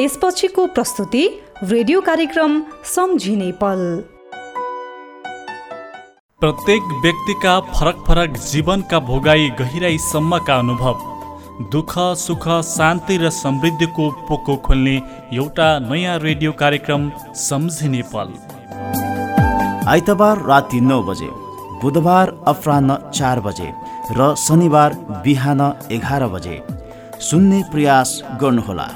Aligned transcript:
यसपछिको 0.00 0.66
प्रस्तुति 0.66 1.22
रेडियो 1.62 2.00
कार्यक्रम 2.00 2.52
सम्झिने 2.86 3.50
पल। 3.52 3.80
प्रत्येक 6.40 6.82
व्यक्तिका 7.02 7.58
फरक 7.70 8.04
फरक 8.08 8.36
जीवनका 8.42 8.98
भोगाई 9.08 9.48
गहिराईसम्मका 9.60 10.58
अनुभव 10.58 11.00
दुःख 11.72 11.94
सुख 12.18 12.46
शान्ति 12.68 13.16
र 13.16 13.30
समृद्धिको 13.32 14.10
पोको 14.28 14.56
खोल्ने 14.66 14.94
एउटा 15.36 15.68
नयाँ 15.88 16.18
रेडियो 16.18 16.52
कार्यक्रम 16.52 17.10
सम्झिने 17.40 18.02
पल। 18.14 18.32
आइतबार 19.88 20.44
राति 20.44 20.80
नौ 20.82 21.02
बजे 21.02 21.30
बुधबार 21.82 22.34
अपरान्न 22.46 22.98
चार 23.10 23.40
बजे 23.40 23.72
र 24.12 24.34
शनिबार 24.36 24.94
बिहान 25.24 25.60
एघार 25.92 26.28
बजे। 26.28 26.62
सुन्ने 27.20 27.62
प्रयास 27.72 28.18
गर्नुहोला। 28.40 28.88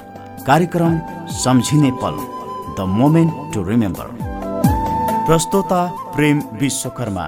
कार्यक्रम 0.47 0.99
सम्झिने 1.43 1.91
पल 2.03 2.17
द 2.79 2.87
मोमेन्ट 2.89 3.55
टु 3.55 3.63
रिमेम्बर 3.63 4.07
प्रस्तोता 5.27 5.81
प्रेम 6.17 6.43
विश्वकर्मा। 6.61 7.27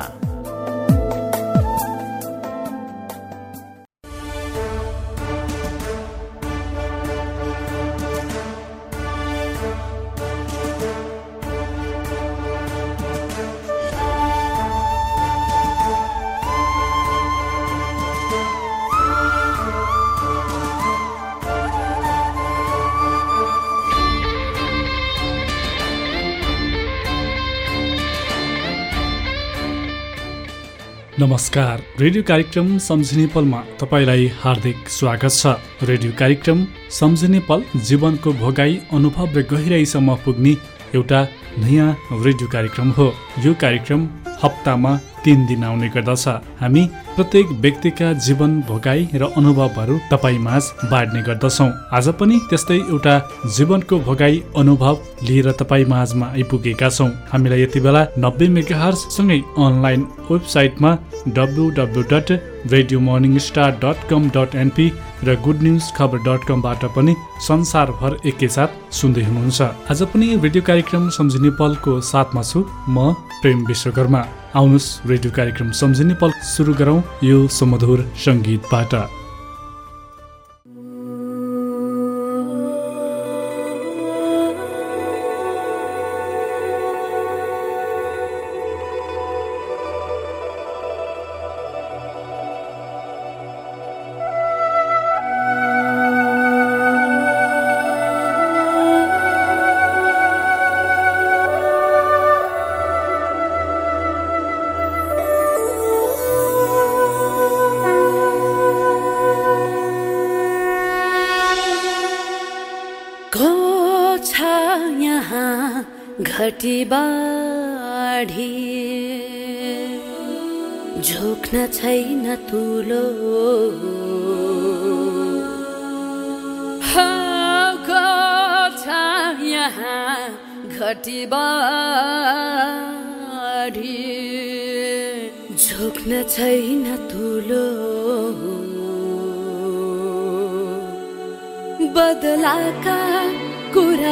नमस्कार। 31.25 31.83
रेडियो 32.01 32.23
कार्यक्रम 32.29 32.67
सम्झिने 32.79 33.27
पलमा 33.35 33.61
तपाईँलाई 33.81 34.27
हार्दिक 34.41 34.89
स्वागत 34.89 35.33
छ। 35.33 35.55
रेडियो 35.89 36.13
कार्यक्रम 36.19 36.65
सम्झिने 36.91 37.41
पल 37.49 37.63
जीवनको 37.81 38.33
भोगाई 38.43 38.75
अनुभव 38.93 39.39
र 39.39 39.43
गहिराईसम्म 39.53 40.15
पुग्ने 40.25 40.53
एउटा 40.95 41.21
नयाँ 41.65 41.89
रेडियो 42.25 42.49
कार्यक्रम 42.53 42.91
हो। 42.91 43.07
यो 43.45 43.55
कार्यक्रम 43.61 44.07
हप्तामा 44.45 44.97
तिन 45.25 45.47
दिन 45.47 45.63
आउने 45.65 45.89
गर्दछ। 45.89 46.29
हामी 46.61 46.83
प्रत्येक 47.17 47.47
व्यक्तिका 47.65 48.13
जीवन 48.27 48.61
भोगाई 48.69 49.09
र 49.15 49.25
अनुभवहरू 49.37 49.99
तपाईँ 50.11 50.39
माझ 50.39 50.63
बाँड्ने 50.91 51.23
गर्दछौँ। 51.29 51.71
आज 51.97 52.09
पनि 52.21 52.39
त्यस्तै 52.51 52.77
एउटा 52.77 53.15
जीवनको 53.57 53.99
भोगाई 54.07 54.43
अनुभव 54.57 54.99
लिएर 55.27 55.51
तपाईँ 55.61 55.85
माझमा 55.89 56.27
आइपुगेका 56.27 56.89
छौँ। 56.89 57.11
हामीलाई 57.33 57.63
यति 57.63 57.81
बेला 57.81 58.07
नब्बे 58.19 58.49
मेगाहरसँगै 58.57 59.41
अनलाइन 59.65 60.03
वेबसाइटमा 60.31 60.91
W 61.37 61.71
W 61.79 62.03
dot 62.13 62.29
radio 62.73 63.01
morning 63.01 63.39
star 63.47 63.71
dot 63.85 64.09
com 64.11 64.29
dot 64.37 64.55
NP 64.57 64.87
र 65.25 65.35
गुड 65.41 65.63
न्युज 65.63 65.85
खबर 65.97 66.19
डट 66.27 66.45
कमबाट 66.49 66.85
पनि 66.97 67.15
संसारभर 67.41 68.13
एकैसाथ 68.27 68.71
सुन्दै 68.93 69.25
हुनुहुन्छ। 69.25 69.61
आज 69.91 70.03
पनि 70.13 70.27
रेडियो 70.45 70.63
कार्यक्रम 70.63 71.09
सम्झिने 71.17 71.51
पलको 71.61 72.01
साथमा 72.13 72.43
छु 72.43 72.65
म 72.89 73.13
प्रेम 73.43 73.67
विश्वकर्मा। 73.67 74.23
आउनुहोस् 74.55 74.89
रेडियो 75.11 75.33
कार्यक्रम 75.33 75.71
सम्झिने 75.81 76.15
पल 76.21 76.31
सुरु 76.55 76.73
गरौँ 76.75 76.99
यो 77.25 77.39
सुमधुर 77.49 78.01
सङ्गीतबाट। 78.25 79.24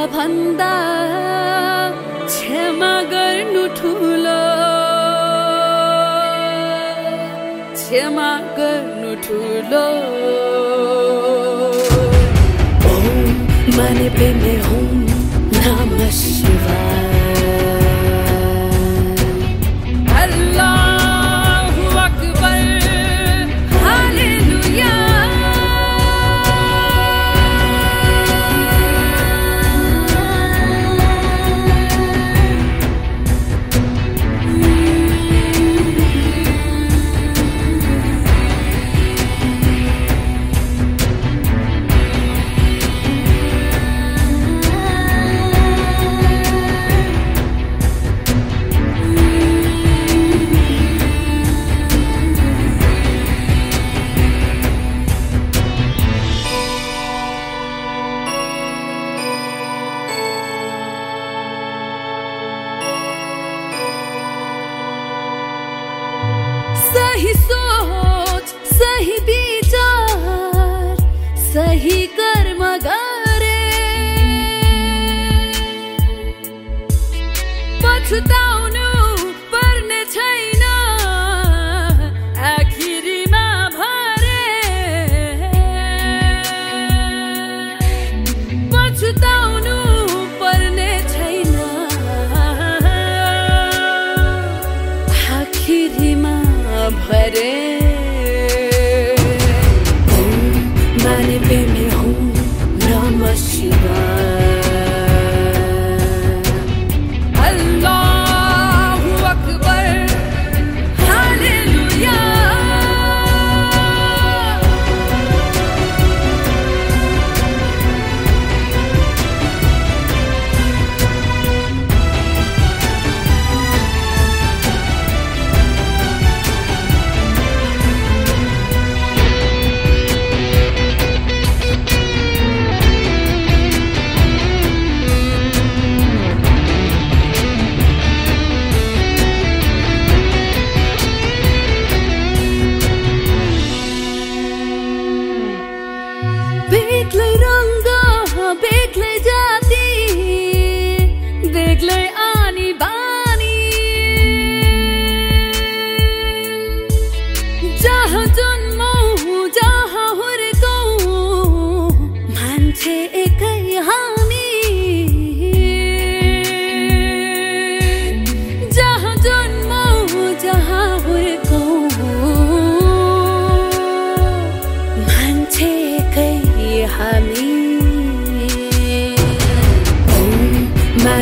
भन्दा 0.06 0.74
क्षमा 2.26 3.02
गर्नु 3.02 3.66
ठुलो। 3.68 4.40
क्षमा 7.74 8.30
गर्नु 8.58 9.14
ठुलो। 9.26 9.86
माने 13.76 14.08
प्रेमे 14.08 14.56
हुँ। 14.62 15.01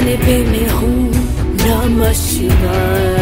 माने 0.01 0.17
प्रेमे 0.17 0.65
हूँ 0.73 1.13
नमः 1.61 2.13
शिवाय 2.21 3.20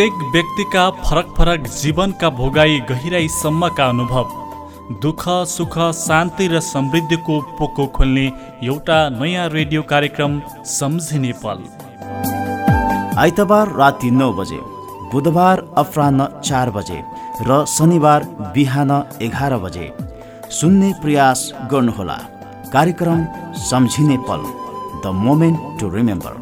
प्रत्येक 0.00 0.32
व्यक्तिका 0.32 0.82
फरक 0.98 1.32
फरक 1.36 1.66
जीवनका 1.70 2.28
भोगाई 2.36 2.78
गहिराईसम्मका 2.88 3.86
अनुभव 3.86 4.28
दुःख 5.00 5.24
सुख 5.46 5.76
शान्ति 5.96 6.46
र 6.48 6.60
समृद्धिको 6.64 7.40
पोको 7.58 7.86
खोल्ने 7.96 8.24
एउटा 8.64 8.98
नयाँ 9.10 9.48
रेडियो 9.48 9.82
कार्यक्रम 9.90 10.40
सम्झिने 10.72 11.32
पल। 11.42 11.58
आइतबार 13.20 13.74
राति 13.76 14.10
नौ 14.10 14.32
बजे 14.32 14.60
बुधबार 15.12 15.62
अपराह्न 15.76 16.26
चार 16.40 16.70
बजे 16.70 17.02
र 17.48 17.64
शनिबार 17.68 18.24
बिहान 18.54 18.92
एघार 19.22 19.56
बजे। 19.64 19.92
सुन्ने 20.50 20.92
प्रयास 21.02 21.42
गर्नुहोला। 21.72 22.16
कार्यक्रम 22.72 23.24
सम्झिने 23.68 24.16
पल। 24.30 24.48
The 25.04 25.12
moment 25.26 25.60
to 25.80 25.90
remember. 25.96 26.40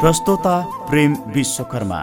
प्रस्तोता 0.00 0.56
प्रेम 0.88 1.16
विश्वकर्मा। 1.36 2.00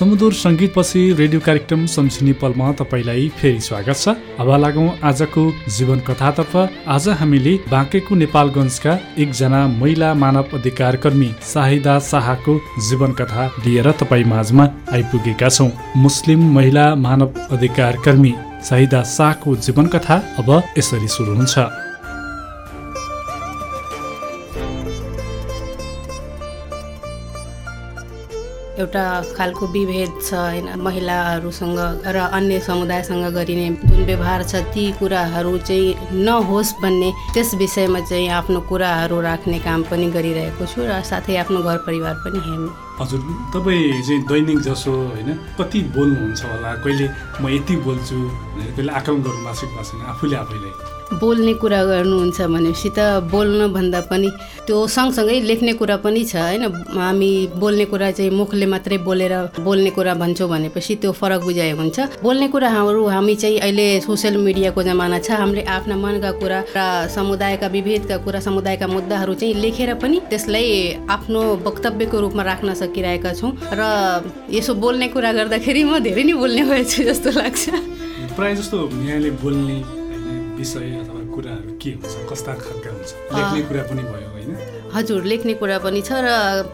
समुद्र 0.00 0.32
सङ्गीतपछि 0.32 1.00
रेडियो 1.12 1.40
कार्यक्रम 1.40 1.84
सम्झिने 1.86 2.32
पलमा 2.40 2.70
तपाईँलाई 2.72 3.28
फेरि 3.38 3.60
स्वागत 3.60 3.96
छ। 3.96 4.14
अब 4.40 4.50
लागौँ 4.60 4.86
आजको 5.04 5.42
जीवन 5.76 6.00
कथातर्फ 6.00 6.56
आज 6.88 7.08
हामीले 7.20 7.52
बाँकेको 7.70 8.14
नेपालगञ्जका 8.14 8.94
एकजना 9.18 9.60
महिला 9.74 10.12
मानव 10.14 10.56
अधिकार 10.58 10.96
कर्मी 11.04 11.30
साहिदा 11.44 11.98
शाहको 12.08 12.56
जीवन 12.88 13.12
कथा 13.12 13.46
लिएर 13.66 13.90
तपाईँ 14.00 14.24
माझमा 14.24 14.68
आइपुगेका 14.92 15.48
छौँ। 15.50 15.70
मुस्लिम 15.96 16.50
महिला 16.54 16.86
मानव 17.04 17.40
अधिकार 17.50 18.00
कर्मी 18.04 18.34
साहिदा 18.70 19.02
शाहको 19.12 19.56
जीवन 19.68 19.86
कथा 19.86 20.16
अब 20.38 20.50
यसरी 20.78 21.08
सुरु 21.08 21.34
हुन्छ। 21.34 21.58
एउटा 28.80 29.04
खालको 29.36 29.66
विभेद 29.66 30.12
छ 30.24 30.34
होइन? 30.34 30.68
महिलाहरूसँग 30.80 31.78
र 32.06 32.16
अन्य 32.32 32.60
समुदायसँग 32.60 33.24
गरिने 33.34 33.68
जुन 33.86 34.04
व्यवहार 34.06 34.42
छ 34.42 34.62
ती 34.74 34.84
कुराहरू 34.98 35.56
चाहिँ 35.58 36.20
नहोस् 36.24 36.72
भन्ने 36.82 37.10
त्यस 37.34 37.54
विषयमा 37.54 38.00
चाहिँ 38.00 38.28
आफ्नो 38.40 38.60
कुराहरू 38.68 39.20
राख्ने 39.20 39.58
काम 39.60 39.82
पनि 39.90 40.06
गरिरहेको 40.10 40.66
छु 40.66 40.80
र 40.84 41.00
साथै 41.04 41.36
आफ्नो 41.44 41.62
घर 41.62 41.76
परिवार 41.88 42.14
पनि 42.24 42.38
हेर्ने। 42.46 42.70
हजुर 43.00 43.20
तपाईँ 43.54 44.02
चाहिँ 44.02 44.22
दैनिक 44.28 44.58
जसो 44.60 44.92
होइन? 44.92 45.28
कति 45.58 45.80
बोल्नुहुन्छ 45.96 46.42
होला? 46.44 46.70
कहिले 46.84 47.06
म 47.40 47.48
यति 47.48 47.76
बोल्छु? 47.84 48.18
कहिले 48.76 48.92
आकलन 48.92 49.22
गर्नु 49.24 49.52
छैन 49.54 49.82
छैन? 49.82 50.00
आफूले 50.12 50.36
आफैलाई। 50.36 50.99
बोल्ने 51.18 51.52
कुरा 51.58 51.82
गर्नुहुन्छ 51.84 52.40
भनेपछि 52.40 52.90
त 52.94 52.98
बोल्नुभन्दा 53.30 54.00
पनि 54.10 54.28
त्यो 54.66 54.76
सँगसँगै 54.86 55.40
लेख्ने 55.42 55.72
कुरा 55.74 55.96
पनि 56.06 56.22
छ 56.24 56.36
होइन? 56.38 56.64
हामी 56.94 57.30
बोल्ने 57.58 57.84
कुरा 57.90 58.10
चाहिँ 58.14 58.30
मुखले 58.30 58.66
मात्रै 58.70 58.98
बोलेर 59.02 59.34
बोल्ने 59.66 59.90
कुरा 59.90 60.14
भन्छौँ 60.14 60.48
भनेपछि 60.48 60.94
त्यो 61.02 61.10
फरक 61.12 61.40
बुझाइ 61.42 61.70
हुन्छ। 61.74 62.22
बोल्ने 62.22 62.48
कुराहरू 62.48 63.02
हामी 63.10 63.34
चाहिँ 63.34 63.58
अहिले 63.58 64.00
सोसियल 64.06 64.36
मिडियाको 64.38 64.82
जमाना 64.82 65.18
छ। 65.18 65.30
हामीले 65.34 65.62
आफ्ना 65.66 65.96
मनका 65.98 66.30
कुरा 66.38 66.58
र 66.76 66.80
समुदायका 67.10 67.66
विभेदका 67.66 68.16
कुरा 68.24 68.40
समुदायका 68.40 68.86
मुद्दाहरू 68.86 69.34
चाहिँ 69.34 69.54
लेखेर 69.54 69.94
पनि 69.98 70.20
त्यसलाई 70.30 70.66
आफ्नो 71.10 71.40
वक्तव्यको 71.66 72.16
रूपमा 72.20 72.42
राख्न 72.42 72.74
सकिरहेका 72.74 73.32
छौँ। 73.34 73.50
र 73.74 73.82
यसो 74.54 74.74
बोल्ने 74.78 75.08
कुरा 75.10 75.32
गर्दाखेरि 75.32 75.82
म 75.84 75.98
धेरै 75.98 76.22
नै 76.22 76.34
बोल्ने 76.38 76.62
भएछु 76.70 77.02
जस्तो 77.02 77.30
लाग्छ। 77.34 77.64
प्रायः 78.38 78.54
जस्तो 78.54 78.78
यहाँले 79.10 79.30
बोल्ने 79.42 79.99
विषय 80.60 80.90
अथवा 80.94 81.20
कुराहरू 81.34 81.69
के 81.82 81.90
हुन्छ? 81.96 82.14
कस्ता 82.30 82.52
खालका 82.60 82.90
हुन्छ? 82.90 83.10
लेख्ने 83.32 83.60
कुरा 83.68 83.82
पनि 83.90 84.02
भयो 84.12 84.28
होइन? 84.34 84.50
हजुर 84.90 85.22
लेख्ने 85.22 85.54
कुरा 85.54 85.78
पनि 85.78 86.00
छ 86.02 86.18
र 86.18 86.28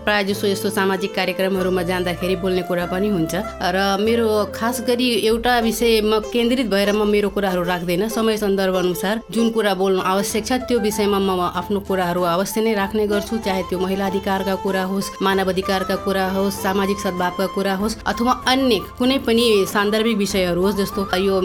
प्रायः 0.05 0.23
जसो 0.29 0.47
यस्तो 0.49 0.69
सामाजिक 0.73 1.15
कार्यक्रमहरूमा 1.15 1.83
जाँदाखेरि 1.85 2.37
बोल्ने 2.41 2.63
कुरा 2.65 2.87
पनि 2.89 3.09
हुन्छ। 3.13 3.35
र 3.61 3.79
मेरो 4.01 4.29
खास 4.57 4.81
गरी 4.89 5.09
एउटा 5.29 5.59
विषयमा 5.61 6.19
केन्द्रित 6.33 6.67
भएर 6.73 6.93
म 6.97 7.05
मेरो 7.07 7.29
कुराहरू 7.37 7.63
राख्दैन। 7.63 8.09
समय 8.09 8.37
सन्दर्भ 8.41 8.77
अनुसार 8.77 9.21
जुन 9.31 9.51
कुरा 9.53 9.75
बोल्नु 9.77 10.01
आवश्यक 10.01 10.45
छ 10.47 10.53
त्यो 10.65 10.79
विषयमा 10.81 11.19
म 11.21 11.53
आफ्नो 11.61 11.81
कुराहरू 11.85 12.23
अवश्य 12.25 12.61
नै 12.65 12.73
राख्ने 12.75 13.07
गर्छु। 13.07 13.37
चाहे 13.45 13.63
त्यो 13.69 13.79
महिला 13.85 14.07
अधिकारका 14.07 14.55
कुरा 14.65 14.85
होस् 14.89 15.13
मानव 15.23 15.49
अधिकारका 15.53 15.97
कुरा 16.09 16.27
होस् 16.33 16.63
सामाजिक 16.65 16.99
सद्भावका 17.05 17.47
कुरा 17.53 17.75
होस् 17.77 17.99
अथवा 18.01 18.33
अन्य 18.49 18.81
कुनै 18.97 19.19
पनि 19.29 19.45
सान्दर्भिक 19.69 20.17
विषयहरू 20.17 20.61
होस् 20.65 20.81
जस्तो 20.81 21.01
यो 21.21 21.37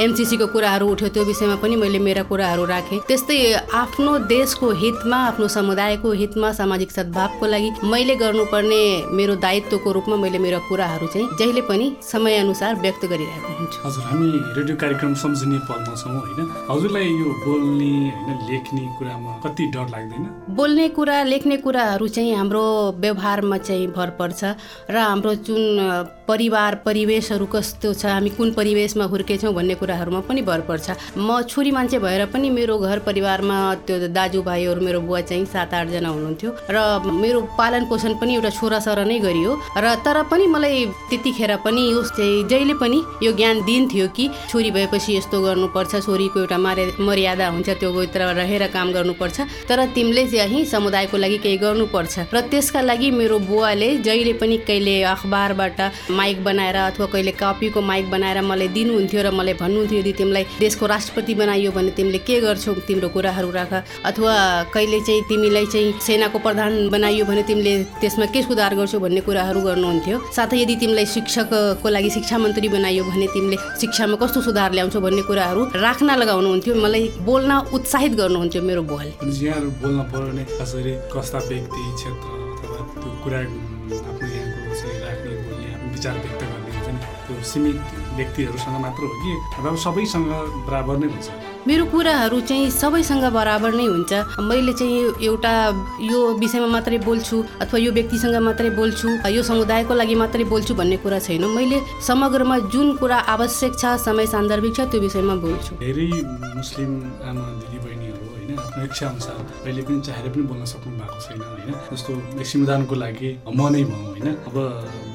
एमसिसीको 0.00 0.46
कुराहरू 0.56 0.88
उठ्यो 0.88 1.08
त्यो 1.12 1.24
विषयमा 1.28 1.56
पनि 1.60 1.76
मैले 1.76 1.98
मेरा 2.00 2.22
कुराहरू 2.32 2.64
राखेँ। 2.64 3.03
त्यस्तै 3.08 3.38
आफ्नो 3.76 4.12
देशको 4.32 4.68
हितमा 4.82 5.16
आफ्नो 5.30 5.46
समुदायको 5.54 6.10
हितमा 6.20 6.50
सामाजिक 6.58 6.90
सद्भावको 6.90 7.46
लागि 7.46 7.70
मैले 7.92 8.14
गर्नुपर्ने 8.16 8.80
मेरो 9.12 9.34
दायित्वको 9.44 9.92
रूपमा 9.92 10.16
मैले 10.24 10.38
मेरो 10.40 10.58
कुराहरू 10.68 11.06
चाहिँ 11.12 11.28
जहिले 11.38 11.60
पनि 11.68 11.86
समयअनुसार 12.02 12.80
व्यक्त 12.80 13.04
गरिरहेको 13.04 13.50
हुन्छु। 13.58 13.78
हजुर 13.86 14.04
हामी 14.08 14.28
रेडियो 14.56 14.76
कार्यक्रम 14.82 15.14
सम्झिने 15.22 15.58
पलमा 15.68 15.94
छौँ 16.00 16.14
होइन? 16.16 16.48
हजुरलाई 16.70 17.04
यो 17.04 17.28
बोल्ने 17.44 17.92
होइन 18.14 18.40
लेख्ने 18.48 18.82
कुरामा 18.98 19.32
कति 19.44 19.66
डर 19.76 19.86
लाग्दैन? 19.92 20.24
बोल्ने 20.56 20.88
कुरा 20.96 21.22
लेख्ने 21.24 21.56
कुराहरू 21.66 22.08
चाहिँ 22.08 22.34
हाम्रो 22.34 22.64
व्यवहारमा 23.04 23.58
चाहिँ 23.68 23.86
भर 23.92 24.16
पर्छ 24.16 24.40
र 24.90 24.96
हाम्रो 24.96 25.34
जुन 25.44 25.62
परिवार 26.28 26.74
परिवेशहरू 26.88 27.46
कस्तो 27.52 27.92
छ 27.92 28.16
हामी 28.16 28.30
कुन 28.40 28.52
परिवेशमा 28.56 29.04
हुर्केछौँ 29.12 29.54
भन्ने 29.54 29.74
कुराहरूमा 29.76 30.20
पनि 30.24 30.42
भर 30.48 30.60
पर्छ। 30.64 30.90
म 31.20 31.42
छोरी 31.52 31.70
मान्छे 31.70 31.98
भएर 32.00 32.26
पनि 32.32 32.50
मेरो 32.50 32.78
घर 32.78 32.92
परिवारमा 32.98 33.58
त्यो 33.86 34.08
दाजुभाइहरू 34.08 34.80
मेरो 34.80 35.00
बुवा 35.00 35.20
चाहिँ 35.20 35.44
सात 35.46 35.74
आठजना 35.74 36.08
हुनुहुन्थ्यो। 36.08 36.50
र 36.70 36.76
मेरो 37.04 37.40
पालन 37.58 37.84
पोषण 37.88 38.14
पनि 38.20 38.34
एउटा 38.34 38.50
छोरा 38.50 38.78
सर 38.80 39.04
नै 39.04 39.18
गरियो। 39.18 39.52
र 39.76 39.94
तर 40.04 40.22
पनि 40.30 40.46
मलाई 40.46 40.86
त्यतिखेर 41.10 41.56
पनि 41.64 41.82
यो 41.90 42.02
चाहिँ 42.02 42.48
जहिले 42.48 42.74
पनि 42.82 42.98
यो 43.22 43.32
ज्ञान 43.32 43.64
दिन्थ्यो 43.64 44.06
कि 44.16 44.28
छोरी 44.50 44.70
भएपछि 44.70 45.16
यस्तो 45.16 45.40
गर्नुपर्छ 45.40 45.92
छोरीको 46.06 46.40
एउटा 46.40 46.58
मार्या 46.58 46.86
मर्यादा 47.00 47.48
हुन्छ 47.48 47.68
त्यो 47.80 47.92
भित्र 47.92 48.20
रहेर 48.34 48.66
काम 48.74 48.92
गर्नुपर्छ। 48.92 49.40
तर 49.68 49.78
तिमीले 49.94 50.26
चाहिँ 50.28 50.64
समुदायको 50.64 51.16
लागि 51.16 51.38
केही 51.38 51.56
गर्नुपर्छ। 51.58 52.34
र 52.34 52.40
त्यसका 52.50 52.80
लागि 52.80 53.10
मेरो 53.10 53.38
बुवाले 53.38 53.88
जहिले 54.06 54.32
पनि 54.40 54.56
कहिले 54.68 55.02
अखबारबाट 55.14 55.80
माइक 56.10 56.44
बनाएर 56.44 56.76
अथवा 56.76 57.06
कहिले 57.06 57.32
कपीको 57.32 57.80
माइक 57.80 58.10
बनाएर 58.10 58.40
मलाई 58.42 58.68
दिनुहुन्थ्यो 58.68 59.22
र 59.22 59.30
मलाई 59.30 59.54
भन्नुहुन्थ्यो 59.54 59.98
यदि 60.00 60.12
तिमीलाई 60.12 60.44
देशको 60.60 60.86
राष्ट्रपति 60.86 61.34
बनाइयो 61.34 61.70
भने 61.72 61.90
तिमीले 61.96 62.18
के 62.18 62.40
गर्छौ? 62.40 62.72
तिम्रो 62.86 63.08
कुराहरू 63.14 63.50
राख 63.50 63.72
अथवा 64.04 64.32
कहिले 64.74 65.00
चाहिँ 65.06 65.22
तिमीलाई 65.28 65.66
चाहिँ 65.66 65.92
सेनाको 66.00 66.38
प्रधान 66.46 66.72
बनाइयो 66.88 67.24
भने 67.24 67.42
तिमीले 67.48 67.74
त्यसमा 68.00 68.26
के 68.32 68.42
सुधार 68.42 68.74
गर्छौ 68.74 68.98
भन्ने 69.00 69.20
कुराहरू 69.28 69.60
गर्नुहुन्थ्यो। 69.60 70.16
साथै 70.36 70.56
यदि 70.62 70.76
तिमीलाई 70.82 71.06
शिक्षकको 71.14 71.88
लागि 71.88 72.10
शिक्षा 72.16 72.38
मन्त्री 72.38 72.68
बनाइयो 72.68 73.04
भने 73.04 73.26
तिमीले 73.34 73.56
शिक्षामा 73.80 74.16
कस्तो 74.22 74.40
सुधार 74.48 74.72
ल्याउँछौ 74.76 75.00
भन्ने 75.00 75.22
कुराहरू 75.28 75.62
राख्न 75.84 76.08
लगाउनुहुन्थ्यो। 76.22 76.74
मलाई 76.84 77.04
बोल्न 77.26 77.50
उत्साहित 77.76 78.12
गर्नुहुन्थ्यो 78.20 78.62
मेरो 78.62 78.82
यहाँहरू 78.84 79.70
बोल्न 79.82 79.98
पर्यो 80.12 80.26
भने 80.30 80.44
खास 80.56 80.72
कस्ता 81.14 81.38
व्यक्ति 81.48 81.82
क्षेत्र 81.98 82.28
अथवा 82.64 82.82
त्यो 83.00 83.10
कुरा 83.24 83.38
आफ्नो 83.38 84.26
यहाँको 84.34 84.74
चाहिँ 84.80 84.98
राख्ने 85.04 85.32
बोल्ने 85.46 85.68
आफ्नो 85.74 85.90
विचार 85.94 86.14
व्यक्त 86.24 86.42
गर्ने 86.42 86.70
हुन्छ 86.74 86.88
नि 86.88 87.00
त्यो 87.26 87.42
सीमित 87.50 87.78
व्यक्तिहरूसँग 88.18 88.76
मात्र 88.84 89.02
हो 89.02 89.14
कि? 89.22 89.32
अथवा 89.58 89.76
सबैसँग 89.84 90.30
बराबर 90.68 90.96
नै 91.02 91.08
हुन्छ। 91.12 91.53
मेरो 91.66 91.84
कुराहरू 91.88 92.40
चाहिँ 92.44 92.70
सबैसँग 92.70 93.24
बराबर 93.32 93.72
नै 93.72 93.84
हुन्छ। 93.88 94.12
मैले 94.36 94.72
चाहिँ 94.76 95.24
एउटा 95.24 95.52
यो 96.04 96.18
विषयमा 96.36 96.66
मात्रै 96.68 96.98
बोल्छु 97.00 97.36
अथवा 97.64 97.78
यो 97.80 97.92
व्यक्तिसँग 97.96 98.36
मात्रै 98.44 98.70
बोल्छु 98.76 99.08
यो 99.32 99.42
समुदायको 99.42 99.94
लागि 99.96 100.14
मात्रै 100.14 100.44
बोल्छु 100.44 100.74
भन्ने 100.76 100.96
कुरा 101.00 101.18
छैन। 101.24 101.44
मैले 101.56 101.80
समग्रमा 102.04 102.58
जुन 102.68 102.96
कुरा 103.00 103.18
आवश्यक 103.32 103.72
छ 103.80 103.96
समय 103.96 104.26
सान्दर्भिक 104.34 104.76
छ 104.76 104.80
त्यो 104.92 105.00
विषयमा 105.00 105.34
बोल्छु। 105.40 105.72
धेरै 105.80 106.08
मुस्लिम 106.52 106.92
आमा 107.32 107.44
दिदी 107.60 107.78
बहिनीहरू 107.80 108.24
होइन 108.28 108.50
आफ्नो 108.60 108.84
इच्छा 108.84 109.06
अनुसार 109.08 109.40
कहिले 109.64 109.82
पनि 109.88 110.00
चाहेर 110.04 110.28
पनि 110.36 110.42
बोल्न 110.44 110.64
सक्नु 110.68 110.92
भएको 111.00 111.18
छैन 111.24 111.40
होइन। 111.48 111.72
जस्तो 111.88 112.12
एक 112.44 112.92
लागि 112.92 113.30
म 113.48 113.60
नै 113.72 113.82
भनौँ 113.88 114.12
होइन। 114.12 114.28
अब 114.52 114.56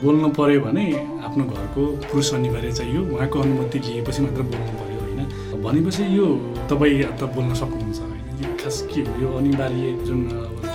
बोल्नु 0.01 0.27
पर्यो 0.33 0.59
भने 0.65 0.85
आफ्नो 1.29 1.43
घरको 1.45 1.81
पुरुष 2.09 2.33
अनिवार्य 2.33 2.71
चाहियो। 2.73 3.01
उहाँको 3.13 3.37
अनुमति 3.39 3.77
लिएपछि 3.85 4.21
मात्र 4.25 4.41
बोल्नु 4.49 4.73
पर्यो। 4.79 4.88
भनेपछि 5.63 6.03
यो 6.17 6.27
तपाईँ 6.69 7.03
त 7.19 7.21
बोल्न 7.35 7.53
सक्नुहुन्छ। 7.61 7.99
होइन 7.99 8.25
यो 8.43 8.49
खास 8.61 8.77
के 8.89 9.01
हो? 9.03 9.11
यो 9.21 9.27
अनिवार्य 9.37 9.85
जुन 10.07 10.21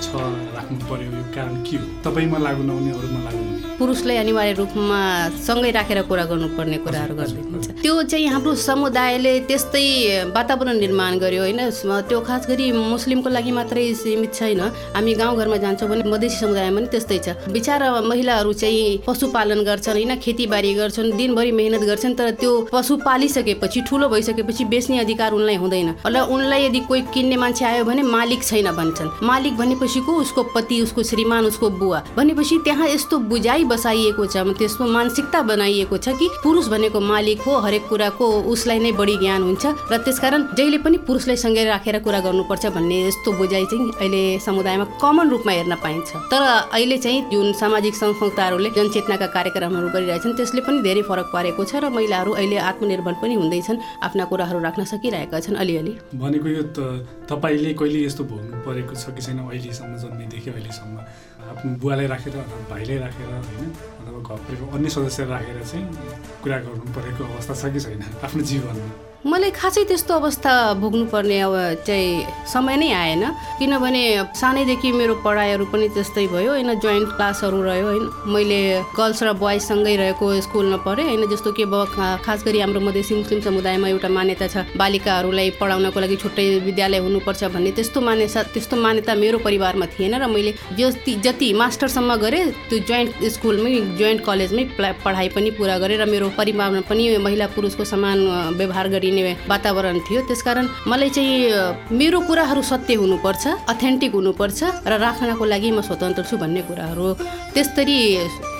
छ 0.04 0.12
राख्नु 0.56 0.76
पर्यो 0.90 1.10
यो 1.16 1.24
कारण 1.34 1.54
के 1.64 1.76
हो? 1.80 1.86
तपाईँमा 2.04 2.38
लागु 2.44 2.62
नहुने 2.68 2.90
अरूमा 2.98 3.20
लागु 3.26 3.42
पुरुषलाई 3.78 4.16
अनिवार्य 4.16 4.52
रूपमा 4.54 5.00
सँगै 5.46 5.70
राखेर 5.76 6.02
कुरा 6.08 6.24
गर्नुपर्ने 6.30 6.78
कुराहरू 6.84 7.14
गरिदिन्छ 7.14 7.66
त्यो 7.82 8.02
चाहिँ 8.02 8.26
हाम्रो 8.28 8.54
समुदायले 8.54 9.32
त्यस्तै 9.48 9.86
वातावरण 10.34 10.78
निर्माण 10.78 11.18
गर्यो 11.18 11.42
होइन। 11.42 11.60
त्यो 12.08 12.20
खास 12.20 12.46
गरी 12.48 12.66
मुस्लिमको 12.72 13.28
लागि 13.28 13.52
मात्रै 13.52 13.84
सीमित 13.94 14.32
छैन। 14.34 14.60
हामी 14.94 15.14
गाउँघरमा 15.14 15.56
जान्छौँ 15.64 15.88
भने 15.88 16.04
मधेसी 16.08 16.36
समुदायमा 16.36 16.80
पनि 16.80 16.88
त्यस्तै 16.92 17.18
छ। 17.18 17.28
बिचरा 17.52 17.88
महिलाहरू 18.08 18.52
चाहिँ 18.52 19.04
पशुपालन 19.06 19.60
गर्छन् 19.64 19.94
होइन 19.94 20.12
खेतीबारी 20.16 20.72
गर्छन् 20.74 21.12
दिनभरि 21.16 21.52
मेहनत 21.52 21.82
गर्छन् 21.84 22.14
तर 22.14 22.30
त्यो 22.40 22.52
पशु 22.72 22.96
पालिसकेपछि 23.04 23.80
ठुलो 23.88 24.08
भइसकेपछि 24.08 24.64
बेच्ने 24.64 24.98
अधिकार 25.04 25.32
उनलाई 25.32 25.56
हुँदैन। 25.56 25.88
र 26.06 26.16
उनलाई 26.24 26.64
यदि 26.66 26.80
कोही 26.88 27.02
किन्ने 27.14 27.36
मान्छे 27.36 27.64
आयो 27.64 27.84
भने 27.84 28.02
मालिक 28.02 28.42
छैन 28.42 28.70
भन्छन्। 28.72 29.08
मालिक 29.22 29.56
भनेपछि 29.56 30.00
को? 30.00 30.12
उसको 30.24 30.42
पति 30.54 30.80
उसको 30.82 31.02
श्रीमान 31.02 31.44
उसको 31.46 31.70
बुवा। 31.80 32.02
भनेपछि 32.16 32.58
त्यहाँ 32.64 32.88
यस्तो 32.88 33.18
बुझाइ 33.28 33.63
बसाइएको 33.68 34.26
छ 34.26 34.36
त्यसको 34.58 34.84
मानसिकता 34.86 35.42
बनाइएको 35.42 35.96
छ 35.98 36.16
कि 36.18 36.28
पुरुष 36.42 36.68
भनेको 36.68 37.00
मालिक 37.00 37.40
हो 37.42 37.52
हरेक 37.64 37.88
कुराको 37.88 38.26
उसलाई 38.52 38.78
नै 38.78 38.92
बढी 38.92 39.16
ज्ञान 39.18 39.42
हुन्छ 39.42 39.64
र 39.92 39.98
त्यसकारण 40.04 40.42
जहिले 40.56 40.78
पनि 40.84 40.96
पुरुषलाई 41.06 41.36
सँगै 41.36 41.64
राखेर 41.64 41.98
कुरा 42.06 42.20
गर्नुपर्छ 42.26 42.66
भन्ने 42.76 42.98
यस्तो 43.06 43.32
बुझाइ 43.38 43.64
चाहिँ 43.70 43.90
अहिले 43.92 44.22
समुदायमा 44.46 44.84
कमन 45.02 45.30
रूपमा 45.30 45.52
हेर्न 45.52 45.74
पाइन्छ। 45.84 46.10
तर 46.32 46.42
अहिले 46.72 46.98
चाहिँ 46.98 47.20
जुन 47.30 47.52
सामाजिक 47.60 47.94
संस्थाहरूले 47.94 48.70
जनचेतनाका 48.76 49.26
कार्यक्रमहरू 49.36 49.88
गरिरहेछन् 49.94 50.36
त्यसले 50.36 50.60
पनि 50.66 50.82
धेरै 50.82 51.02
फरक 51.08 51.28
पारेको 51.34 51.64
छ 51.64 51.82
र 51.84 51.88
महिलाहरू 51.90 52.32
अहिले 52.32 52.56
आत्मनिर्भर 52.70 53.14
पनि 53.22 53.34
हुँदैछन् 53.34 53.82
आफ्ना 54.06 54.24
कुराहरू 54.30 54.58
राख्न 54.62 54.84
सकिरहेका 54.84 55.40
छन् 55.40 55.60
अलिअलि। 55.62 55.92
भनेको 56.14 56.48
यो 56.48 56.62
त 56.76 56.78
तपाईँले 57.30 57.72
कहिले 57.74 58.00
यस्तो 58.06 58.22
भोग्नु 58.24 58.56
परेको 58.66 58.94
छ 58.94 59.14
कि 59.16 59.22
छैन 59.22 59.38
अहिलेसम्म 59.44 59.92
जन्मेदेखि 60.02 60.50
अहिलेसम्म? 60.50 60.96
बुवालाई 61.64 62.06
राखेर 62.06 62.36
अथवा 62.36 62.58
भाइलाई 62.70 62.98
राखेर 62.98 63.26
होइन 63.26 63.70
अथवा 64.00 64.36
घरको 64.36 64.64
अन्य 64.76 64.88
सदस्य 64.90 65.24
राखेर 65.24 65.58
चाहिँ 65.64 65.86
कुरा 66.42 66.58
गर्नु 66.64 66.92
परेको 66.96 67.22
अवस्था 67.24 67.54
छ 67.54 67.72
कि 67.72 67.80
छैन 67.80 68.02
आफ्नो 68.24 68.42
जीवनमा? 68.50 69.13
मलाई 69.24 69.50
खासै 69.56 69.82
त्यस्तो 69.88 70.14
अवस्था 70.14 70.52
भोग्नुपर्ने 70.84 71.38
अब 71.40 71.54
चाहिँ 71.88 72.44
समय 72.44 72.76
नै 72.76 72.88
आएन। 72.92 73.24
किनभने 73.56 74.02
सानैदेखि 74.36 74.90
मेरो 74.92 75.14
पढाइहरू 75.24 75.64
पनि 75.72 75.88
त्यस्तै 75.96 76.26
भयो 76.28 76.50
होइन 76.52 76.70
जोइन्ट 76.76 77.08
क्लासहरू 77.16 77.58
रह्यो 77.64 77.86
होइन। 77.88 78.04
मैले 78.28 78.60
गर्ल्स 78.92 79.22
र 79.24 79.32
बोइजसँगै 79.40 79.94
रहेको 79.96 80.26
स्कुलमा 80.44 80.76
पढेँ 80.84 81.08
होइन 81.08 81.24
जस्तो 81.32 81.52
कि 81.56 81.62
अब 81.64 81.74
खास 82.20 82.44
गरी 82.44 82.60
हाम्रो 82.60 82.80
मधेसी 82.84 83.14
मुस्लिम 83.16 83.40
समुदायमा 83.40 83.88
एउटा 83.88 84.08
मान्यता 84.12 84.46
छ 84.46 84.56
बालिकाहरूलाई 84.76 85.50
पढाउनको 85.56 86.00
लागि 86.04 86.16
छुट्टै 86.20 86.44
विद्यालय 86.68 87.00
हुनुपर्छ 87.00 87.44
भन्ने 87.48 87.72
त्यस्तो 87.80 88.00
मान्यता 88.04 88.42
त्यस्तो 88.52 88.76
मान्यता 88.76 89.14
मेरो 89.16 89.38
परिवारमा 89.40 89.86
थिएन 89.96 90.20
र 90.20 90.28
मैले 90.28 90.52
जति 90.76 91.12
जति 91.24 91.48
मास्टरसम्म 91.56 92.10
गरेँ 92.20 92.44
त्यो 92.68 92.78
जोइन्ट 92.84 93.24
स्कुलमै 93.32 93.72
जोइन्ट 93.96 94.20
कलेजमै 94.20 94.64
पढाइ 95.00 95.28
पनि 95.32 95.50
पुरा 95.56 95.80
गरेँ 95.80 95.96
र 95.96 96.04
मेरो 96.12 96.28
परिवारमा 96.36 96.84
पनि 96.84 97.16
महिला 97.24 97.46
पुरुषको 97.56 97.84
समान 97.88 98.18
व्यवहार 98.60 98.88
गरिने। 98.92 99.12
वातावरण 99.22 99.98
थियो। 100.06 100.20
त्यसकारण 100.28 100.66
मलाई 100.90 101.10
चाहिँ 101.10 101.96
मेरो 101.98 102.20
कुराहरू 102.26 102.62
सत्य 102.62 102.94
हुनुपर्छ 102.94 103.44
अथेन्टिक 103.72 104.12
हुनुपर्छ 104.14 104.60
र 104.86 104.92
राख्नको 104.98 105.44
लागि 105.44 105.70
म 105.70 105.80
स्वतन्त्र 105.80 106.22
छु 106.24 106.36
भन्ने 106.36 106.62
कुराहरू 106.68 107.06
त्यस्तरी 107.54 107.98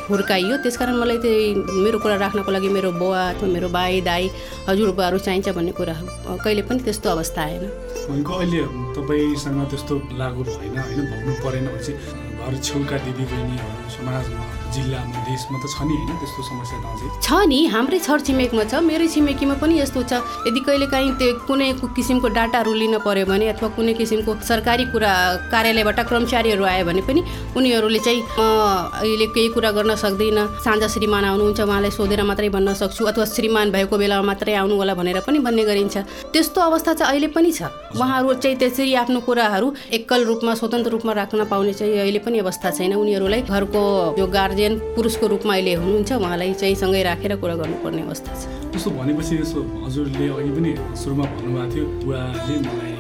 हुर्काइयो। 0.04 0.56
त्यसकारण 0.64 0.94
मलाई 1.00 1.18
चाहिँ 1.25 1.80
मेरो 1.84 1.99
कुरा 1.99 2.16
राख्नको 2.20 2.50
लागि 2.52 2.68
मेरो 2.68 2.90
बुवा 3.00 3.23
अथवा 3.32 3.49
मेरो 3.49 3.68
भाइ 3.73 4.00
दाई 4.04 4.25
हजुरबाहरू 4.68 5.18
चाहिन्छ 5.18 5.49
भन्ने 5.56 5.73
अ, 5.73 6.37
कहिले 6.44 6.62
पनि 6.68 6.80
त्यस्तो 6.84 7.08
अवस्था 7.11 7.40
आएन। 7.42 7.64
भनेको 8.08 8.32
अहिले 8.32 8.61
तपाईँसँग 8.96 9.61
त्यस्तो 9.70 9.94
लागु 10.20 10.42
भएन 10.44 10.76
होइन? 10.76 11.00
भोग्नु 11.11 11.32
परेन 11.44 11.66
भने 11.73 11.82
चाहिँ 11.84 11.99
घर 12.44 12.52
छेउका 12.61 12.96
दिदी 13.04 13.25
बहिनीहरू 13.25 13.88
समाजमा 13.96 14.42
जिल्लामा 14.74 15.18
देशमा 15.30 15.56
त 15.62 15.64
छ 15.74 15.76
नि 15.88 15.94
होइन 15.98 16.16
त्यस्तो 16.20 16.42
समस्या 16.50 16.78
त 16.82 16.86
अझै? 16.92 17.06
छ 17.26 17.28
नि 17.50 17.60
हाम्रै 17.74 17.98
छरछिमेकमा 18.06 18.64
छ 18.70 18.74
मेरै 18.90 19.08
छिमेकीमा 19.14 19.54
पनि 19.62 19.74
यस्तो 19.80 20.00
छ। 20.10 20.12
यदि 20.48 20.60
कहिलेकाहीँ 20.66 21.12
त्यो 21.20 21.32
कुनै 21.48 21.68
किसिमको 21.96 22.28
डाटाहरू 22.38 22.72
लिन 22.80 22.94
पर्यो 23.06 23.24
भने 23.30 23.46
अथवा 23.54 23.68
कुनै 23.76 23.94
किसिमको 24.00 24.30
सरकारी 24.50 24.84
कुरा 24.92 25.12
कार्यालयबाट 25.52 25.98
कर्मचारीहरू 26.10 26.64
आयो 26.72 26.84
भने 26.88 27.02
पनि 27.08 27.20
उनीहरूले 27.56 28.00
चाहिँ 28.06 28.20
अहिले 28.34 29.26
केही 29.34 29.48
कुरा 29.54 29.70
गर्न 29.76 29.94
सक्दिनँ। 30.04 30.44
साँझ 30.64 30.82
श्रीमान 30.94 31.24
आउनुहुन्छ 31.24 31.60
उहाँलाई 31.60 31.92
सोधेर 31.98 32.22
मात्रै 32.30 32.48
भन्न 32.56 32.74
सक्छु 32.82 33.02
अथवा 33.10 33.24
श्रीमान 33.34 33.70
भएको 33.76 33.94
बेलामा 34.02 34.26
मात्रै 34.30 34.54
आउनु 34.60 34.74
होला 34.80 34.94
भनेर 34.98 35.20
पनि 35.26 35.38
भन्ने 35.46 35.64
गरिन्छ। 35.70 35.96
त्यस्तो 36.34 36.60
अवस्था 36.60 36.92
चाहिँ 36.98 37.10
अहिले 37.10 37.28
पनि 37.36 37.50
छ। 37.52 37.70
उहाँहरू 37.94 38.34
चाहिँ 38.42 38.56
त्यसरी 38.58 38.94
आफ्नो 39.02 39.20
कुराहरू 39.28 39.66
एकल 39.96 40.20
रूपमा 40.24 40.52
स्वतन्त्र 40.60 40.90
रूपमा 40.94 41.12
राख्न 41.20 41.44
पाउने 41.52 41.72
चाहिँ 41.78 41.98
अहिले 42.04 42.20
पनि 42.26 42.38
अवस्था 42.44 42.70
छैन। 42.78 42.92
उनीहरूलाई 42.94 43.42
घरको 43.46 43.82
यो 44.18 44.26
गार्जेन 44.36 44.63
पुरुषको 44.73 45.26
रूपमा 45.26 45.52
अहिले 45.54 45.75
हुनुहुन्छ 45.75 46.12
उहाँलाई 46.12 46.52
चाहिँ 46.54 46.75
सँगै 46.75 47.02
राखेर 47.02 47.37
कुरा 47.37 47.54
गर्नुपर्ने 47.54 48.02
अवस्था 48.02 48.33
छ। 48.35 48.42
त्यसो 48.73 48.90
भनेपछि 48.90 49.35
यसो 49.37 49.61
हजुरले 49.85 50.26
अघि 50.28 50.50
पनि 50.56 50.71
सुरुमा 50.97 51.25
भन्नुभएको 51.25 51.75
थियो 51.75 51.85
बुवाले 52.04 52.56
मलाई 52.66 52.92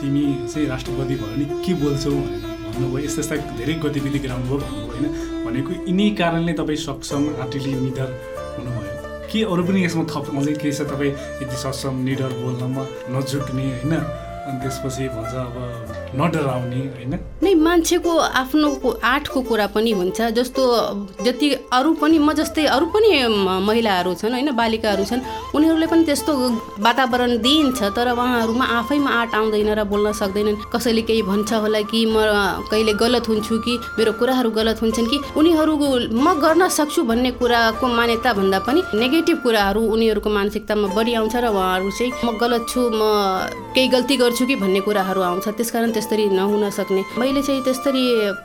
तिमी 0.00 0.24
चाहिँ 0.52 0.66
राष्ट्रपति 0.68 1.14
भयो 1.14 1.26
भने 1.26 1.44
के 1.64 1.72
बोल्छौ 1.82 2.10
भन्नुभयो। 2.10 2.98
यस्ता 3.04 3.20
यस्ता 3.20 3.36
धेरै 3.58 3.74
गतिविधि 3.84 4.18
गराउनुभयो 4.18 4.58
भन्नुभयो 4.58 4.86
होइन? 4.92 5.06
भनेको 5.46 5.70
यिनै 5.88 6.08
कारणले 6.20 6.52
तपाईँ 6.52 6.80
सक्षम 6.86 7.22
आँटिली 7.42 7.74
निडर 7.74 8.08
हुनुभयो। 8.58 8.94
के 9.30 9.38
अरू 9.44 9.62
पनि 9.64 9.84
यसमा 9.84 10.04
थप 10.12 10.26
अझै 10.38 10.54
केही 10.60 10.72
छ 10.72 10.80
तपाईँ 10.92 11.12
यति 11.42 11.56
सक्षम 11.64 11.94
निडर 12.08 12.30
बोल्नमा 12.42 12.82
नझुक्ने 13.12 13.64
होइन? 13.64 13.94
अनि 14.48 14.58
त्यसपछि 14.62 15.04
भन्छ 15.14 15.34
अब 15.34 15.56
नडराउने 16.14 16.80
होइन 16.94 17.14
नै 17.42 17.54
मान्छेको 17.54 18.12
आफ्नो 18.42 18.68
को- 18.82 18.96
आँटको 19.04 19.40
कुरा 19.48 19.66
पनि 19.74 19.90
हुन्छ। 19.92 20.20
जस्तो 20.38 20.62
जति 21.24 21.48
अरू 21.72 21.92
पनि 22.00 22.18
म 22.18 22.32
जस्तै 22.32 22.64
अरू 22.66 22.86
पनि 22.94 23.10
महिलाहरू 23.68 24.14
छन् 24.14 24.32
होइन 24.32 24.50
बालिकाहरू 24.52 25.04
छन् 25.04 25.22
उनीहरूले 25.54 25.86
पनि 25.86 26.04
त्यस्तो 26.04 26.32
वातावरण 26.80 27.32
दिइन्छ 27.38 27.80
तर 27.96 28.08
उहाँहरूमा 28.12 28.64
आफैमा 28.78 29.10
आँट 29.10 29.34
आउँदैन 29.34 29.70
र 29.78 29.84
बोल्न 29.84 30.12
सक्दैनन्। 30.12 30.56
कसैले 30.72 31.02
केही 31.08 31.22
भन्छ 31.22 31.52
होला 31.52 31.80
कि 31.90 32.00
म 32.06 32.16
कहिले 32.70 32.92
गलत 32.92 33.28
हुन्छु 33.28 33.54
कि 33.64 33.74
मेरो 33.98 34.12
कुराहरू 34.18 34.50
गलत 34.50 34.78
हुन्छन् 34.82 35.06
कि 35.06 35.18
उनीहरू 35.38 35.74
म 36.14 36.26
गर्न 36.42 36.68
सक्छु 36.68 37.02
भन्ने 37.04 37.30
कुराको 37.38 37.86
मान्यता 37.86 38.32
भन्दा 38.32 38.58
पनि 38.66 38.80
नेगेटिभ 38.94 39.38
कुराहरू 39.44 39.80
उनीहरूको 39.94 40.30
मानसिकतामा 40.30 40.88
बढी 40.96 41.12
आउँछ 41.14 41.34
र 41.36 41.46
उहाँहरू 41.48 41.90
चाहिँ 41.90 42.12
म 42.24 42.36
गलत 42.42 42.66
छु 42.68 42.80
म 42.90 43.00
केही 43.74 43.88
गल्ती 43.88 44.14
गर्छु 44.16 44.46
कि 44.46 44.56
भन्ने 44.56 44.80
कुराहरू 44.80 45.20
आउँछ। 45.22 45.46
त्यसकारण 45.48 45.90
त्यसरी 45.98 46.28
नहुन 46.30 46.70
सक्ने। 46.70 47.02
मैले 47.18 47.42
चाहिँ 47.42 47.62
त्यसरी 47.66 48.02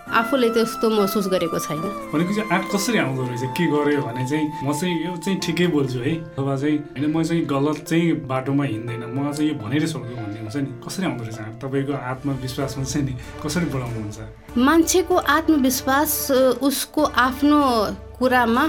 आफूले 0.10 0.50
त्यस्तो 0.58 0.90
महसुस 0.90 1.28
गरेको 1.30 1.60
छैन। 1.62 1.86
भनेको 2.10 2.34
चाहिँ 2.34 2.50
आँट 2.50 2.66
कसरी 2.74 2.98
आउँदो 2.98 3.22
रहेछ? 3.30 3.44
के 3.54 3.66
गर्यो 3.70 4.02
भने 4.02 4.26
चाहिँ 4.26 4.46
म 4.66 4.74
चाहिँ 4.74 4.96
यो 5.06 5.14
चाहिँ 5.22 5.38
ठिकै 5.38 5.68
बोल्छु 5.70 6.00
है। 6.02 6.14
अथवा 6.34 6.56
चाहिँ 6.58 6.78
होइन 6.98 7.06
म 7.14 7.22
चाहिँ 7.22 7.46
गलत 7.46 7.78
चाहिँ 7.86 8.26
बाटोमा 8.26 8.64
हिँड्दैन। 8.66 9.04
म 9.06 9.30
चाहिँ 9.30 9.50
यो 9.54 9.56
भनेरै 9.62 9.86
सक्छु 9.86 10.16
भन्ने 10.18 10.40
हुन्छ 10.42 10.56
नि। 10.58 10.70
कसरी 10.82 11.06
आउँदो 11.06 11.24
रहेछ 11.30 11.62
तपाईँको 11.62 11.94
आत्मविश्वासमा 11.94 12.84
चाहिँ 12.90 13.06
नि 13.06 13.14
कसरी 13.46 13.66
बढाउनुहुन्छ? 13.70 14.18
मान्छेको 14.58 15.16
आत्मविश्वास 15.38 16.12
उसको 16.58 17.02
आफ्नो 17.04 17.62
कुरामा 18.18 18.66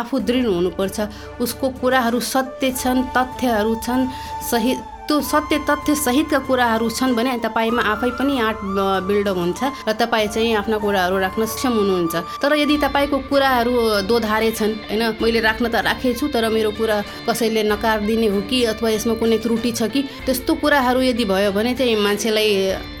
आफू 0.00 0.18
दृढ 0.24 0.46
हुनुपर्छ। 0.48 0.98
उसको 1.44 1.66
कुराहरू 1.80 2.20
सत्य 2.24 2.72
छन् 2.72 3.04
तथ्यहरू 3.12 3.74
छन् 3.84 4.08
सही 4.48 4.72
त्यो 5.08 5.20
सत्य 5.22 5.58
तथ्य 5.68 5.94
सहितका 5.96 6.38
कुराहरू 6.48 6.88
छन् 6.90 7.14
भने 7.14 7.36
तपाईँमा 7.44 7.82
आफै 7.84 8.10
पनि 8.18 8.38
आर्ट 8.40 8.58
बिल्डअप 9.04 9.36
हुन्छ 9.36 9.60
र 9.84 9.92
तपाईँ 10.00 10.28
चाहिँ 10.32 10.54
आफ्ना 10.56 10.76
कुराहरू 10.80 11.16
राख्न 11.20 11.44
सक्षम 11.44 11.72
हुनुहुन्छ। 11.76 12.14
तर 12.40 12.52
यदि 12.56 12.76
तपाईँको 12.80 13.18
कुराहरू 13.28 13.72
दोधारे 14.08 14.50
छन् 14.56 14.72
होइन 14.88 15.02
मैले 15.20 15.40
राख्न 15.44 15.68
त 15.68 15.84
राखेछु 15.84 16.28
तर 16.32 16.48
मेरो 16.48 16.70
कुरा 16.72 16.96
कसैले 17.28 17.62
नकार 17.68 18.00
दिने 18.08 18.28
हो 18.32 18.40
कि 18.48 18.64
अथवा 18.72 18.90
यसमा 18.96 19.14
कुनै 19.20 19.38
त्रुटि 19.44 19.72
छ 19.76 19.92
कि 19.92 20.00
त्यस्तो 20.24 20.52
कुराहरू 20.64 21.00
यदि 21.12 21.24
भयो 21.28 21.52
भने 21.52 21.74
चाहिँ 21.76 21.96
मान्छेलाई 22.00 22.48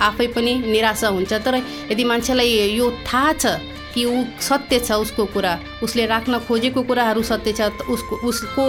आफै 0.04 0.26
पनि 0.36 0.52
निराशा 0.68 1.08
हुन्छ। 1.08 1.32
तर 1.40 1.54
यदि 1.88 2.04
मान्छेलाई 2.04 2.76
यो 2.76 2.90
थाहा 3.08 3.32
छ 3.32 3.44
कि 3.94 4.04
ऊ 4.04 4.24
सत्य 4.40 4.78
छ 4.80 4.92
उसको 4.98 5.24
कुरा। 5.34 5.58
उसले 5.82 6.06
राख्न 6.06 6.38
खोजेको 6.48 6.82
कुराहरू 6.82 7.22
सत्य 7.22 7.52
छ। 7.52 7.70
उसको 7.88 8.16
उसको 8.28 8.64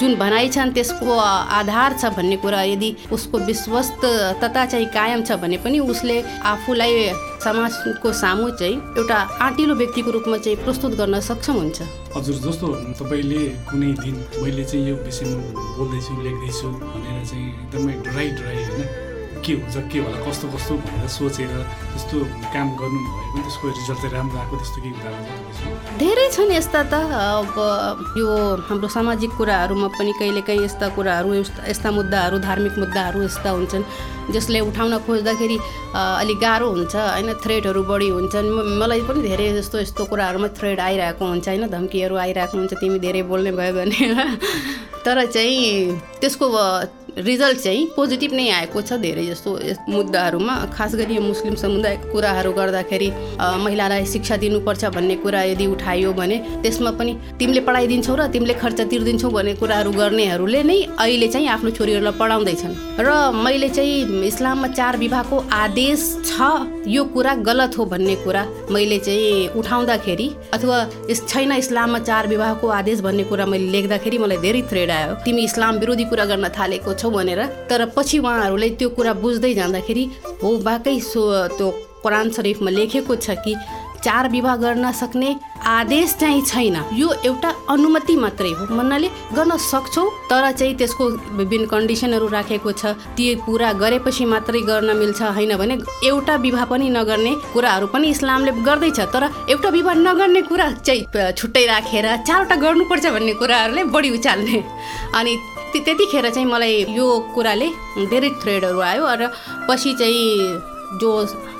जुन 0.00 0.14
भनाइ 0.16 0.48
छन् 0.48 0.72
त्यसको 0.72 1.18
आधार 1.60 1.98
छ 1.98 2.12
भन्ने 2.16 2.36
कुरा 2.36 2.62
यदि 2.72 2.90
उसको 3.12 3.38
विश्वस्तता 3.46 4.64
चाहिँ 4.66 4.86
कायम 4.94 5.22
छ 5.24 5.36
भने 5.42 5.56
पनि 5.64 5.78
उसले 5.80 6.22
आफूलाई 6.52 7.12
समाजको 7.44 8.12
सामु 8.12 8.50
चाहिँ 8.60 8.76
एउटा 8.98 9.18
आँटिलो 9.40 9.74
व्यक्तिको 9.74 10.10
रूपमा 10.10 10.36
चाहिँ 10.38 10.56
प्रस्तुत 10.64 10.96
गर्न 10.96 11.20
सक्षम 11.20 11.54
हुन्छ। 11.54 11.82
हजुर 12.16 12.36
जस्तो 12.44 12.66
तपाईँले 13.00 13.42
कुनै 13.70 13.92
दिन 14.00 14.16
मैले 14.42 14.64
चाहिँ 14.64 14.88
यो 14.88 14.96
विषयमा 15.04 15.38
बोल्दैछु 15.76 16.22
लेख्दैछु 16.22 16.68
भनेर 16.68 17.24
चाहिँ 17.26 17.46
एकदमै 17.48 17.94
डराइ 18.04 18.28
डराइ 18.30 18.64
होइन। 18.64 19.09
के 19.50 19.56
हुन्छ 19.58 19.76
के 19.90 19.98
होला 19.98 20.18
कस्तो 20.22 20.46
कस्तो 20.54 20.74
भनेर 20.86 21.08
सोचेर 21.10 21.50
त्यस्तो 21.90 22.16
काम 22.54 22.68
गर्नुभयो 22.78 23.22
भने 23.34 23.42
त्यसको 23.42 23.66
रिजल्ट 23.68 23.98
चाहिँ 24.00 24.14
राम्रो 24.14 24.38
आएको 24.38 24.56
त्यस्तो 24.56 24.78
केही 24.82 24.94
उदाहरण? 24.94 25.98
धेरै 25.98 26.26
छन् 26.30 26.52
यस्ता 26.54 26.80
त 26.86 26.94
अब 26.94 28.14
यो 28.18 28.28
हाम्रो 28.70 28.88
सामाजिक 28.94 29.30
कुराहरूमा 29.34 29.88
पनि 29.98 30.12
कहिलेकाहीँ 30.20 30.62
यस्ता 30.64 30.86
कुराहरू 30.94 31.34
यस्ता 31.34 31.60
यस्ता 31.66 31.90
मुद्दाहरू 31.98 32.38
धार्मिक 32.46 32.74
मुद्दाहरू 32.78 33.18
यस्ता 33.26 33.50
हुन्छन् 33.50 33.84
जसले 34.30 34.60
उठाउन 34.70 34.98
खोज्दाखेरि 35.06 35.58
अलिक 35.98 36.38
गाह्रो 36.38 36.66
हुन्छ 36.70 36.94
होइन? 36.94 37.28
थ्रेडहरू 37.42 37.82
बढी 37.90 38.08
हुन्छन्। 38.14 38.46
मलाई 38.78 39.02
पनि 39.08 39.20
धेरै 39.26 39.46
जस्तो 39.58 39.76
यस्तो 39.82 40.02
कुराहरूमा 40.06 40.48
थ्रेड 40.54 40.78
आइरहेको 40.78 41.24
हुन्छ 41.26 41.46
होइन? 41.48 41.66
धम्कीहरू 41.74 42.14
आइरहेको 42.24 42.54
हुन्छ 42.58 42.72
तिमी 42.78 42.98
धेरै 43.02 43.22
बोल्ने 43.26 43.50
भयो 43.58 43.72
भने 43.74 43.98
तर 45.02 45.16
चाहिँ 45.26 45.98
त्यसको 46.20 46.46
रिजल्ट 47.18 47.58
चाहिँ 47.58 47.86
पोजिटिभ 47.96 48.32
नै 48.34 48.48
आएको 48.50 48.82
छ 48.82 48.92
धेरै 49.02 49.24
जस्तो 49.26 49.50
मुद्दाहरूमा 49.88 50.54
खास 50.74 50.94
गरी 50.96 51.14
यो 51.16 51.22
मुस्लिम 51.22 51.54
समुदायको 51.62 52.12
कुराहरू 52.12 52.52
गर्दाखेरि 52.52 53.08
महिलालाई 53.64 54.04
शिक्षा 54.06 54.36
दिनुपर्छ 54.44 54.84
भन्ने 54.96 55.16
कुरा 55.24 55.42
यदि 55.50 55.66
उठायो 55.66 56.12
भने 56.12 56.36
त्यसमा 56.62 56.90
पनि 56.98 57.12
तिमीले 57.38 57.60
पढाइदिन्छौ 57.68 58.14
र 58.14 58.26
तिमीले 58.32 58.54
खर्च 58.62 58.80
तिर्दिन्छौ 58.90 59.30
भन्ने 59.30 59.54
कुराहरू 59.62 59.90
गर्नेहरूले 59.92 60.62
नै 60.62 60.78
अहिले 60.98 61.28
चाहिँ 61.28 61.48
आफ्नो 61.56 61.70
छोरीहरूलाई 61.78 62.18
पढाउँदैछन्। 62.20 62.74
र 63.00 63.10
मैले 63.44 63.68
चाहिँ 63.68 64.24
इस्लाममा 64.30 64.68
चार 64.78 64.96
विवाहको 64.96 65.36
आदेश 65.54 66.00
छ 66.26 66.86
यो 66.88 67.04
कुरा 67.14 67.34
गलत 67.48 67.78
हो 67.78 67.84
भन्ने 67.92 68.16
कुरा 68.24 68.42
मैले 68.70 68.98
चाहिँ 68.98 69.48
उठाउँदाखेरि 69.60 70.28
अथवा 70.54 70.78
छैन 71.10 71.52
इस्लाममा 71.52 71.98
चार 72.08 72.26
विवाहको 72.28 72.66
आदेश 72.80 73.00
भन्ने 73.00 73.24
कुरा 73.30 73.46
मैले 73.46 73.70
लेख्दाखेरि 73.70 74.18
मलाई 74.18 74.38
धेरै 74.46 74.62
थ्रेड 74.70 74.90
आयो। 74.90 75.14
तिमी 75.24 75.44
इस्लाम 75.44 75.78
विरोधी 75.78 76.04
कुरा 76.10 76.24
गर्न 76.30 76.48
थालेको 76.58 76.92
छौ 77.00 77.10
भनेर 77.10 77.44
तर 77.70 77.86
पछि 77.96 78.18
उहाँहरूले 78.18 78.70
त्यो 78.78 78.88
कुरा 78.96 79.12
बुझ्दै 79.22 79.52
जाँदाखेरि 79.54 80.04
हो 80.42 80.56
वाकै 80.64 80.98
सो 81.02 81.22
त्यो 81.58 81.68
कुरान 82.02 82.30
शरीफमा 82.32 82.70
लेखेको 82.70 83.14
छ 83.16 83.30
कि 83.44 83.54
चार 84.04 84.28
विवाह 84.32 84.56
गर्न 84.56 84.90
सक्ने 84.92 85.30
आदेश 85.68 86.14
चाहिँ 86.20 86.42
छैन। 86.42 86.76
यो 86.96 87.08
एउटा 87.24 87.48
अनुमति 87.68 88.14
मात्रै 88.16 88.50
हो। 88.50 88.66
भन्नाले 88.66 89.08
गर्न 89.36 89.56
सक्छौ 89.60 90.04
तर 90.30 90.50
चाहिँ 90.52 90.74
त्यसको 90.80 91.08
विभिन्न 91.36 91.66
कन्डिसनहरू 91.68 92.28
राखेको 92.28 92.72
छ। 92.72 92.96
त्यो 93.16 93.36
पुरा 93.44 93.72
गरेपछि 93.76 94.24
मात्रै 94.24 94.60
गर्न 94.64 94.96
मिल्छ 94.96 95.20
होइन 95.36 95.52
भने 95.60 95.76
एउटा 96.08 96.34
विवाह 96.40 96.64
पनि 96.72 96.88
नगर्ने 96.96 97.34
कुराहरू 97.52 97.86
पनि 97.92 98.08
इस्लामले 98.08 98.52
गर्दैछ। 98.64 99.00
तर 99.12 99.28
एउटा 99.52 99.68
विवाह 99.68 99.94
नगर्ने 100.00 100.42
कुरा 100.48 100.70
चाहिँ 100.80 101.32
छुट्टै 101.36 101.66
राखेर 101.66 102.06
चारवटा 102.24 102.56
गर्नुपर्छ 102.56 103.06
भन्ने 103.06 103.32
कुराहरूले 103.36 103.84
बढी 103.92 104.10
उचाल्ने। 104.16 104.64
अनि 105.14 105.36
त्यतिखेर 105.78 106.30
चाहिँ 106.30 106.48
मलाई 106.48 106.74
यो 106.90 107.06
कुराले 107.34 107.68
धेरै 108.10 108.30
थ्रेडहरू 108.42 108.80
आयो 108.80 109.04
र 109.20 109.30
पछि 109.68 109.90
चाहिँ 109.98 110.98
जो 111.00 111.10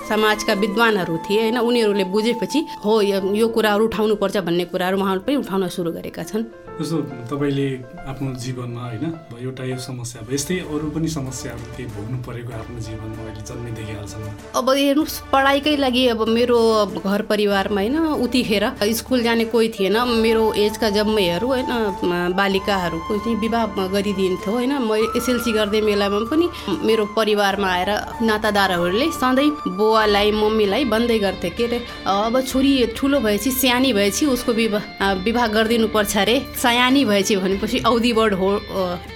समाजका 0.08 0.52
विद्वानहरू 0.54 1.16
थिए 1.24 1.40
होइन 1.40 1.58
उनीहरूले 1.58 2.04
बुझेपछि 2.04 2.60
हो 2.84 2.92
यो 3.02 3.48
कुराहरू 3.48 3.84
उठाउनुपर्छ 3.84 4.36
भन्ने 4.36 4.64
कुराहरू 4.64 4.96
उहाँहरू 4.98 5.20
पनि 5.26 5.36
उठाउन 5.36 5.68
सुरु 5.68 5.90
गरेका 5.92 6.22
छन्। 6.22 6.42
जस्तो 6.80 6.98
तपाईँले 7.30 7.68
आफ्नो 8.10 8.28
जीवनमा 8.40 8.82
होइन 8.82 9.04
एउटा 9.40 9.64
यो 9.64 9.78
समस्या 9.78 10.22
अब 10.22 10.32
यस्तै 10.32 10.58
अरू 10.64 10.86
पनि 10.90 11.08
समस्याहरू 11.08 11.64
केही 11.76 11.88
भोग्नु 11.94 12.18
परेको 12.26 12.52
आफ्नो 12.56 12.78
जीवनमा 12.88 13.22
अहिले 13.22 13.42
जन्मेदेखि 13.48 13.92
हालसम्म 13.92 14.28
अब 14.58 14.70
हेर्नुहोस् 14.70 15.20
पढाइकै 15.32 15.76
लागि 15.76 16.06
अब 16.14 16.20
मेरो 16.28 16.58
घर 17.04 17.22
परिवारमा 17.32 17.80
होइन 17.80 17.96
उतिखेर 18.24 18.64
स्कुल 19.00 19.22
जाने 19.22 19.44
कोही 19.52 19.68
थिएन। 19.76 19.96
मेरो 20.24 20.44
एजका 20.56 20.88
जम्मैहरू 20.90 21.46
होइन 21.46 21.70
बालिकाहरूको 22.36 23.18
चाहिँ 23.18 23.36
विवाह 23.36 23.64
गरिदिन्थ्यो 23.94 24.52
होइन। 24.52 24.72
म 24.80 24.96
एसएलसी 25.16 25.52
गर्दै 25.52 25.80
बेलामा 25.80 26.20
पनि 26.30 26.46
मेरो 26.86 27.04
परिवारमा 27.16 27.68
आएर 27.68 27.90
नातादारहरूले 28.22 29.10
सधैँ 29.12 29.50
बुवालाई 29.76 30.30
मम्मीलाई 30.32 30.84
भन्दै 30.94 31.18
गर्थे 31.18 31.50
के 31.50 31.64
अरे 31.64 31.78
अब 32.06 32.40
छोरी 32.48 32.72
ठुलो 32.96 33.20
भएपछि 33.20 33.50
सानी 33.52 33.92
भएपछि 33.92 34.26
उसको 34.26 34.52
विवाह 34.52 35.12
विवाह 35.26 35.46
गरिदिनुपर्छ 35.56 36.16
अरे 36.16 36.36
सयानी 36.70 37.04
भएपछि 37.04 37.36
भनेपछि 37.36 37.78
औधी 37.82 38.12
वर्ड 38.14 38.34
हो 38.38 38.48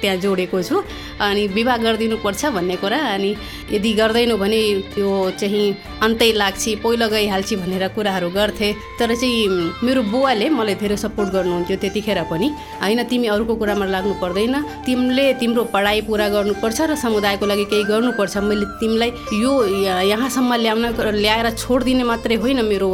त्यहाँ 0.03 0.17
जोडेको 0.19 0.59
छु। 0.63 0.83
अनि 1.23 1.43
विवाह 1.55 1.77
गरिदिनुपर्छ 1.87 2.43
भन्ने 2.51 2.77
कुरा। 2.83 2.99
अनि 3.15 3.31
यदि 3.71 3.91
गर्दैनौ 3.95 4.37
भने 4.43 4.59
त्यो 4.95 5.09
चाहिँ 5.39 5.65
अन्तै 6.03 6.31
लाग्छ 6.35 6.83
पहिलो 6.83 7.07
गइहाल्छ 7.15 7.51
भनेर 7.63 7.85
कुराहरू 7.95 8.29
गर्थे। 8.35 8.69
तर 8.99 9.15
चाहिँ 9.15 9.47
मेरो 9.87 10.03
बुवाले 10.11 10.49
मलाई 10.51 10.75
धेरै 10.83 10.97
सपोर्ट 10.99 11.29
गर्नुहुन्थ्यो 11.31 11.77
त्यतिखेर 11.79 12.19
पनि। 12.27 12.49
होइन 12.83 13.01
तिमी 13.07 13.27
अरूको 13.31 13.55
कुरामा 13.63 13.87
लाग्नु 13.87 14.15
पर्दैन। 14.19 14.55
तिमीले 14.83 15.27
तिम्रो 15.39 15.63
पढाइ 15.71 16.01
पुरा 16.11 16.27
गर्नुपर्छ 16.35 16.79
र 16.91 16.95
समुदायको 16.99 17.47
लागि 17.47 17.65
केही 17.71 17.85
गर्नुपर्छ। 17.87 18.35
मैले 18.51 18.67
तिमीलाई 18.83 19.11
यो 19.39 19.53
यहाँसम्म 20.11 20.51
ल्याउन 20.59 20.85
ल्याएर 21.23 21.49
छोडिदिने 21.55 22.05
मात्रै 22.11 22.37
होइन 22.43 22.67
मेरो 22.67 22.91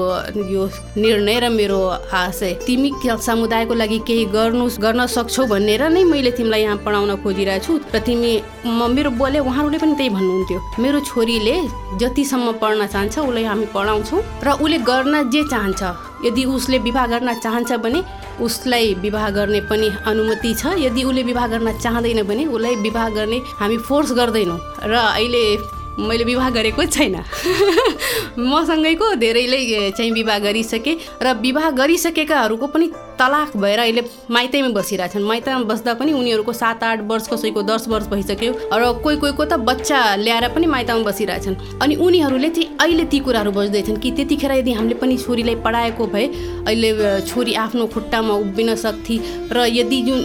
यो 0.53 0.63
निर्णय 1.01 1.39
र 1.41 1.49
मेरो 1.49 1.81
आशय। 2.13 2.53
तिमी 2.69 2.89
समुदायको 3.01 3.75
लागि 3.75 3.99
केही 4.09 4.25
गर्नु 4.51 4.67
गर्न 4.83 5.07
सक्छौ 5.07 5.47
भनेर 5.47 5.83
नै 5.95 6.03
मैले 6.05 6.31
तिमीलाई 6.35 6.63
यहाँ 6.63 6.77
पढाउन 6.83 7.23
खोजिरहेको 7.23 7.63
छु। 7.63 7.73
र 7.95 7.99
तिमी 8.03 8.33
म 8.67 8.91
मेरो 8.91 9.11
बुवाले 9.15 9.39
उहाँहरूले 9.39 9.79
पनि 9.79 9.95
त्यही 9.95 10.11
भन्नुहुन्थ्यो। 10.11 10.59
मेरो 10.83 10.99
छोरीले 11.07 11.55
जतिसम्म 12.03 12.59
पढ्न 12.59 12.87
चाहन्छ 12.87 13.19
उसलाई 13.19 13.45
हामी 13.47 13.67
पढाउँछौँ। 13.71 14.21
र 14.43 14.49
उसले 14.59 14.79
गर्न 14.83 15.31
जे 15.31 15.43
चाहन्छ 15.47 15.83
यदि 16.27 16.45
उसले 16.45 16.79
विवाह 16.83 17.07
गर्न 17.07 17.31
चाहन्छ 17.39 17.73
भने 17.79 18.03
उसलाई 18.43 18.95
विवाह 18.99 19.31
गर्ने 19.31 19.61
पनि 19.71 19.89
अनुमति 20.11 20.55
छ। 20.55 20.75
यदि 20.83 21.03
उसले 21.05 21.23
विवाह 21.23 21.47
गर्न 21.47 21.79
चाहँदैन 21.79 22.23
भने 22.27 22.45
उसलाई 22.47 22.75
विवाह 22.87 23.09
गर्ने 23.15 23.39
हामी 23.61 23.77
फोर्स 23.87 24.13
गर्दैनौँ। 24.19 24.59
र 24.83 24.95
अहिले 25.15 25.45
मैले 26.01 26.25
विवाह 26.25 26.51
गरेको 26.51 26.85
छैन। 26.87 27.17
मसँगैको 28.51 29.15
धेरैले 29.15 29.91
चाहिँ 29.91 30.11
विवाह 30.13 30.39
गरिसके 30.39 30.97
र 31.23 31.35
विवाह 31.39 31.71
गरिसकेकाहरूको 31.71 32.67
पनि 32.67 32.87
तलाक 33.21 33.57
भएर 33.57 33.79
अहिले 33.79 34.03
माइतैमा 34.31 34.69
बसिरहेछन् 34.73 35.25
माइतमा 35.25 35.63
बस्दा 35.69 35.95
पनि 35.95 36.13
उनीहरूको 36.13 36.53
सात 36.53 36.85
आठ 36.85 37.01
वर्ष 37.05 37.27
कसैको 37.29 37.63
दस 37.63 37.89
वर्ष 37.89 38.07
भइसक्यो 38.09 38.53
र 38.73 38.93
कोही 39.05 39.17
कोहीको 39.17 39.45
त 39.45 39.61
बच्चा 39.69 39.99
ल्याएर 40.17 40.49
पनि 40.57 40.67
माइतमा 40.67 41.05
बसिरहेछन् 41.05 41.57
अनि 41.83 41.95
उनीहरूले 42.01 42.49
चाहिँ 42.49 42.77
अहिले 42.81 43.05
ती 43.13 43.19
कुराहरू 43.21 43.53
बुझ्दैछन् 43.53 44.01
कि 44.01 44.11
त्यतिखेर 44.17 44.53
यदि 44.53 44.73
हामीले 44.73 44.95
पनि 44.97 45.17
छोरीलाई 45.19 45.55
पढाएको 45.61 46.07
भए 46.07 46.27
अहिले 46.65 46.91
छोरी 47.29 47.55
आफ्नो 47.61 47.87
खुट्टामा 47.93 48.35
उभिन 48.41 48.75
सक्थे 48.77 49.17
र 49.53 49.67
यदि 49.69 50.01
जुन 50.03 50.19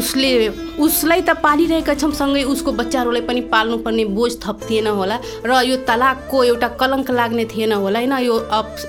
उसले 0.00 0.32
उसलाई 0.80 1.20
त 1.20 1.36
पालिरहेका 1.44 1.94
छौँ 1.94 2.12
सँगै 2.16 2.42
उसको 2.48 2.72
बच्चाहरूलाई 2.72 3.22
पनि 3.28 3.40
पाल्नुपर्ने 3.52 4.04
बोझ 4.16 4.32
थप 4.40 4.60
थिएन 4.70 4.86
होला 4.96 5.20
र 5.44 5.60
यो 5.68 5.76
तलाकको 5.84 6.44
एउटा 6.44 6.68
कलङ्क 6.80 7.10
लाग्ने 7.10 7.44
थिएन 7.52 7.72
होला। 7.72 7.98
होइन 8.00 8.16
यो 8.24 8.36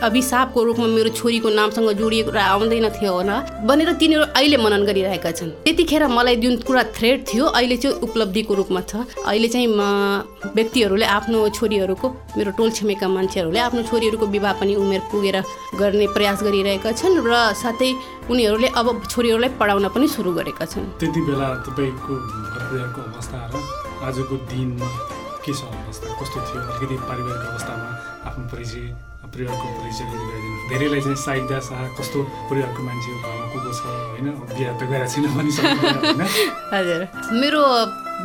अभिशापको 0.07 0.63
रूपमा 0.63 0.87
मेरो 0.87 1.09
छोरीको 1.19 1.49
नामसँग 1.51 1.91
जोडिएको 1.99 2.31
आउँदैन 2.31 2.89
थियो 2.95 3.13
होला। 3.13 3.40
भनेर 3.67 3.91
तिनीहरू 4.01 4.25
अहिले 4.35 4.57
मनन 4.57 4.83
गरिरहेका 4.85 5.31
छन्। 5.31 5.49
त्यतिखेर 5.65 6.03
मलाई 6.07 6.35
जुन 6.43 6.55
कुरा 6.67 6.83
थ्रेड 6.95 7.17
थियो 7.27 7.45
अहिले 7.45 7.77
चाहिँ 7.77 7.95
उपलब्धिको 8.05 8.53
रूपमा 8.53 8.81
छ। 8.81 8.93
अहिले 9.25 9.47
चाहिँ 9.47 9.67
व्यक्तिहरूले 10.55 11.05
आफ्नो 11.05 11.39
छोरीहरूको 11.57 12.07
मेरो 12.37 12.51
टोल 12.57 12.69
छिमेका 12.71 13.07
मान्छेहरूले 13.07 13.59
आफ्नो 13.59 13.81
छोरीहरूको 13.89 14.25
विवाह 14.25 14.53
पनि 14.59 14.73
उमेर 14.75 15.01
पुगेर 15.11 15.37
गर्ने 15.79 16.07
प्रयास 16.15 16.43
गरिरहेका 16.43 16.91
छन् 16.91 17.21
र 17.21 17.31
साथै 17.55 17.91
उनीहरूले 18.31 18.69
अब 18.79 18.87
छोरीहरूलाई 19.09 19.51
पढाउन 19.59 19.87
पनि 19.95 20.07
सुरु 20.07 20.31
गरेका 20.33 20.65
छन्। 20.65 20.85
त्यति 20.99 21.21
बेला 21.27 21.47
तपाईँको 21.67 22.13
अवस्था 23.01 23.39
र 23.51 23.55
आजको 24.01 24.35
दिनमा 24.49 24.87
के 25.45 25.53
छ 25.53 25.61
अवस्था? 25.61 26.07
कस्तो 26.19 26.39
थियो? 26.41 26.59
अलिकति 26.61 26.95
पारिवारिक 27.09 27.43
अवस्थामा 27.51 27.87
आफ्नो 28.29 28.43
परिचय 28.51 29.10
परिवारको 29.33 29.67
परिचय 29.79 30.05
गराइदिनु 30.11 30.69
धेरैलाई 30.69 31.01
चाहिँ 31.01 31.15
साइदा 31.15 31.59
शाह 31.59 31.81
कस्तो 31.99 32.19
परिवारको 32.49 32.83
मान्छे 32.83 33.11
को 33.23 33.59
को 33.59 33.73
छ 33.73 33.81
होइन? 33.85 34.27
बिहा 34.57 34.71
त 34.77 34.83
गएको 34.91 35.07
छैन 35.07 35.25
होइन? 35.35 35.47
हजुर। 36.73 37.01
मेरो 37.41 37.61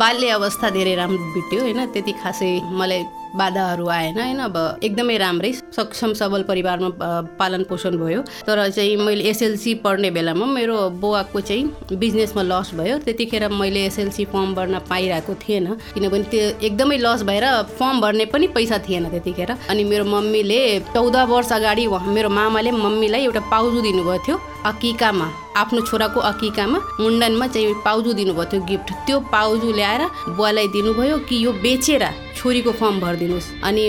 बाल्य 0.03 0.29
अवस्था 0.29 0.71
धेरै 0.71 0.95
राम्रो 0.95 1.33
बित्यो 1.35 1.61
होइन? 1.61 1.87
त्यति 1.87 2.12
खासै 2.23 2.51
मलाई 2.81 3.03
बाधाहरू 3.37 3.87
आएन 3.88 4.18
होइन? 4.18 4.38
अब 4.40 4.57
एकदमै 4.83 5.16
राम्रै 5.18 5.53
सक्षम 5.77 6.12
सबल 6.20 6.42
परिवारमा 6.42 6.88
पालन 7.38 7.62
पोषण 7.68 7.96
भयो। 7.96 8.20
तर 8.46 8.68
चाहिँ 8.70 8.96
मैले 8.96 9.25
एसएलसी 9.31 9.75
पढ्ने 9.85 10.11
बेलामा 10.11 10.46
मेरो 10.46 10.77
बुवाको 11.01 11.40
चाहिँ 11.40 11.96
बिजनेसमा 11.99 12.42
लस 12.42 12.75
भयो। 12.75 12.99
त्यतिखेर 13.05 13.49
मैले 13.53 13.85
एसएलसी 13.87 14.25
फर्म 14.33 14.55
भर्न 14.55 14.79
पाइरहेको 14.88 15.35
थिएन। 15.42 15.66
किनभने 15.94 16.22
त्यो 16.33 16.42
एकदमै 16.66 16.96
लस 16.99 17.22
भएर 17.22 17.46
फर्म 17.79 18.01
भर्ने 18.01 18.25
पनि 18.33 18.46
पैसा 18.57 18.79
थिएन 18.88 19.09
त्यतिखेर। 19.11 19.51
अनि 19.70 19.85
मेरो 19.85 20.05
मम्मीले 20.07 20.61
चौध 20.94 21.16
वर्ष 21.31 21.53
अगाडि 21.53 21.87
मेरो 21.87 22.29
मामाले 22.29 22.70
मम्मीलाई 22.72 23.25
एउटा 23.25 23.40
पाउजु 23.51 23.81
दिनुभएको 23.81 24.25
थियो 24.27 24.37
अकिकामा। 24.66 25.27
आफ्नो 25.57 25.81
छोराको 25.81 26.20
अकिकामा 26.20 26.79
मुण्डनमा 27.01 27.46
चाहिँ 27.46 27.75
पाउजु 27.85 28.12
दिनुभएको 28.12 28.51
थियो 28.53 28.64
गिफ्ट। 28.66 28.88
त्यो 29.07 29.20
पाउजु 29.33 29.72
ल्याएर 29.72 30.03
बुवालाई 30.29 30.68
दिनुभयो 30.68 31.16
कि 31.29 31.44
यो 31.44 31.53
बेचेर 31.64 32.05
छोरीको 32.47 32.73
फर्म 32.79 33.01
भरिदिनुहोस्। 33.01 33.47
अनि 33.67 33.83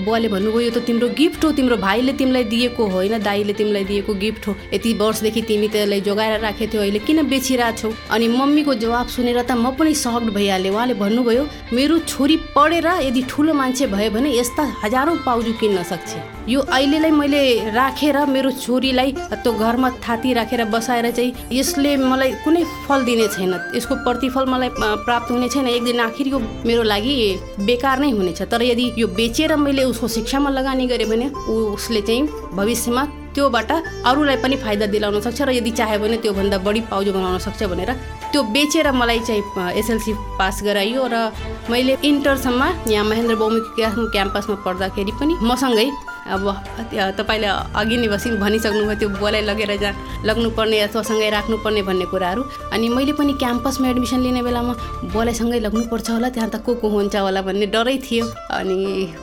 बुवाले 0.00 0.28
भन्नुभयो 0.32 0.60
यो 0.60 0.70
त 0.72 0.80
तिम्रो 0.88 1.08
गिफ्ट 1.12 1.44
हो 1.44 1.50
तिम्रो 1.52 1.76
भाइले 1.76 2.12
तिमीलाई 2.16 2.44
दिएको 2.48 2.82
होइन 2.88 3.14
दाईले 3.20 3.52
तिमीलाई 3.52 3.84
दिएको 3.84 4.12
गिफ्ट 4.16 4.46
हो। 4.48 4.54
यति 4.72 4.92
वर्षदेखि 4.96 5.42
तिमी 5.44 5.68
त्यसलाई 5.68 6.00
जोगाएर 6.08 6.40
राखेको 6.40 6.72
थियौ 6.72 6.80
अहिले 6.80 7.00
किन 7.04 7.28
बेचिरहेको 7.28 7.76
छौ 7.76 7.92
अनि 8.08 8.28
मम्मीको 8.32 8.74
जवाब 8.80 9.06
सुनेर 9.12 9.42
त 9.42 9.52
म 9.52 9.76
पनि 9.76 9.92
सक्ड 9.94 10.32
भइहालेँ। 10.32 10.72
उहाँले 10.72 10.94
भन्नुभयो 10.96 11.44
मेरो 11.76 11.98
छोरी 12.08 12.36
पढेर 12.56 12.88
यदि 13.04 13.22
ठुलो 13.28 13.52
मान्छे 13.52 13.86
भयो 13.92 14.10
भने 14.16 14.32
यस्ता 14.32 14.64
हजारौँ 14.80 15.16
पाउजु 15.20 15.52
किन्न 15.60 15.82
सक्छ। 15.84 16.39
यो 16.50 16.60
अहिलेलाई 16.66 17.10
मैले 17.10 17.70
राखेर 17.70 18.16
मेरो 18.26 18.50
छोरीलाई 18.50 19.12
त्यो 19.42 19.52
घरमा 19.52 19.90
थाती 20.02 20.32
राखेर 20.34 20.64
बसाएर 20.74 21.10
चाहिँ 21.10 21.46
यसले 21.52 21.96
मलाई 22.10 22.32
कुनै 22.42 22.62
फल 22.88 23.04
दिने 23.06 23.26
छैन। 23.34 23.54
यसको 23.76 23.94
प्रतिफल 24.02 24.44
मलाई 24.50 24.70
प्राप्त 25.06 25.30
हुने 25.30 25.48
छैन। 25.48 25.66
एक 25.68 25.84
दिन 25.84 26.00
आखिर 26.10 26.26
यो 26.26 26.38
मेरो 26.66 26.82
लागि 26.82 27.14
बेकार 27.62 27.98
नै 28.02 28.10
हुनेछ। 28.10 28.42
तर 28.50 28.62
यदि 28.62 28.86
यो 28.98 29.06
बेचेर 29.14 29.56
मैले 29.62 29.84
उसको 29.94 30.08
शिक्षामा 30.08 30.50
लगानी 30.50 30.86
गरेँ 30.90 31.06
भने 31.06 31.30
ऊ- 31.30 31.70
उसले 31.78 32.00
चाहिँ 32.02 32.26
भविष्यमा 32.58 33.04
त्योबाट 33.34 33.70
अरूलाई 34.10 34.36
पनि 34.42 34.56
फाइदा 34.58 34.86
दिलाउन 34.90 35.20
सक्छ 35.22 35.42
र 35.46 35.50
यदि 35.54 35.70
चाह्यो 35.70 35.98
भने 36.02 36.16
त्योभन्दा 36.18 36.58
बढी 36.66 36.80
पाउजु 36.90 37.12
बनाउन 37.14 37.38
सक्छ 37.46 37.62
भनेर 37.62 37.90
त्यो 38.34 38.42
बेचेर 38.50 38.90
मलाई 38.90 39.20
चाहिँ 39.22 39.78
एसएलसी 39.78 40.12
पास 40.38 40.62
गराइयो। 40.66 41.06
र 41.14 41.30
मैले 41.70 41.94
इन्टरसम्म 42.02 42.90
यहाँ 42.90 43.04
महेन्द्र 43.06 43.34
बहुमुखी 43.38 43.82
क्याम्पसमा 44.10 44.56
पढ्दाखेरि 44.66 45.12
पनि 45.20 45.34
मसँगै 45.42 46.09
अब 46.30 46.44
तपाईँले 47.18 47.46
अघि 47.80 47.96
नै 47.96 48.08
बसी 48.08 48.30
भनिसक्नुभयो 48.38 48.94
त्यो 49.00 49.08
बुवालाई 49.18 49.42
लगेर 49.50 49.76
जहाँ 49.82 49.94
लग्नुपर्ने 50.24 50.78
अथवा 50.86 51.02
सँगै 51.02 51.28
राख्नुपर्ने 51.30 51.82
भन्ने 51.82 52.06
कुराहरू। 52.12 52.42
अनि 52.72 52.88
मैले 52.88 53.12
पनि 53.18 53.32
क्याम्पसमा 53.42 53.88
एडमिसन 53.88 54.20
लिने 54.20 54.42
बेलामा 54.42 54.72
बुवालाई 55.12 55.34
सँगै 55.34 55.60
लग्नुपर्छ 55.66 56.10
होला 56.10 56.28
त्यहाँ 56.34 56.50
त 56.50 56.62
को 56.66 56.74
को 56.80 56.88
हुन्छ 56.88 57.16
होला 57.16 57.42
भन्ने 57.42 57.66
डरै 57.74 57.96
थियो। 58.06 58.24
अनि 58.58 58.76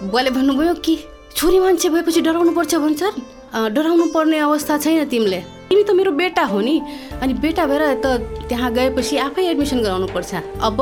बुवाले 0.04 0.30
भन्नुभयो 0.38 0.74
कि 0.86 0.96
छोरी 1.36 1.60
मान्छे 1.60 1.90
भएपछि 1.90 2.22
डराउनु 2.28 2.52
पर्छ 2.58 2.76
भन्छ 2.76 3.04
"अँ, 3.04 3.70
डराउनु 3.72 4.06
पर्ने 4.14 4.38
अवस्था 4.40 4.78
छैन 4.78 5.06
तिमीले। 5.10 5.57
तिमी 5.70 5.84
त 5.84 5.92
मेरो 5.92 6.12
बेटा 6.12 6.44
हो 6.48 6.60
नि। 6.62 6.76
अनि 7.22 7.34
बेटा 7.44 7.66
भएर 7.68 7.84
त 8.04 8.06
त्यहाँ 8.48 8.72
गएपछि 8.74 9.18
आफै 9.20 9.44
एडमिसन 9.52 9.80
गराउनु 9.84 10.08
पर्छ 10.16 10.32
अब 10.64 10.80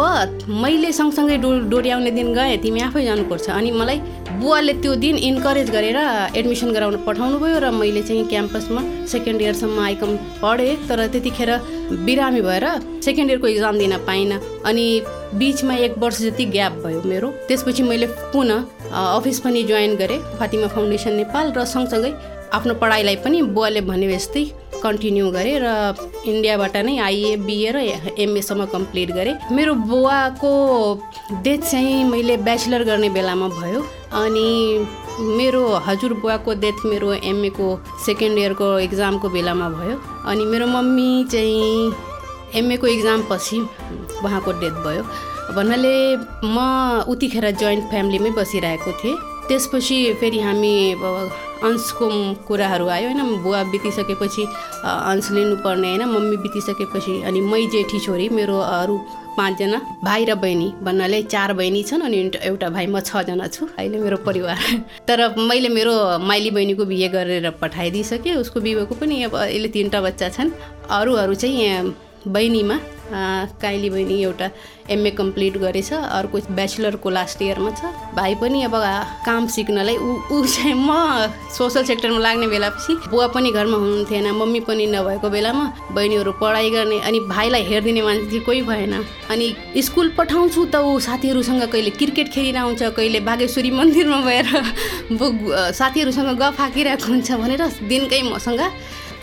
मैले 0.62 0.92
सँगसँगै 0.94 1.38
डो 1.42 1.50
डोर्याउने 1.74 2.12
दिन 2.12 2.34
गएँ 2.34 2.58
तिमी 2.62 2.80
आफै 2.88 3.04
जानुपर्छ। 3.06 3.50
अनि 3.50 3.72
मलाई 3.72 4.00
बुवाले 4.38 4.74
त्यो 4.84 4.96
दिन 5.02 5.16
इन्करेज 5.18 5.70
गरेर 5.72 5.98
एडमिसन 6.38 6.70
गराउन 6.76 6.96
पठाउनु 7.02 7.40
भयो 7.40 7.58
र 7.66 7.72
मैले 7.72 8.02
चाहिँ 8.06 8.26
क्याम्पसमा 8.30 8.82
सेकेन्ड 9.10 9.42
इयरसम्म 9.42 9.80
आइकम 9.80 10.12
पढेँ। 10.44 10.76
तर 10.88 11.00
त्यतिखेर 11.08 11.52
बिरामी 12.06 12.42
भएर 12.42 12.66
सेकेन्ड 13.02 13.32
इयरको 13.32 13.48
इक्जाम 13.48 13.78
दिन 13.78 13.98
पाइनँ। 14.06 14.38
अनि 14.70 14.86
बिचमा 15.34 15.76
एक 15.86 15.98
वर्ष 15.98 16.22
जति 16.22 16.46
ग्याप 16.54 16.74
भयो 16.86 17.02
मेरो 17.10 17.28
त्यसपछि 17.48 17.84
मैले 17.84 18.08
पुनः 18.34 18.60
अफिस 18.94 19.40
पनि 19.40 19.64
जोइन 19.64 19.96
गरेँ। 19.96 20.20
फातिमा 20.40 20.68
फाउन्डेसन 20.68 21.14
नेपाल 21.16 21.52
र 21.58 21.66
सँगसँगै 21.66 22.14
आफ्नो 22.54 22.74
पढाइलाई 22.80 23.16
पनि 23.26 23.42
बुवाले 23.56 23.82
भने 23.82 24.08
जस्तै 24.08 24.44
कन्टिन्यू 24.86 25.30
गरेँ 25.32 25.58
र 25.62 25.68
इन्डियाबाट 26.26 26.76
नै 26.86 26.98
आइए 27.08 27.36
बिए 27.46 27.72
र 27.72 27.78
एमएसम्म 28.18 28.66
कम्प्लिट 28.74 29.12
गरेँ। 29.18 29.36
मेरो 29.52 29.74
बुवाको 29.90 30.52
डेथ 31.44 31.62
चाहिँ 31.72 32.04
मैले 32.06 32.38
ब्याचलर 32.46 32.84
गर्ने 32.84 33.10
बेलामा 33.18 33.48
भयो 33.60 33.82
अनि 34.22 34.48
मेरो 35.38 35.64
हजुरबुवाको 35.86 36.54
डेथ 36.64 36.78
मेरो 36.86 37.14
एमएको 37.26 37.68
सेकेन्ड 38.06 38.40
इयरको 38.40 38.68
इक्जामको 38.80 39.30
बेलामा 39.30 39.70
भयो 39.78 39.96
अनि 40.30 40.46
मेरो 40.46 40.68
मम्मी 40.68 41.12
चाहिँ 41.32 41.94
एमएको 42.56 42.88
इक्जाम 42.88 43.22
पछि 43.30 43.60
उहाँको 44.24 44.52
डेथ 44.62 44.76
भयो। 44.86 45.04
भन्नाले 45.56 45.96
म 46.46 46.58
उतिखेर 47.10 47.50
जोइन्ट 47.62 47.84
फ्यामिलीमै 47.90 48.32
बसिरहेको 48.38 48.92
थिएँ। 49.02 49.18
त्यसपछि 49.48 49.98
फेरि 50.20 50.40
हामी 50.40 50.76
अंशको 51.64 52.08
कुराहरू 52.48 52.88
आयो 52.88 53.10
होइन? 53.10 53.44
बुवा 53.44 53.64
बितिसकेपछि 53.72 54.44
अंश 54.86 55.32
लिनुपर्ने 55.32 55.90
होइन? 55.90 56.04
मम्मी 56.06 56.38
बितिसकेपछि 56.38 57.22
अनि 57.24 57.42
मै 57.42 57.62
जेठी 57.68 58.00
छोरी 58.00 58.30
मेरो 58.30 58.60
अरू 58.60 58.98
पाँचजना 59.38 59.80
भाइ 60.04 60.26
र 60.26 60.36
बहिनी 60.36 60.68
भन्नाले 60.84 61.22
चार 61.24 61.54
बहिनी 61.54 61.84
छन् 61.84 62.02
अनि 62.02 62.18
एउटा- 62.18 62.44
एउटा 62.44 62.70
भाइ 62.70 62.88
म 62.88 63.00
छजना 63.00 63.48
छु 63.48 63.68
अहिले 63.78 64.00
मेरो 64.00 64.18
परिवार। 64.18 64.58
तर 65.08 65.36
मैले 65.38 65.70
मेरो 65.70 66.20
माइली 66.24 66.52
बहिनीको 66.52 66.86
बिहे 66.86 67.08
गरेर 67.10 67.50
पठाइदिइसकेँ 67.62 68.36
उसको 68.36 68.60
बिहेको 68.62 68.96
पनि 68.96 69.24
अब 69.24 69.36
अहिले 69.36 69.68
तिनवटा 69.76 70.02
बच्चा 70.02 70.30
छन्। 70.30 70.52
अरूहरू 70.90 71.36
चाहिँ 71.36 71.60
यहाँ 71.60 71.84
बहिनीमा 72.28 72.80
काइली 73.62 73.90
बहिनी 73.90 74.22
एउटा 74.24 74.50
एमए 74.90 75.10
कम्प्लिट 75.18 75.58
गरेछ 75.58 75.92
अर्को 75.94 76.38
ब्याचलरको 76.50 77.10
लास्ट 77.10 77.42
इयरमा 77.42 77.70
छ। 77.72 77.86
भाइ 78.16 78.36
पनि 78.42 78.62
अब 78.64 78.76
काम 79.26 79.48
सिक्नलाई 79.48 79.98
ऊ 79.98 80.10
ऊ 80.32 80.46
चाहिँ 80.46 80.74
म 80.74 81.30
सोसल 81.58 81.84
सेक्टरमा 81.86 82.20
लाग्ने 82.20 82.48
बेलापछि 82.48 82.94
बुवा 83.10 83.28
पनि 83.30 83.52
घरमा 83.52 83.78
हुनुहुन्थेन 83.78 84.28
मम्मी 84.34 84.60
पनि 84.66 84.86
नभएको 84.88 85.30
बेलामा 85.30 85.66
बहिनीहरू 85.94 86.32
पढाइ 86.42 86.70
गर्ने 86.70 87.00
अनि 87.00 87.20
भाइलाई 87.30 87.64
हेरिदिने 87.70 88.02
मान्छे 88.02 88.40
कोही 88.42 88.62
भएन। 88.62 88.94
अनि 89.30 89.48
स्कुल 89.86 90.10
पठाउँछु 90.18 90.66
त 90.66 90.76
ऊ 90.82 91.00
साथीहरूसँग 91.00 91.64
कहिले 91.70 91.90
क्रिकेट 92.02 92.28
खेलिरहन्छ 92.34 92.84
कहिले 92.98 93.20
बागेश्वरी 93.22 93.72
मन्दिरमा 93.72 94.20
गएर 94.26 94.48
साथीहरूसँग 95.78 96.38
गफ 96.42 96.60
हाकिरहेको 96.60 97.06
हुन्छ 97.06 97.32
भनेर 97.32 97.64
दिनकै 97.86 98.22
मसँग 98.34 98.62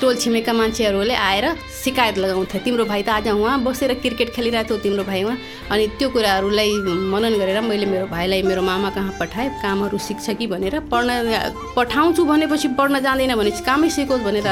टोल 0.02 0.16
छिमेका 0.18 0.52
मान्छेहरूले 0.52 1.14
आएर 1.14 1.46
सिकायत 1.82 2.18
लगाउँथे 2.18 2.58
तिम्रो 2.58 2.84
भाइ 2.84 3.02
त 3.02 3.08
आज 3.08 3.28
उहाँ 3.28 3.58
बसेर 3.62 3.94
क्रिकेट 4.02 4.30
खेलिरहेको 4.34 4.68
थियो 4.68 4.78
तिम्रो 4.82 5.04
भाइ 5.04 5.22
उहाँ। 5.22 5.38
अनि 5.70 5.86
त्यो 5.98 6.08
कुराहरूलाई 6.10 6.70
मनन 7.12 7.38
गरेर 7.38 7.60
मैले 7.62 7.86
मेरो 7.86 8.06
भाइलाई 8.10 8.42
मेरो 8.42 8.62
मामा 8.62 8.90
कहाँ 8.90 9.14
पठाएँ? 9.20 9.48
कामहरू 9.62 9.98
सिक्छ 9.98 10.30
कि 10.38 10.46
भनेर 10.46 10.78
पढ्न 10.90 11.74
पठाउँछु 11.76 12.24
भनेपछि 12.24 12.68
पढ्न 12.74 13.00
जाँदैन 13.00 13.34
भने 13.38 13.50
कामै 13.62 13.88
सिकोस् 13.94 14.26
भनेर 14.26 14.48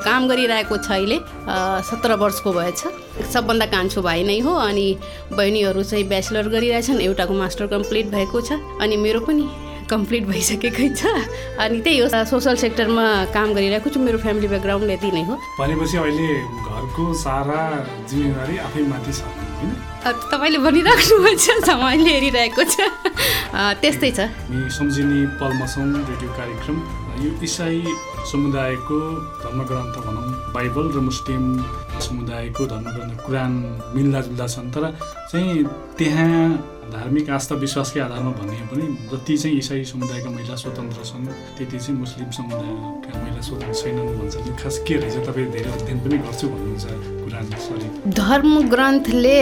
काम 0.00 0.28
गरिरहेको 0.28 0.76
छ 0.80 0.90
अहिले 0.96 1.18
सत्र 1.84 2.16
वर्षको 2.16 2.52
भएछ। 2.52 2.80
सबभन्दा 3.28 3.66
कान्छो 3.76 4.02
भाइ 4.02 4.24
नै 4.24 4.38
हो 4.40 4.52
अनि 4.68 4.86
बहिनीहरू 5.32 5.82
चाहिँ 5.84 6.08
ब्याचलर 6.08 6.48
गरिरहेछन् 6.48 7.00
एउटाको 7.00 7.34
मास्टर 7.34 7.66
कम्प्लिट 7.76 8.06
भएको 8.08 8.40
छ 8.40 8.56
अनि 8.80 8.96
मेरो 8.96 9.20
पनि 9.20 9.44
कम्प्लिट 9.94 10.24
भइसकेकै 10.26 10.88
छ। 10.98 11.02
अनि 11.62 11.80
त्यही 11.80 11.98
हो 11.98 12.06
सोसल 12.10 12.56
सेक्टरमा 12.64 13.06
काम 13.30 13.48
गरिरहेको 13.54 13.88
छु। 13.94 13.98
मेरो 14.02 14.18
फ्यामिली 14.18 14.48
ब्याकग्राउन्ड 14.52 14.90
यति 14.90 15.10
नै 15.14 15.22
हो। 15.30 15.34
भनेपछि 15.60 15.96
अहिले 16.02 16.28
घरको 16.68 17.04
सारा 17.24 17.60
जिम्मेवारी 18.10 18.54
आफै 18.66 18.82
माथि 18.90 19.12
छ 19.14 19.22
तपाईँले 20.04 20.58
भनिराख्नु 20.60 21.16
भएको 21.24 21.54
छ 21.64 21.68
मैले 21.80 22.10
हेरिरहेको 22.12 22.62
छ। 22.68 22.76
त्यस्तै 23.80 24.10
छ। 24.12 24.20
सम्झिने 24.76 25.20
पलमसौँ 25.40 25.86
रेडियो 26.04 26.30
कार्यक्रम। 26.36 26.76
यो 27.24 27.30
इसाई 27.40 27.80
समुदायको 28.28 28.98
धर्मग्रन्थ 29.40 29.94
भनौँ 30.04 30.52
बाइबल 30.52 30.86
र 30.92 30.98
मुस्लिम 31.08 31.44
समुदायको 32.04 32.62
धर्मग्रन्थ 32.66 33.16
कुरान 33.24 33.52
मिल्दाजुल्दा 33.96 34.46
छन्। 34.52 34.68
तर 34.74 34.84
चाहिँ 35.30 35.64
त्यहाँ 35.96 36.36
धार्मिक 36.92 37.30
आस्था 37.30 37.54
विश्वासकै 37.64 38.00
आधारमा 38.00 38.30
भने 38.38 38.60
पनि 38.70 38.86
जति 39.10 39.36
चाहिँ 39.36 39.58
इसाई 39.58 39.84
समुदायका 39.84 40.30
महिला 40.30 40.54
स्वतन्त्र 40.62 41.04
छन् 41.04 41.26
त्यति 41.56 41.78
चाहिँ 41.78 41.98
मुस्लिम 42.00 42.30
समुदायका 42.38 43.10
महिला 43.22 43.40
स्वतन्त्र 43.48 43.80
छैनन् 43.82 44.16
भन्छ 44.18 44.34
यो 44.46 44.52
खास 44.62 44.78
के 44.86 44.94
रहेछ 45.00 45.16
तपाईँ 45.26 45.50
धेरै 45.52 45.70
अध्ययन 45.72 45.98
पनि 46.04 46.16
गर्छु 46.24 46.46
भन्नुहुन्छ। 46.48 47.23
धर्म 47.34 48.68
ग्रन्थले 48.70 49.38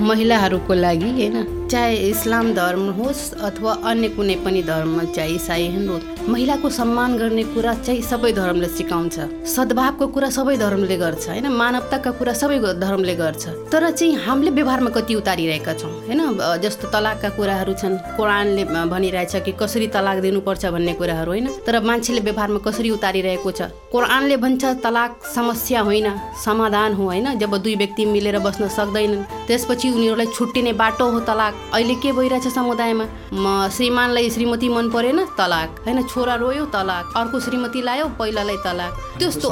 महिलाहरूको 0.00 0.74
लागि 0.74 1.10
होइन? 1.10 1.36
चाहे 1.70 1.96
इस्लाम 2.08 2.52
धर्म 2.54 2.88
होस् 2.96 3.22
अथवा 3.40 3.72
अन्य 3.90 4.08
कुनै 4.08 4.34
पनि 4.44 4.62
धर्म 4.62 4.98
चाहे 5.12 5.30
इसाई 5.34 5.62
हिन्दू 5.74 5.98
महिलाको 6.28 6.68
सम्मान 6.70 7.16
गर्ने 7.18 7.42
कुरा 7.54 7.72
चाहिँ 7.74 8.02
सबै 8.02 8.32
धर्मले 8.32 8.68
सिकाउँछ। 8.68 9.16
सद्भावको 9.48 10.06
कुरा 10.06 10.28
सबै 10.30 10.56
धर्मले 10.56 10.96
गर्छ 10.96 11.28
होइन? 11.28 11.46
मानवताका 11.52 12.10
कुरा 12.18 12.32
सबै 12.32 12.58
धर्मले 12.80 13.14
गर्छ। 13.14 13.44
तर 13.72 13.90
चाहिँ 13.90 14.14
हामीले 14.26 14.50
व्यवहारमा 14.50 14.90
कति 14.90 15.14
उतारिरहेका 15.14 15.72
छौँ 15.74 15.92
होइन? 16.06 16.20
जस्तो 16.62 16.88
तलाकका 16.92 17.28
कुराहरू 17.36 17.72
छन् 17.74 17.96
कुरानले 18.16 18.64
भनिरहेछ 18.64 19.36
कि 19.44 19.52
कसरी 19.60 19.86
तलाक 19.96 20.18
दिनुपर्छ 20.20 20.66
भन्ने 20.66 20.92
कुराहरू 21.00 21.30
होइन? 21.30 21.48
तर 21.66 21.80
मान्छेले 21.80 22.20
व्यवहारमा 22.20 22.60
कसरी 22.68 22.90
उतारिरहेको 22.90 23.50
छ? 23.50 23.72
कुरानले 23.92 24.36
भन्छ 24.36 24.64
तलाक 24.84 25.10
समस्या 25.34 25.80
होइन 25.80 26.08
समाधान 26.44 26.92
हो 26.94 27.04
होइन? 27.14 27.38
जब 27.38 27.56
दुई 27.56 27.74
व्यक्ति 27.76 28.04
मिलेर 28.06 28.38
बस्न 28.38 28.68
सक्दैनन् 28.68 29.24
त्यसपछि 29.46 29.90
उनीहरूलाई 29.90 30.26
छुट्टिने 30.26 30.72
बाटो 30.74 31.04
हो 31.10 31.20
तलाक। 31.20 31.54
अहिले 31.74 31.94
के 32.02 32.12
भइरहेछ 32.12 32.46
समुदायमा? 32.50 33.06
म 33.32 33.68
श्रीमानलाई 33.70 34.30
श्रीमती 34.30 34.68
मन 34.68 34.90
परेन 34.90 35.18
तलाक। 35.38 35.70
होइन 35.86 36.02
छोरा 36.06 36.34
रोयो 36.34 36.64
तलाक। 36.74 37.12
अर्को 37.16 37.40
श्रीमती 37.40 37.80
लायो 37.82 38.06
पहिलालाई 38.18 38.56
तलाक। 38.64 38.92
त्यस्तो 39.18 39.48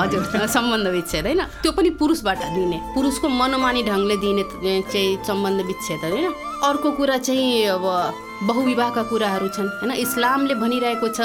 हजुर। 0.00 0.46
सम्बन्ध 0.48 0.86
विच्छेद 0.88 1.24
होइन? 1.26 1.40
त्यो 1.62 1.72
पनि 1.72 1.90
पुरुषबाट 2.00 2.38
दिने। 2.54 2.78
पुरुषको 2.94 3.28
मनोमानी 3.28 3.82
ढङ्गले 3.82 4.16
दिने 4.16 4.42
चाहिँ 4.92 5.24
सम्बन्ध 5.24 5.60
विच्छेद 5.66 6.00
होइन? 6.00 6.26
अर्को 6.64 6.90
कुरा 6.90 7.16
चाहिँ 7.18 7.66
अब 7.76 7.84
बहुविवाहका 8.42 9.02
कुराहरू 9.02 9.48
छन् 9.48 9.68
होइन? 9.80 9.92
इस्लामले 10.00 10.54
भनिरहेको 10.54 11.08
छ 11.08 11.20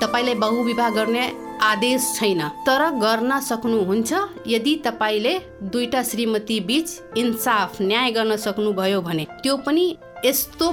तपाईँलाई 0.00 0.34
बहुविवाह 0.34 0.88
गर्ने 0.90 1.24
आदेश 1.62 2.12
छैन। 2.16 2.42
तर 2.66 2.82
गर्न 2.96 3.38
सक्नुहुन्छ 3.40 4.12
यदि 4.46 4.74
तपाईँले 4.84 5.34
दुईटा 5.62 6.02
श्रीमती 6.02 6.58
बीच 6.60 6.88
इन्साफ 7.16 7.80
न्याय 7.82 8.10
गर्न 8.10 8.36
सक्नुभयो 8.36 9.00
भने। 9.00 9.26
त्यो 9.42 9.56
पनि 9.56 9.84
यस्तो 10.24 10.70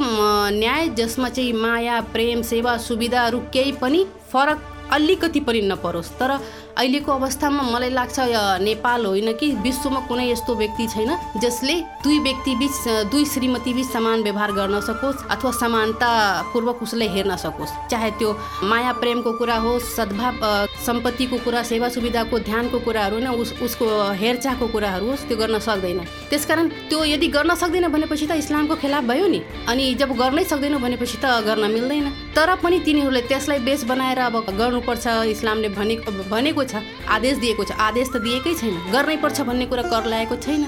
न्याय 0.54 0.88
जसमा 0.90 1.30
चाहिँ 1.30 1.54
माया 1.54 2.00
प्रेम 2.14 2.42
सेवा 2.42 2.78
सुविधाहरू 2.78 3.40
केही 3.54 3.72
पनि 3.72 4.06
फरक 4.32 4.64
अलिकति 4.92 5.40
पनि 5.40 5.62
नपरोस्। 5.62 6.12
तर 6.20 6.32
अहिलेको 6.78 7.12
अवस्थामा 7.12 7.64
मलाई 7.74 7.90
लाग्छ 7.90 8.16
नेपाल 8.62 9.06
होइन 9.06 9.32
कि 9.34 9.48
विश्वमा 9.66 10.00
कुनै 10.08 10.26
यस्तो 10.30 10.56
व्यक्ति 10.56 10.88
छैन 10.88 11.12
जसले 11.42 11.74
दुई 12.04 12.20
व्यक्ति 12.20 12.56
बिच 12.56 12.78
दुई 13.12 13.26
श्रीमती 13.26 13.74
बिच 13.74 13.86
समान 13.88 14.24
व्यवहार 14.24 14.52
गर्न 14.54 14.80
सकोस् 14.82 15.24
अथवा 15.28 15.52
समानतापूर्वक 15.52 16.84
उसलाई 16.84 17.08
हेर्न 17.16 17.36
सकोस्। 17.36 17.72
चाहे 17.90 18.12
त्यो 18.20 18.30
माया 18.64 18.92
प्रेमको 19.02 19.32
कुरा 19.40 19.58
होस् 19.66 19.90
सद्भाव 19.96 20.46
सम्पत्तिको 20.86 21.38
कुरा 21.46 21.64
सेवा 21.64 21.90
सुविधाको 21.90 22.40
ध्यानको 22.46 22.80
कुराहरू 22.86 23.16
होइन 23.18 23.28
उस 23.42 23.54
उसको 23.62 23.86
हेरचाहको 24.22 24.68
कुराहरू 24.68 25.10
होस् 25.10 25.26
त्यो 25.28 25.38
गर्न 25.38 25.60
सक्दैन। 25.60 26.00
त्यसकारण 26.30 26.68
त्यो 26.90 27.04
यदि 27.06 27.28
गर्न 27.28 27.56
सक्दैन 27.56 27.88
भनेपछि 27.90 28.26
त 28.28 28.38
इस्लामको 28.38 28.76
खिलाफ 28.78 29.04
भयो 29.10 29.28
नि। 29.28 29.42
अनि 29.66 29.94
जब 29.98 30.14
गर्नै 30.14 30.44
सक्दैन 30.46 30.78
भनेपछि 30.78 31.18
त 31.18 31.26
गर्न 31.42 31.72
मिल्दैन। 31.74 32.08
तर 32.38 32.56
पनि 32.62 32.80
तिनीहरूले 32.86 33.22
त्यसलाई 33.26 33.60
बेस 33.66 33.84
बनाएर 33.90 34.20
अब 34.30 34.36
गर्नुपर्छ 34.62 35.06
इस्लामले 35.34 35.70
भनेको 35.74 36.12
भनेको 36.30 36.64
छ। 36.68 36.84
आदेश 37.08 37.38
दिएको 37.38 37.64
छ। 37.64 37.72
आदेश 37.80 38.08
त 38.14 38.16
दिएकै 38.22 38.54
छैन। 38.56 38.76
गर्नै 38.94 39.18
पर्छ 39.24 39.42
भन्ने 39.42 39.66
कुरा 39.66 39.84
कर 39.92 40.06
लागेको 40.06 40.36
छैन। 40.36 40.64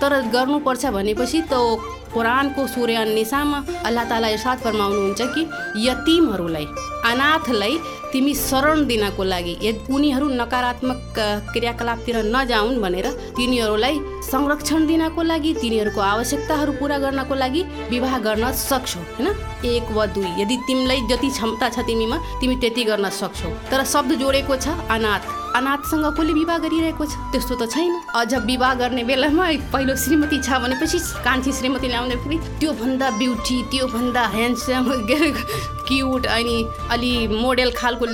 तर 0.00 0.12
गर्नुपर्छ 0.34 0.84
भनेपछि 0.98 1.40
त 1.46 1.54
कुरानको 2.12 2.66
सूर्य 2.66 3.04
निसामा 3.08 3.58
अल्लाह 3.88 4.04
ताला 4.04 4.28
इर्साद 4.36 4.58
फरमाउनुहुन्छ 4.58 5.20
कि 5.34 5.42
यतिमहरूलाई 5.86 6.66
अनाथलाई 7.08 7.74
तिमी 8.12 8.34
शरण 8.34 8.84
दिनको 8.86 9.22
लागि 9.24 9.54
यदि 9.62 9.92
उनीहरू 9.94 10.26
नकारात्मक 10.28 11.16
क्रियाकलापतिर 11.54 12.16
नजाउन् 12.28 12.80
भनेर 12.82 13.06
तिनीहरूलाई 13.36 13.96
संरक्षण 14.28 14.86
दिनको 14.86 15.22
लागि 15.22 15.52
तिनीहरूको 15.62 16.00
आवश्यकताहरू 16.00 16.72
पुरा 16.76 16.98
गर्नको 16.98 17.34
लागि 17.34 17.62
विवाह 17.90 18.18
गर्न 18.18 18.52
सक्छौ 18.52 19.00
होइन? 19.00 19.28
एक 19.64 19.86
वा 19.96 20.06
दुई। 20.12 20.30
यदि 20.42 20.56
तिमीलाई 20.68 21.00
जति 21.10 21.28
क्षमता 21.30 21.68
छ 21.68 21.86
तिमीमा 21.88 22.16
तिमी 22.40 22.56
त्यति 22.60 22.84
गर्न 22.84 23.08
सक्छौ। 23.08 23.48
तर 23.70 23.84
शब्द 23.84 24.12
जोडेको 24.20 24.56
छ 24.56 24.68
अनाथ। 24.92 25.41
अनाथसँग 25.54 26.04
कसले 26.16 26.32
विवाह 26.32 26.58
गरिरहेको 26.58 27.04
छ? 27.04 27.12
त्यस्तो 27.32 27.54
त 27.60 27.68
छैन। 27.68 27.92
अझ 28.16 28.34
विवाह 28.48 28.74
गर्ने 28.74 29.02
बेलामा 29.04 29.46
पहिलो 29.72 29.96
श्रीमती 29.96 30.38
छ 30.40 30.58
भनेपछि 30.62 30.98
कान्छी 31.24 31.52
श्रीमती 31.52 31.88
ल्याउने 31.88 32.16
फेरि 32.24 32.36
त्योभन्दा 32.60 33.10
ब्युटी 33.20 33.56
त्योभन्दा 33.70 34.22
ह्यान्डसम 34.34 34.84
क्युट 35.88 36.26
अनि 36.36 36.56
अलि 36.90 37.12
मोडेल 37.28 37.70
खालको 37.76 38.06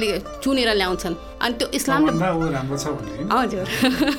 चुनेर 0.42 0.74
ल्याउँछन्। 0.74 1.27
अनि 1.42 1.54
त्यो 1.58 1.68
इस्लामले 1.74 2.12
हजुर। 3.32 3.66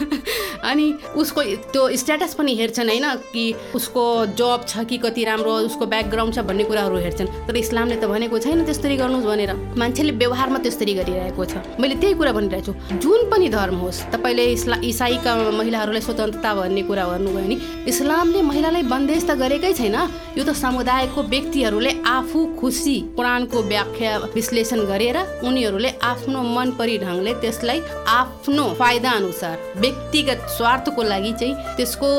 अनि 0.69 0.85
उसको 1.15 1.41
त्यो 1.73 1.83
स्ट्याटस 1.97 2.33
पनि 2.33 2.55
हेर्छन् 2.55 2.89
होइन 2.89 3.05
कि 3.33 3.43
उसको 3.75 4.03
जब 4.39 4.65
छ 4.67 4.83
कि 4.89 4.97
कति 4.97 5.23
राम्रो 5.23 5.53
उसको 5.69 5.85
ब्याकग्राउन्ड 5.85 6.35
छ 6.35 6.39
भन्ने 6.49 6.63
कुराहरू 6.63 6.97
हेर्छन्। 6.97 7.27
तर 7.47 7.55
इस्लामले 7.57 7.95
त 7.95 8.05
भनेको 8.05 8.39
छैन 8.39 8.63
त्यसरी 8.65 8.95
गर्नुहोस् 8.97 9.25
भनेर। 9.25 9.51
मान्छेले 9.79 10.11
व्यवहारमा 10.21 10.59
त्यसरी 10.59 10.93
गरिरहेको 10.99 11.45
छ। 11.45 11.53
मैले 11.79 11.95
त्यही 11.99 12.13
कुरा 12.19 12.31
भनिरहेको 12.31 12.71
छु। 12.71 12.99
जुन 12.99 13.19
पनि 13.31 13.49
धर्म 13.49 13.77
होस् 13.83 13.99
तपाईँले 14.13 14.45
इस्ला 14.57 14.75
इसाईका 14.83 15.31
महिलाहरूलाई 15.59 16.01
स्वतन्त्रता 16.01 16.53
भन्ने 16.55 16.81
कुरा 16.87 17.03
गर्नुभयो 17.11 17.35
भने 17.35 17.55
इस्लामले 17.87 18.41
महिलालाई 18.41 18.83
बन्देज 18.83 19.21
त 19.27 19.31
गरेकै 19.39 19.73
छैन। 19.73 19.97
यो 20.37 20.43
त 20.43 20.51
समुदायको 20.55 21.19
व्यक्तिहरूले 21.23 21.91
आफू 22.07 22.39
खुसी 22.59 22.97
कुरानको 23.15 23.57
व्याख्या 23.63 24.11
विश्लेषण 24.35 24.79
गरेर 24.91 25.17
उनीहरूले 25.43 25.89
आफ्नो 26.03 26.39
मन 26.55 26.67
परी 26.79 26.97
ढङ्गले 27.09 27.33
त्यसलाई 27.43 27.79
आफ्नो 28.19 28.65
फाइदा 28.79 29.11
अनुसार 29.19 29.55
व्यक्तिगत 29.83 30.39
स्वार्थको 30.57 31.01
लागि 31.11 31.33
चाहिँ 31.39 31.55
त्यसको 31.77 32.09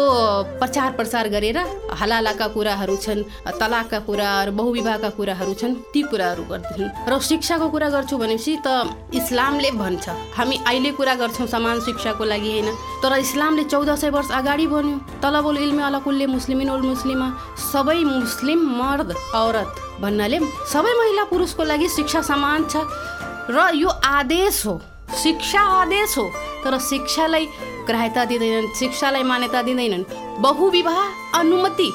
प्रचार 0.60 0.90
प्रसार 0.98 1.28
गरेर 1.34 1.58
हलालाका 2.00 2.46
कुराहरू 2.56 2.96
छन् 3.04 3.22
तलाकका 3.60 3.98
कुराहरू 4.08 4.52
बहुविवाहका 4.60 5.10
कुराहरू 5.18 5.54
छन् 5.60 5.74
ती 5.94 6.02
कुराहरू 6.10 6.42
गर्दछन् 6.50 6.90
र 7.10 7.18
शिक्षाको 7.30 7.68
कुरा 7.74 7.88
गर्छु 7.96 8.16
भनेपछि 8.22 8.56
त 8.66 8.68
इस्लामले 9.20 9.70
भन्छ 9.82 10.08
हामी 10.38 10.56
अहिले 10.66 10.90
कुरा 10.98 11.14
गर्छौँ 11.22 11.46
समान 11.54 11.80
शिक्षाको 11.86 12.24
लागि 12.32 12.50
होइन 12.52 12.68
तर 13.02 13.12
इस्लामले 13.18 13.64
चौध 13.72 13.90
सय 14.02 14.10
वर्ष 14.10 14.30
अगाडि 14.40 14.66
भन्यो 14.66 14.96
तलबुल 15.22 15.58
इल्मे 15.58 15.82
अलकुल्ले 15.90 16.26
मुस्लिमिन 16.36 16.70
उल 16.70 16.82
मुस्लिमा 16.92 17.28
सबै 17.72 17.98
मुस्लिम 18.06 18.60
मर्द 18.80 19.14
औरत 19.44 19.72
भन्नाले 20.02 20.38
सबै 20.72 20.92
महिला 20.98 21.24
पुरुषको 21.30 21.62
लागि 21.70 21.88
शिक्षा 21.96 22.20
समान 22.32 22.64
छ। 22.72 22.84
र 23.50 23.70
यो 23.74 23.88
आदेश 23.88 24.66
हो। 24.66 24.80
शिक्षा 25.22 25.60
आदेश 25.82 26.16
हो। 26.18 26.24
तर 26.64 26.78
शिक्षालाई 26.80 27.46
ग्राह्यता 27.86 28.24
दिँदैनन् 28.24 28.74
शिक्षालाई 28.78 29.22
मान्यता 29.22 29.62
दिँदैनन्। 29.62 30.04
बहुविवाह 30.42 31.00
अनुमति 31.38 31.90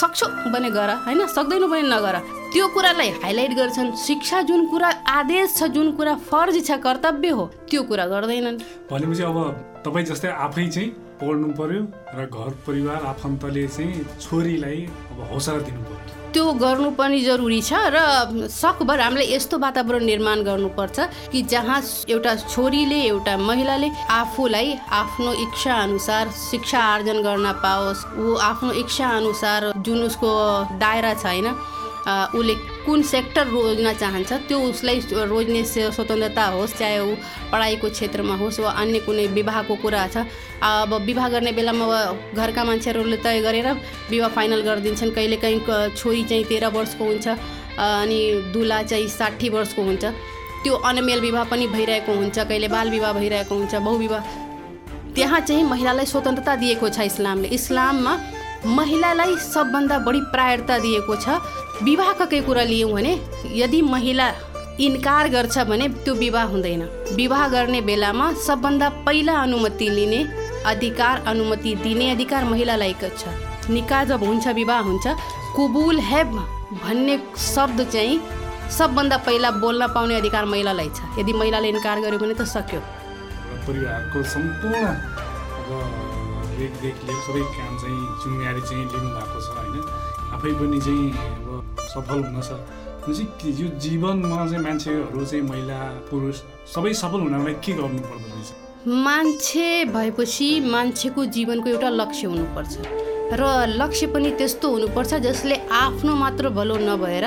सक्छौ 0.00 0.26
भने 0.52 0.70
गर 0.70 0.90
होइन? 1.06 1.26
सक्दैनौ 1.26 1.68
भने 1.68 1.82
नगर। 1.88 2.16
त्यो 2.52 2.66
कुरालाई 2.74 3.10
हाइलाइट 3.22 3.52
गर्छन्। 3.56 3.94
शिक्षा 3.96 4.40
जुन 4.42 4.66
कुरा 4.68 4.88
आदेश 5.08 5.56
छ 5.56 5.62
जुन 5.72 5.92
कुरा 5.96 6.14
फर्ज 6.28 6.56
छ 6.66 6.70
कर्तव्य 6.82 7.28
हो 7.28 7.44
त्यो 7.70 7.82
कुरा 7.82 8.06
गर्दैनन्। 8.06 8.58
भनेपछि 8.90 9.22
अब 9.22 9.38
तपाईँ 9.86 10.06
जस्तै 10.06 10.28
आफै 10.28 10.66
चाहिँ 10.68 10.90
पढ्नु 11.20 11.48
पर्यो 11.54 11.82
र 12.14 12.26
घर 12.26 12.50
परिवार 12.66 13.00
आफन्तले 13.06 13.66
चाहिँ 13.68 14.04
छोरीलाई 14.20 14.80
अब 15.12 15.18
हौसला 15.32 15.58
दिनु 15.66 15.80
पर्यो। 15.82 15.97
त्यो 16.32 16.44
गर्नु 16.60 16.90
पनि 16.98 17.20
जरुरी 17.20 17.60
छ 17.62 17.72
र 17.94 18.48
सकभर 18.52 19.00
हामीले 19.00 19.24
यस्तो 19.34 19.58
वातावरण 19.58 20.04
निर्माण 20.04 20.42
गर्नुपर्छ 20.44 20.98
कि 21.32 21.42
जहाँ 21.52 21.80
एउटा 22.08 22.34
छोरीले 22.48 23.00
एउटा 23.02 23.36
महिलाले 23.38 23.88
आफूलाई 24.10 24.68
आफ्नो 25.00 25.32
इच्छा 25.44 25.74
अनुसार 25.82 26.30
शिक्षा 26.50 26.78
आर्जन 26.94 27.22
गर्न 27.22 27.52
पाओस्। 27.64 28.04
ऊ 28.18 28.36
आफ्नो 28.50 28.72
इच्छा 28.82 29.08
अनुसार 29.16 29.72
जुन 29.86 30.02
उसको 30.04 30.30
दायरा 30.78 31.14
छ 31.14 31.26
होइन 31.26 31.48
उसले 32.38 32.54
कुन 32.88 33.02
सेक्टर 33.04 33.46
रोज्न 33.46 33.92
चाहन्छ 33.92 34.32
त्यो 34.48 34.58
उसलाई 34.64 34.98
रोज्ने 35.28 35.62
स्वतन्त्रता 35.92 36.44
होस् 36.56 36.76
चाहे 36.78 36.98
ऊ 37.00 37.12
पढाइको 37.52 37.88
क्षेत्रमा 37.92 38.34
होस् 38.40 38.60
वा 38.60 38.70
अन्य 38.80 38.98
कुनै 39.04 39.26
विवाहको 39.36 39.74
कुरा 39.76 40.06
छ। 40.08 40.24
अब 40.64 40.94
विवाह 41.04 41.28
गर्ने 41.28 41.52
बेलामा 41.52 41.84
घरका 42.32 42.64
मान्छेहरूले 42.64 43.16
तय 43.20 43.40
गरेर 43.44 43.68
विवाह 44.08 44.30
फाइनल 44.32 44.60
गरिदिन्छन्। 44.64 45.12
कहिलेकाहीँ 45.12 45.60
छोरी 46.00 46.22
चाहिँ 46.24 46.44
तेह्र 46.48 46.72
वर्षको 46.72 47.04
हुन्छ 47.04 47.28
अनि 47.76 48.20
दुला 48.56 48.82
चाहिँ 48.88 49.08
साठी 49.08 49.48
वर्षको 49.52 49.82
हुन्छ। 49.84 50.04
त्यो 50.64 50.74
अनमेल 50.88 51.20
विवाह 51.20 51.44
पनि 51.52 51.66
भइरहेको 51.68 52.12
हुन्छ 52.14 52.38
कहिले 52.40 52.68
बाल 52.72 52.90
विवाह 52.90 53.12
भइरहेको 53.12 53.54
हुन्छ 53.54 53.74
बहुविवाह 53.74 54.22
त्यहाँ 55.14 55.40
चाहिँ 55.40 55.64
महिलालाई 55.68 56.06
स्वतन्त्रता 56.06 56.56
दिएको 56.56 56.88
छ 56.88 57.00
इस्लामले। 57.12 57.48
इस्लाममा 57.52 58.12
महिलालाई 58.66 59.36
सबभन्दा 59.36 59.98
बढी 59.98 60.20
प्रायोरिकता 60.32 60.78
दिएको 60.78 61.16
छ। 61.16 61.40
विवाहका 61.82 62.24
कुरा 62.42 62.62
लियौँ 62.62 62.92
भने 62.92 63.12
यदि 63.54 63.82
महिला 63.82 64.28
इन्कार 64.80 65.28
गर्छ 65.28 65.58
भने 65.68 65.88
त्यो 66.04 66.14
विवाह 66.14 66.44
हुँदैन। 66.44 66.82
विवाह 67.16 67.48
गर्ने 67.48 67.80
बेलामा 67.80 68.32
सबभन्दा 68.46 68.88
पहिला 69.06 69.34
अनुमति 69.42 69.88
लिने 69.90 70.20
अधिकार 70.66 71.24
अनुमति 71.26 71.74
दिने 71.82 72.10
अधिकार 72.10 72.44
महिलालाई 72.44 72.94
छ। 73.02 73.70
निकाह 73.70 74.04
जब 74.04 74.22
हुन्छ 74.24 74.48
विवाह 74.48 74.80
हुन्छ 74.80 75.06
कुबुल 75.56 75.98
है 76.00 76.24
भन्ने 76.24 77.18
शब्द 77.38 77.82
चाहिँ 77.90 78.20
सबभन्दा 78.78 79.16
पहिला 79.26 79.50
बोल्न 79.50 79.86
पाउने 79.94 80.14
अधिकार 80.14 80.44
महिलालाई 80.44 80.88
छ। 80.88 81.18
यदि 81.18 81.32
महिलाले 81.32 81.68
इन्कार 81.68 82.00
गर्यो 82.00 82.18
भने 82.18 82.34
त 82.34 82.42
सक्यो। 82.46 82.80
परिवारको 83.66 84.22
सम्पूर्ण 84.22 84.86
रेखदेख 86.60 86.96
लिएर 87.06 87.20
सबै 87.26 87.42
काम 87.56 87.72
चाहिँ 87.82 88.00
जिम्मेवारी 88.22 88.60
चाहिँ 88.68 88.84
लिनुभएको 88.92 89.40
छ 89.40 89.48
होइन? 89.56 89.74
आफै 90.34 90.52
पनि 90.60 90.80
चाहिँ 90.80 91.10
अब 91.10 91.76
सफल 91.94 92.24
हुन 92.24 92.40
स 92.40 92.50
भनेपछि 93.08 93.50
यो 93.62 93.68
जीवनमा 93.80 94.46
चाहिँ 94.46 94.62
मान्छेहरू 94.64 95.24
चाहिँ 95.24 95.44
महिला 95.48 95.78
पुरुष 96.10 96.36
सबै 96.74 96.92
सफल 97.02 97.20
हुनलाई 97.20 97.54
के 97.64 97.72
गर्नु 97.72 98.00
पर्दो 98.08 98.26
रहेछ? 98.34 98.48
मान्छे 99.06 99.84
भएपछि 99.94 100.48
मान्छेको 100.60 101.24
जीवनको 101.36 101.68
एउटा 101.68 101.88
लक्ष्य 101.90 102.26
हुनुपर्छ। 102.26 102.74
र 103.32 103.44
लक्ष्य 103.68 104.06
पनि 104.06 104.30
त्यस्तो 104.30 104.68
हुनुपर्छ 104.70 105.14
जसले 105.14 105.56
आफ्नो 105.70 106.14
मात्र 106.16 106.48
भलो 106.48 106.76
नभएर 106.78 107.24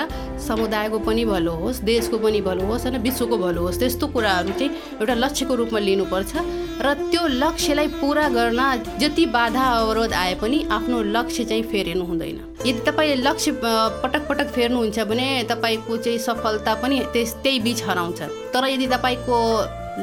समुदायको 0.47 0.99
पनि 0.99 1.25
भलो 1.25 1.51
होस् 1.51 1.81
देशको 1.81 2.17
पनि 2.17 2.41
भलो 2.41 2.65
होस् 2.65 2.85
होइन 2.85 2.97
विश्वको 2.97 3.37
भलो 3.37 3.61
होस् 3.61 3.79
त्यस्तो 3.79 4.07
कुराहरू 4.07 4.51
चाहिँ 4.59 4.71
एउटा 4.97 5.13
लक्ष्यको 5.13 5.55
रूपमा 5.55 5.79
लिनुपर्छ। 5.79 6.33
र 6.81 6.93
त्यो 7.11 7.27
लक्ष्यलाई 7.27 7.87
पुरा 8.01 8.27
गर्न 8.29 8.83
जति 8.99 9.25
बाधा 9.25 9.65
अवरोध 9.77 10.13
आए 10.13 10.33
पनि 10.35 10.65
आफ्नो 10.71 11.01
लक्ष्य 11.13 11.45
चाहिँ 11.45 11.63
फेरिनु 11.63 12.05
हुँदैन। 12.05 12.39
यदि 12.65 12.79
तपाईँले 12.81 13.21
लक्ष्य 13.21 13.51
पटक 13.63 14.27
पटक 14.29 14.47
फेर्नुहुन्छ 14.49 14.99
भने 14.99 15.27
तपाईँको 15.49 15.97
चाहिँ 15.97 16.17
सफलता 16.17 16.73
पनि 16.81 16.99
त्यस 17.13 17.35
त्यही 17.43 17.59
बिच 17.59 17.83
हराउँछ। 17.83 18.21
तर 18.53 18.67
यदि 18.67 18.87
तपाईँको 18.87 19.37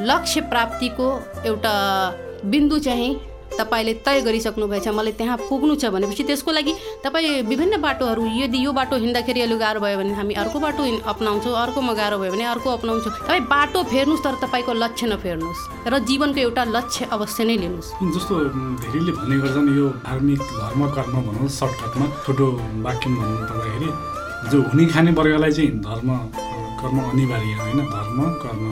लक्ष्य 0.07 0.41
प्राप्तिको 0.41 1.07
एउटा 1.45 1.75
बिन्दु 2.45 2.79
चाहिँ 2.79 3.28
तपाईँले 3.59 3.93
तय 4.05 4.21
गरिसक्नुभएछ 4.21 4.87
मलाई 4.97 5.13
त्यहाँ 5.19 5.37
पुग्नु 5.49 5.75
छ 5.75 5.91
भनेपछि 5.91 6.23
त्यसको 6.23 6.51
लागि 6.51 6.73
तपाईँ 7.03 7.41
विभिन्न 7.49 7.81
बाटोहरू 7.81 8.23
यदि 8.39 8.65
यो 8.65 8.71
बाटो 8.71 8.95
हिँड्दाखेरि 9.03 9.41
अलिक 9.41 9.59
गाह्रो 9.59 9.79
भयो 9.79 9.97
भने 9.99 10.13
हामी 10.13 10.33
अर्को 10.39 10.59
बाटो 10.59 10.83
अप्नाउँछौँ 11.05 11.55
अर्कोमा 11.55 11.93
गाह्रो 11.93 12.17
भयो 12.19 12.31
भने 12.31 12.43
अर्को 12.55 12.69
अप्नाउँछौँ। 12.69 13.13
तपाईँ 13.19 13.43
बाटो 13.49 13.83
फेर्नुहोस् 13.91 14.23
तर 14.23 14.35
तपाईँको 14.43 14.73
लक्ष्य 14.73 15.07
नफेर्नुहोस् 15.07 15.61
र 15.87 15.99
जीवनको 16.09 16.39
एउटा 16.39 16.63
लक्ष्य 16.71 17.05
अवश्य 17.11 17.43
नै 17.43 17.57
लिनुहोस्। 17.57 17.89
जस्तो 18.15 18.33
धेरैले 18.81 19.11
भन्ने 19.17 19.35
गर्छन् 19.43 19.69
यो 19.77 19.87
धार्मिक 20.07 20.39
धर्म 20.39 20.81
कर्म 20.95 21.15
भनौँ 21.27 21.47
सर्टकटमा 21.49 22.05
छोटो 22.25 22.45
वाक्यमा 22.85 23.19
भन्नु 23.19 23.45
पर्दाखेरि 23.49 23.89
जो 24.49 24.57
हुने 24.69 24.85
खाने 24.93 25.11
वर्गलाई 25.19 25.51
चाहिँ 25.51 25.71
धर्म 25.83 26.09
कर्म 26.79 26.97
अनिवार्य 27.01 27.53
होइन 27.59 27.79
धर्म 27.95 28.19
कर्म 28.43 28.63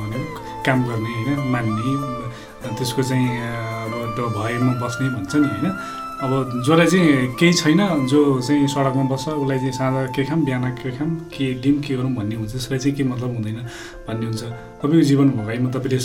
काम 0.65 0.79
गर्ने 0.87 1.11
होइन 1.15 1.39
मान्ने 1.51 1.91
त्यसको 2.75 3.01
चाहिँ 3.03 3.27
अब 3.37 4.19
भएमा 4.35 4.73
बस्ने 4.81 5.07
भन्छ 5.15 5.35
नि 5.35 5.47
होइन? 5.47 5.67
अब 6.17 6.31
जसलाई 6.65 6.87
चाहिँ 6.87 7.35
केही 7.37 7.53
छैन 7.53 8.07
जो 8.09 8.19
चाहिँ 8.41 8.67
सडकमा 8.73 9.03
बस्छ 9.13 9.27
उसलाई 9.37 9.57
चाहिँ 9.57 9.71
साँझ 9.77 10.09
के 10.15 10.23
खाम 10.25 10.45
बिहान 10.45 10.65
के 10.81 10.91
खाम 10.97 11.09
के 11.29 11.53
दिउँ 11.61 11.81
के 11.85 11.95
गरौँ 11.95 12.13
भन्ने 12.17 12.35
हुन्छ 12.35 12.51
त्यसलाई 12.51 12.79
चाहिँ 12.79 12.95
के 12.97 13.03
मतलब 13.05 13.29
हुँदैन 13.37 13.59
भन्ने 14.07 14.25
हुन्छ। 14.25 14.43
तपाईँको 14.81 15.05
जीवन 15.09 15.29
भोगाइमा 15.37 15.69
तपाईँले 15.77 15.99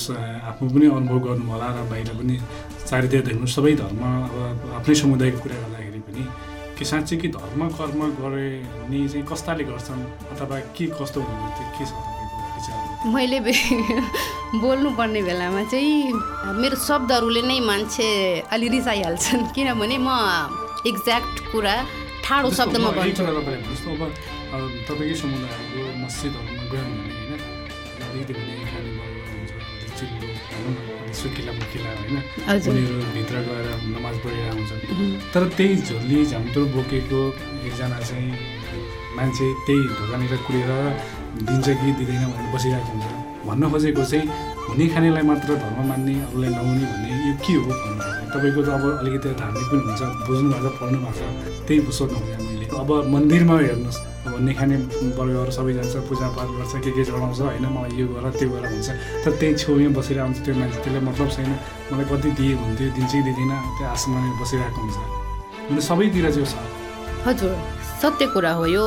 आफ्नो 0.52 0.68
पनि 0.68 0.86
अनुभव 1.00 1.18
गर्नु 1.26 1.44
होला 1.48 1.68
र 1.72 1.88
बाहिर 1.88 2.12
पनि 2.20 2.36
चारैतिर 2.84 3.20
देख्नु 3.24 3.46
सबै 3.56 3.72
धर्म 3.80 4.02
अब 4.04 4.84
आफ्नै 4.84 4.94
समुदायको 5.00 5.38
कुरा 5.40 5.56
गर्दाखेरि 5.64 6.00
पनि। 6.04 6.22
के 6.76 6.84
साँच्चै 6.84 7.16
कि 7.16 7.28
धर्म 7.32 7.60
कर्म 7.80 8.00
गरे 8.20 8.46
चाहिँ 9.08 9.24
कस्ताले 9.32 9.64
गर्छन्? 9.64 10.02
अथवा 10.36 10.56
के 10.76 10.84
कस्तो 10.92 11.20
हुनु 11.24 11.48
त्यो 11.56 11.66
के 11.72 11.84
छ 11.88 12.11
मैले 13.06 13.38
बोल्नुपर्ने 14.62 15.20
बेलामा 15.22 15.62
चाहिँ 15.70 16.12
मेरो 16.62 16.76
शब्दहरूले 16.78 17.42
नै 17.42 17.58
मान्छे 17.66 18.06
अलि 18.54 18.68
रिसाइहाल्छन्। 18.68 19.42
किनभने 19.54 19.96
म 19.98 20.08
एक्ज्याक्ट 20.86 21.34
कुरा 21.52 21.74
ठाडो 22.24 22.50
शब्दमा 22.50 22.90
भन्छु। 22.94 23.22
अब 24.52 24.62
तपाईँकै 24.86 25.16
समुदायको 25.18 25.80
मस्जिदहरूमा 26.04 26.64
गयो 26.70 26.84
भने 26.84 27.10
होइन 28.70 28.86
हुन्छ 29.32 29.50
सुकिला 31.18 31.52
मुकिला 31.52 31.90
होइन। 31.98 32.16
उनीहरू 32.70 32.96
भित्र 33.14 33.36
गएर 33.48 33.68
नमाज 33.94 34.16
पढेर 34.22 34.46
आउँछन्। 34.52 34.82
तर 35.34 35.42
त्यही 35.56 35.74
झोली 35.88 36.18
झाम्टो 36.30 36.60
बोकेको 36.74 37.20
एकजना 37.66 37.98
चाहिँ 37.98 38.30
मान्छे 39.16 39.46
त्यही 39.66 39.82
ढोकानिर 39.88 40.34
कुरेर 40.46 40.70
दिन्छ 41.32 41.66
कि 41.68 41.92
दिँदैन 41.98 42.24
भनेर 42.32 42.48
बसिरहेको 42.54 42.92
हुन्छ। 42.92 43.06
भन्न 43.46 43.62
खोजेको 43.72 44.04
चाहिँ 44.10 44.26
हुने 44.68 44.84
खानेलाई 44.92 45.24
मात्र 45.30 45.48
धर्म 45.62 45.78
मान्ने 45.88 46.12
अरूलाई 46.28 46.50
नहुने 46.56 46.84
भन्ने 46.90 47.08
यो 47.28 47.34
के 47.42 47.52
हो 47.58 47.70
भन्नु। 47.70 48.02
तपाईँको 48.32 48.60
त 48.62 48.68
अब 48.76 48.84
अलिकति 49.02 49.28
धार्मिक 49.40 49.66
पनि 49.70 49.82
हुन्छ 49.86 50.02
बुझ्नु 50.28 50.48
भएको 50.52 50.68
छ 50.68 50.76
पढ्नु 50.80 50.98
भएको 51.02 51.12
छ 51.18 51.20
त्यही 51.66 51.80
सोध्नु 51.98 52.18
खोजेँ 52.22 52.40
मैले। 52.46 52.66
अब 52.72 52.90
मन्दिरमा 53.12 53.54
हेर्नुहोस् 53.58 54.00
अब 54.22 54.34
नेखाने 54.46 54.76
वर्गहरू 55.18 55.52
सबै 55.52 55.72
जान्छ 55.76 55.94
पूजापाठ 56.08 56.48
गर्छ 56.56 56.72
के 56.84 56.90
के 56.96 57.02
चढाउँछ 57.04 57.40
होइन 57.42 57.66
मलाई 57.74 57.92
यो 57.98 58.06
गर 58.14 58.24
त्यो 58.38 58.48
गर 58.54 58.64
भन्छ। 58.70 58.88
तर 59.24 59.32
त्यही 59.40 59.52
छेउमै 59.60 59.88
बसिरहेको 59.98 60.26
हुन्छ 60.30 60.38
त्यो 60.46 60.54
मान्छे 60.54 60.78
त्यसलाई 60.84 61.02
मतलब 61.08 61.28
छैन। 61.34 61.50
मलाई 61.90 62.06
कति 62.06 62.30
दिए 62.38 62.54
हुन्थ्यो 62.62 62.88
दिन्छ 62.96 63.12
कि 63.12 63.22
दिँदिनँ 63.26 63.58
त्यो 63.76 63.86
आसमा 63.92 64.18
बसिरहेको 64.40 64.78
हुन्छ। 64.80 64.96
सबैतिर 65.82 66.24
चाहिँ 66.30 66.46
छ। 66.46 66.54
हजुर 67.26 67.52
सत्य 68.00 68.26
कुरा 68.32 68.52
हो 68.58 68.64
यो 68.66 68.84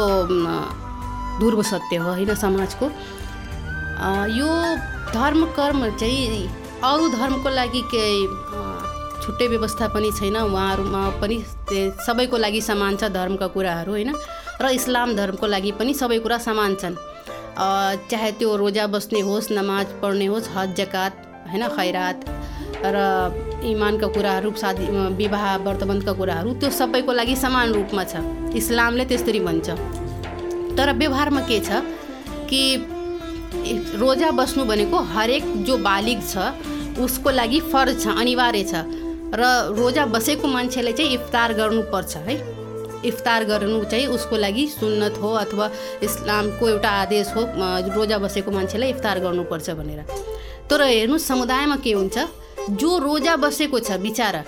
ध्रुव 1.40 1.62
सत्य 1.64 1.96
हो 1.98 2.12
होइन 2.12 2.34
समाजको। 2.36 2.86
यो 4.32 4.50
धर्म 5.14 5.46
कर्म 5.56 5.90
चाहिँ 5.98 6.48
अरू 6.84 7.08
धर्मको 7.10 7.50
लागि 7.50 7.82
केही 7.92 8.22
छुट्टै 9.24 9.48
व्यवस्था 9.48 9.88
पनि 9.88 10.12
छैन। 10.12 10.36
उहाँहरूमा 10.38 11.02
पनि 11.22 11.38
सबैको 12.06 12.38
लागि 12.38 12.62
समान 12.62 12.96
छ 12.98 13.10
धर्मका 13.10 13.48
कुराहरू 13.48 13.92
होइन? 13.92 14.14
र 14.62 14.70
इस्लाम 14.72 15.16
धर्मको 15.16 15.48
लागि 15.48 15.72
पनि 15.80 15.94
सबै 15.94 16.20
कुरा 16.20 16.38
समान 16.40 16.76
छन्। 16.76 16.96
चाहे 18.12 18.32
त्यो 18.40 18.56
रोजा 18.56 18.86
बस्ने 18.88 19.20
होस् 19.22 19.52
नमाज 19.52 19.88
पढ्ने 20.02 20.26
होस् 20.26 20.50
हज 20.56 20.76
जकात 20.78 21.14
होइन? 21.52 21.68
खैरात 21.68 22.26
र 22.86 22.98
इमानका 23.66 24.08
कुराहरू 24.14 24.52
शादी 24.62 24.86
विवाह 25.18 25.46
वर्तमानका 25.66 26.14
कुराहरू 26.14 26.54
त्यो 26.62 26.70
सबैको 26.72 27.12
लागि 27.14 27.36
समान 27.36 27.74
रूपमा 27.74 28.04
छ। 28.04 28.22
इस्लामले 28.54 29.06
त्यसरी 29.06 29.40
भन्छ। 29.40 29.70
तर 30.78 30.92
व्यवहारमा 30.94 31.42
के 31.50 31.60
छ 31.60 31.82
कि 32.50 32.62
रोजा 34.00 34.32
बस्नु 34.38 34.66
भनेको 34.66 34.98
हरेक 35.14 35.44
जो 35.66 35.78
बालिग 35.84 36.22
छ 36.24 37.00
उसको 37.02 37.30
लागि 37.30 37.60
फर्ज 37.72 38.04
छ 38.04 38.08
अनिवार्य 38.18 38.64
छ। 38.64 38.74
र 39.36 39.44
रोजा 39.78 40.06
बसेको 40.08 40.48
मान्छेले 40.48 40.92
चाहिँ 40.94 41.14
इफ्तार 41.14 41.54
गर्नुपर्छ 41.54 42.18
है। 42.28 42.36
इफ्तार 43.06 43.44
गर्नु 43.46 43.84
चाहिँ 43.84 44.06
उसको 44.08 44.36
लागि 44.38 44.68
सुन्नत 44.70 45.18
हो 45.22 45.32
अथवा 45.36 45.70
इस्लामको 46.04 46.70
एउटा 46.70 46.90
आदेश 47.02 47.28
हो 47.36 47.42
रोजा 47.96 48.18
बसेको 48.18 48.52
मान्छेलाई 48.52 48.90
इफ्तार 48.90 49.20
गर्नुपर्छ 49.20 49.70
भनेर। 49.80 50.02
तर 50.70 50.82
हेर्नु 50.84 51.18
समुदायमा 51.22 51.76
के 51.84 51.92
हुन्छ 51.94 52.18
जो 52.82 52.98
रोजा 53.00 53.36
बसेको 53.38 53.80
छ 53.80 53.98
बिचरा 54.02 54.44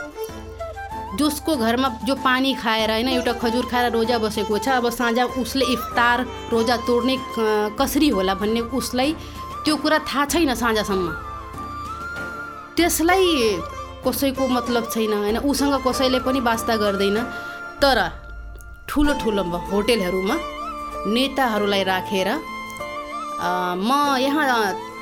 जसको 1.20 1.56
घरमा 1.58 1.90
जो 2.06 2.16
पानी 2.22 2.54
खाएर 2.54 2.92
होइन 2.92 3.08
एउटा 3.10 3.34
खजुर 3.42 3.66
खाएर 3.72 3.92
रोजा 3.92 4.18
बसेको 4.18 4.58
छ। 4.58 4.68
अब 4.78 4.90
साँझ 4.90 5.20
उसले 5.42 5.66
इफ्तार 5.74 6.26
रोजा 6.52 6.76
तोड्ने 6.88 7.16
कसरी 7.80 8.10
होला 8.10 8.34
भन्ने 8.36 8.62
उसलाई 8.74 9.16
त्यो 9.66 9.76
कुरा 9.78 10.00
थाहा 10.10 10.26
छैन 10.26 10.54
साँझसम्म। 10.56 11.08
त्यसलाई 12.78 13.26
कसैको 14.06 14.48
मतलब 14.48 14.84
छैन 14.94 15.14
होइन? 15.14 15.38
उसँग 15.42 15.76
कसैले 15.88 16.20
पनि 16.22 16.40
वास्ता 16.40 16.76
गर्दैन। 16.78 17.18
तर 17.82 17.98
ठुलो 18.88 19.14
ठुलो 19.22 19.44
होटेलहरूमा 19.72 20.36
नेताहरूलाई 21.08 21.84
राखेर 21.84 22.30
म 23.80 23.90
यहाँ 24.20 24.46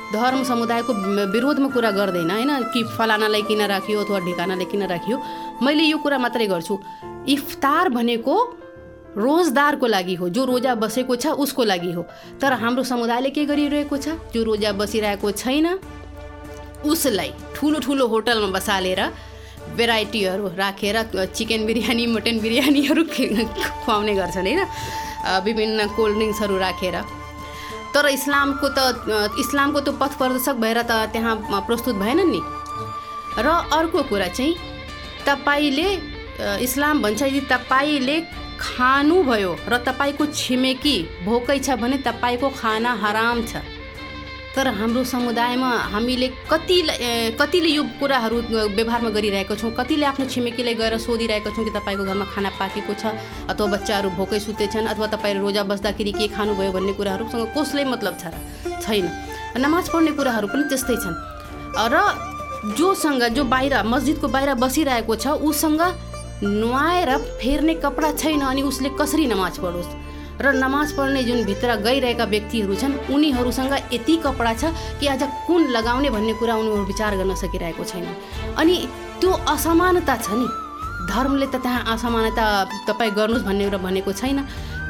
धर्म 0.06 0.42
समुदायको 0.44 0.92
विरोधमा 1.34 1.68
कुरा 1.74 1.90
गर्दैन 1.90 2.30
होइन? 2.30 2.50
कि 2.72 2.80
फलानालाई 2.96 3.42
किन 3.42 3.62
राखियो 3.66 4.04
अथवा 4.04 4.18
ढिकानालाई 4.26 4.66
किन 4.72 4.82
राखियो। 4.86 5.16
मैले 5.62 5.84
यो 5.84 5.98
कुरा 5.98 6.18
मात्रै 6.18 6.46
गर्छु। 6.46 6.74
इफ्तार 7.28 7.88
भनेको 7.88 8.34
रोजदारको 9.16 9.86
लागि 9.86 10.14
हो 10.14 10.28
जो 10.28 10.44
रोजा 10.44 10.74
बसेको 10.76 11.16
छ 11.16 11.26
उसको 11.40 11.64
लागि 11.64 11.92
हो। 11.92 12.02
तर 12.40 12.52
हाम्रो 12.52 12.82
समुदायले 12.84 13.30
के 13.30 13.44
गरिरहेको 13.46 13.96
छ? 13.96 14.08
जो 14.32 14.42
रोजा 14.44 14.72
बसिरहेको 14.76 15.30
छैन 15.32 15.66
उसलाई 16.84 17.32
ठुलो 17.56 17.78
ठुलो 17.80 18.06
होटलमा 18.06 18.48
बसालेर 18.52 19.00
भेराइटीहरू 19.76 20.46
राखेर 20.54 20.96
चिकन 21.34 21.66
बिरयानी 21.66 22.06
मटन 22.06 22.38
बिरयानीहरू 22.40 23.02
खुवाउने 23.04 24.14
गर्छन् 24.14 24.46
होइन? 24.46 24.62
विभिन्न 25.44 25.86
कोल्ड 25.96 26.14
ड्रिङ्क्सहरू 26.16 26.56
राखेर। 26.58 26.96
तर 27.94 28.06
इस्लामको 28.08 28.68
त 28.68 28.78
इस्लामको 29.40 29.80
त 29.80 29.88
पथ 29.96 30.12
प्रदर्शक 30.20 30.56
भएर 30.60 30.78
त 30.84 30.92
त्यहाँ 31.12 31.34
प्रस्तुत 31.66 31.96
भएनन् 31.96 32.30
नि। 32.30 32.40
र 33.40 33.48
अर्को 33.72 34.02
कुरा 34.12 34.28
चाहिँ 34.36 34.75
तपाईँले 35.26 35.88
इस्लाम 36.62 37.02
भन्छ 37.02 37.22
यदि 37.22 37.40
तपाईँले 37.50 38.16
खानुभयो 38.56 39.52
र 39.68 39.76
तपाईँको 39.84 40.24
छिमेकी 40.32 40.96
भोकै 41.24 41.58
छ 41.60 41.76
भने 41.76 41.96
तपाईँको 42.08 42.48
खाना 42.56 42.92
हराम 43.02 43.42
छ। 43.44 43.60
तर 44.56 44.68
हाम्रो 44.72 45.04
समुदायमा 45.04 45.70
हामीले 45.92 46.26
ए, 46.26 47.36
कतिले 47.36 47.68
यो 47.68 47.82
कुराहरू 48.00 48.36
व्यवहारमा 48.72 49.10
गरिरहेको 49.12 49.54
छौँ 49.60 49.72
कतिले 49.76 50.06
आफ्नो 50.06 50.24
छिमेकीलाई 50.32 50.74
गएर 50.80 50.96
सोधिरहेको 50.96 51.50
छौँ 51.52 51.64
कि 51.64 51.72
तपाईँको 51.76 52.04
घरमा 52.08 52.24
खाना 52.32 52.50
पाकेको 52.56 52.94
छ 52.96 53.12
अथवा 53.52 53.66
बच्चाहरू 53.76 54.08
भोकै 54.16 54.40
सुतेछन् 54.40 54.88
अथवा 54.88 55.06
तपाईँहरू 55.12 55.44
रोजा 55.44 55.62
बस्दाखेरि 55.68 56.12
के 56.16 56.26
खानुभयो 56.32 56.72
भन्ने 56.72 56.92
कुराहरूसँग 56.96 57.52
कसलाई 57.52 57.84
मतलब 57.84 58.14
छ 58.16 58.32
छैन। 58.80 59.04
नमाज 59.60 59.84
पढ्ने 59.92 60.12
कुराहरू 60.16 60.48
पनि 60.48 60.64
त्यस्तै 60.72 60.96
छन्। 61.04 61.16
र 61.92 61.96
जोसँग 62.74 63.22
जो 63.30 63.44
बाहिर 63.44 63.82
मस्जिदको 63.84 64.28
बाहिर 64.28 64.54
बसिरहेको 64.58 65.14
छ 65.16 65.38
उसँग 65.46 65.82
नुहाएर 66.42 67.16
फेर्ने 67.38 67.74
कपडा 67.78 68.12
छैन 68.12 68.40
अनि 68.42 68.62
उसले 68.62 68.88
कसरी 68.98 69.26
नमाज 69.26 69.58
पढोस्? 69.58 69.86
र 70.36 70.52
नमाज 70.52 70.92
पढ्ने 70.96 71.22
जुन 71.24 71.44
भित्र 71.44 71.76
गइरहेका 71.80 72.24
व्यक्तिहरू 72.24 72.74
छन् 72.74 72.94
उनीहरूसँग 73.08 73.72
यति 73.92 74.16
कपडा 74.24 74.52
छ 74.52 74.74
कि 75.00 75.06
आज 75.06 75.22
कुन 75.46 75.66
लगाउने 75.70 76.10
भन्ने 76.10 76.32
कुरा 76.36 76.54
उनीहरू 76.54 76.84
विचार 76.84 77.16
गर्न 77.16 77.34
सकिरहेको 77.34 77.84
छैन। 77.84 78.06
अनि 78.58 78.76
त्यो 79.20 79.30
असमानता 79.30 80.16
छ 80.16 80.28
नि। 80.34 80.48
धर्मले 81.08 81.46
त 81.46 81.62
त्यहाँ 81.62 81.84
असमानता 81.94 82.44
तपाईँ 82.88 83.14
गर्नुहोस् 83.16 83.46
भन्ने 83.46 83.64
कुरा 83.64 83.78
भनेको 83.78 84.12
छैन। 84.12 84.38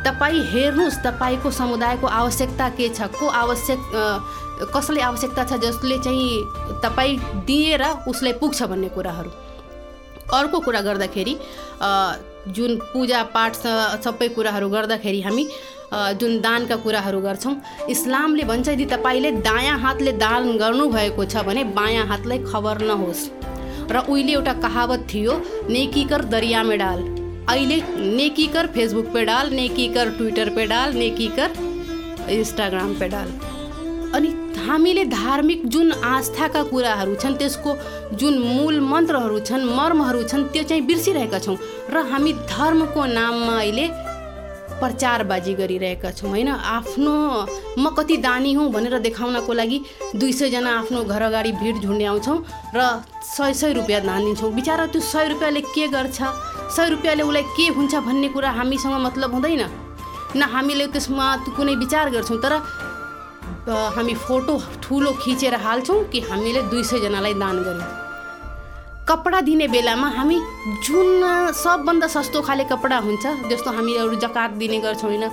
तपाईँ 0.02 0.42
हेर्नुहोस् 0.50 1.02
तपाईँको 1.04 1.50
समुदायको 1.50 2.06
आवश्यकता 2.06 2.68
के 2.74 2.88
छ 2.88 3.06
को 3.14 3.26
आवश्यक 3.26 3.80
अ, 4.60 4.64
कसले 4.64 5.00
आवश्यकता 5.00 5.44
छ 5.44 5.52
जसले 5.60 5.98
चाहिँ 5.98 6.28
तपाईँ 6.82 7.18
दिएर 7.46 7.82
उसलाई 8.08 8.32
पुग्छ 8.32 8.62
भन्ने 8.62 8.88
कुराहरू। 8.88 9.30
अर्को 10.36 10.60
कुरा 10.60 10.80
गर्दाखेरि 10.80 11.34
जुन 12.56 12.76
पूजापाठ 12.92 13.54
स- 13.54 14.02
सबै 14.04 14.28
कुराहरू 14.28 14.68
गर्दाखेरि 14.68 15.20
हामी 15.22 15.48
जुन 16.20 16.40
दानका 16.40 16.76
कुराहरू 16.76 17.20
गर्छौँ 17.20 17.54
इस्लामले 17.90 18.44
भन्छ 18.44 18.68
यदि 18.68 18.84
तपाईँले 18.84 19.30
दायाँ 19.42 19.78
हातले 19.78 20.12
दान 20.12 20.56
गर्नुभएको 20.58 21.24
छ 21.24 21.36
भने 21.46 21.64
बायाँ 21.64 22.06
हातलाई 22.06 22.38
खबर 22.38 22.78
नहोस्। 22.82 23.30
र 23.90 23.98
उहिले 24.08 24.32
एउटा 24.32 24.52
कहावत 24.52 25.06
थियो 25.14 25.32
नेकीकर 25.70 26.24
दरियामे 26.24 26.76
डाल। 26.76 27.00
अहिले 27.48 27.76
नेकीकर 28.16 28.66
फेसबुक 28.66 29.06
पे 29.14 29.24
डाल 29.24 29.50
नेकीकर 29.50 30.10
ट्विटर 30.10 30.48
पे 30.50 30.66
डाल 30.66 30.94
नेकीकर 30.94 31.50
इन्स्टाग्राम 32.30 32.94
पे 32.94 33.08
डाल। 33.08 33.28
अनि 34.14 34.28
हामीले 34.66 35.04
धार्मिक 35.04 35.66
जुन 35.70 35.92
आस्थाका 36.04 36.62
कुराहरू 36.70 37.14
छन् 37.14 37.36
त्यसको 37.38 37.70
जुन 38.18 38.38
मूल 38.40 38.80
मन्त्रहरू 38.82 39.38
छन् 39.40 39.64
मर्महरू 39.70 40.22
छन् 40.26 40.44
त्यो 40.52 40.62
चाहिँ 40.62 40.82
बिर्सिरहेका 40.86 41.38
छौँ 41.38 41.56
र 41.90 42.02
हामी 42.10 42.32
धर्मको 42.50 43.04
नाममा 43.06 43.54
अहिले 43.58 43.86
प्रचारबाजी 44.80 45.52
गरिरहेका 45.54 46.10
छौँ 46.10 46.30
होइन? 46.30 46.48
आफ्नो 46.48 47.14
म 47.78 47.94
कति 47.94 48.16
दानी 48.26 48.52
हुँ 48.54 48.70
भनेर 48.72 48.98
देखाउनको 49.06 49.52
लागि 49.52 49.78
दुई 50.16 50.32
सयजना 50.32 50.70
आफ्नो 50.78 51.04
घर 51.04 51.22
अगाडि 51.22 51.52
भिड 51.62 51.76
झुन्ड्याउँछौँ 51.80 52.38
र 52.74 52.80
सय 53.22 53.52
सय 53.54 53.72
रुपियाँ 53.72 54.00
दान 54.02 54.24
दिन्छौँ। 54.24 54.52
बिचरा 54.52 54.86
त्यो 54.92 55.00
सय 55.00 55.28
रुपियाँले 55.28 55.60
के 55.72 55.86
गर्छ? 55.88 56.18
सय 56.76 56.88
रुपियाँले 56.90 57.22
उसलाई 57.22 57.42
के 57.56 57.66
हुन्छ 57.72 57.94
भन्ने 58.02 58.28
कुरा 58.34 58.50
हामीसँग 58.50 59.00
मतलब 59.06 59.32
हुँदैन। 59.34 59.64
न 60.36 60.42
हामीले 60.42 60.86
त्यसमा 60.92 61.26
कुनै 61.56 61.74
विचार 61.80 62.10
गर्छौँ 62.10 62.38
तर 62.42 62.52
हामी 63.66 64.14
फोटो 64.14 64.54
ठुलो 64.82 65.12
खिचेर 65.22 65.54
हाल्छौँ 65.54 66.02
कि 66.10 66.20
हामीले 66.20 66.62
दुई 66.70 66.82
सयजनालाई 66.84 67.34
दान 67.34 67.56
गऱ्यौँ 67.66 67.90
कपडा 69.08 69.40
दिने 69.40 69.66
बेलामा 69.68 70.08
हामी 70.08 70.38
जुन 70.86 71.52
सबभन्दा 71.54 72.06
सस्तो 72.06 72.42
खाले 72.46 72.64
कपडा 72.70 72.98
हुन्छ 73.06 73.26
जस्तो 73.50 73.70
हामीहरू 73.70 74.14
जकात 74.22 74.50
दिने 74.62 74.78
गर्छौँ 74.86 75.10
होइन? 75.10 75.24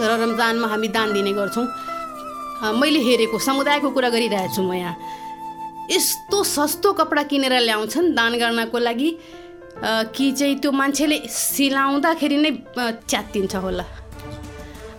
र 0.00 0.10
रमजानमा 0.22 0.66
हामी 0.68 0.88
दान 0.88 1.12
दिने 1.12 1.32
गर्छौँ। 1.32 1.66
मैले 2.80 3.00
हेरेको 3.04 3.38
समुदायको 3.38 3.88
कुरा 3.90 4.08
गरिरहेको 4.08 4.62
म 4.62 4.72
यहाँ। 4.72 4.96
यस्तो 5.90 6.42
सस्तो 6.44 6.92
कपडा 6.92 7.22
किनेर 7.28 7.60
ल्याउँछन् 7.60 8.12
दान 8.16 8.32
गर्नको 8.40 8.78
लागि। 8.78 9.10
कि 9.84 10.32
चाहिँ 10.32 10.56
त्यो 10.60 10.70
मान्छेले 10.72 11.16
सिलाउँदाखेरि 11.28 12.36
नै 12.36 12.50
अ, 12.50 12.90
च्यात्तिन्छ 13.08 13.54
होला। 13.56 13.84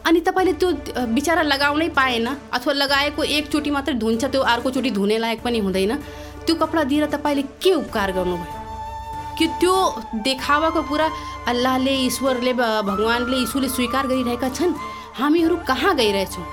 अनि 0.10 0.20
तपाईँले 0.26 0.54
त्यो 0.58 0.70
बिचरा 1.14 1.42
लगाउनै 1.46 1.88
पाएन 1.94 2.28
अथवा 2.58 2.74
लगाएको 2.74 3.24
एकचोटि 3.24 3.70
मात्रै 3.70 3.94
धुन्छ 4.02 4.26
त्यो 4.26 4.42
अर्कोचोटि 4.42 4.92
धुने 4.92 5.18
लायक 5.22 5.42
पनि 5.46 5.60
हुँदैन। 5.62 5.92
त्यो 6.46 6.56
कपडा 6.58 6.84
दिएर 6.90 7.06
तपाईँले 7.14 7.44
के 7.62 7.72
उपकार 7.78 8.12
गर्नुभयो? 8.18 8.58
कि 9.38 9.46
त्यो 9.62 9.76
देखावाको 10.26 10.82
कुरा 10.90 11.08
अल्लाहले 11.48 11.94
ईश्वरले 12.10 12.54
भगवान्ले 12.90 13.38
यीशुले 13.38 13.70
स्वीकार 13.70 14.08
गरिरहेका 14.08 14.50
छन्? 14.50 14.74
हामीहरू 15.20 15.56
कहाँ 15.70 15.94
गइरहेछौँ? 15.96 16.46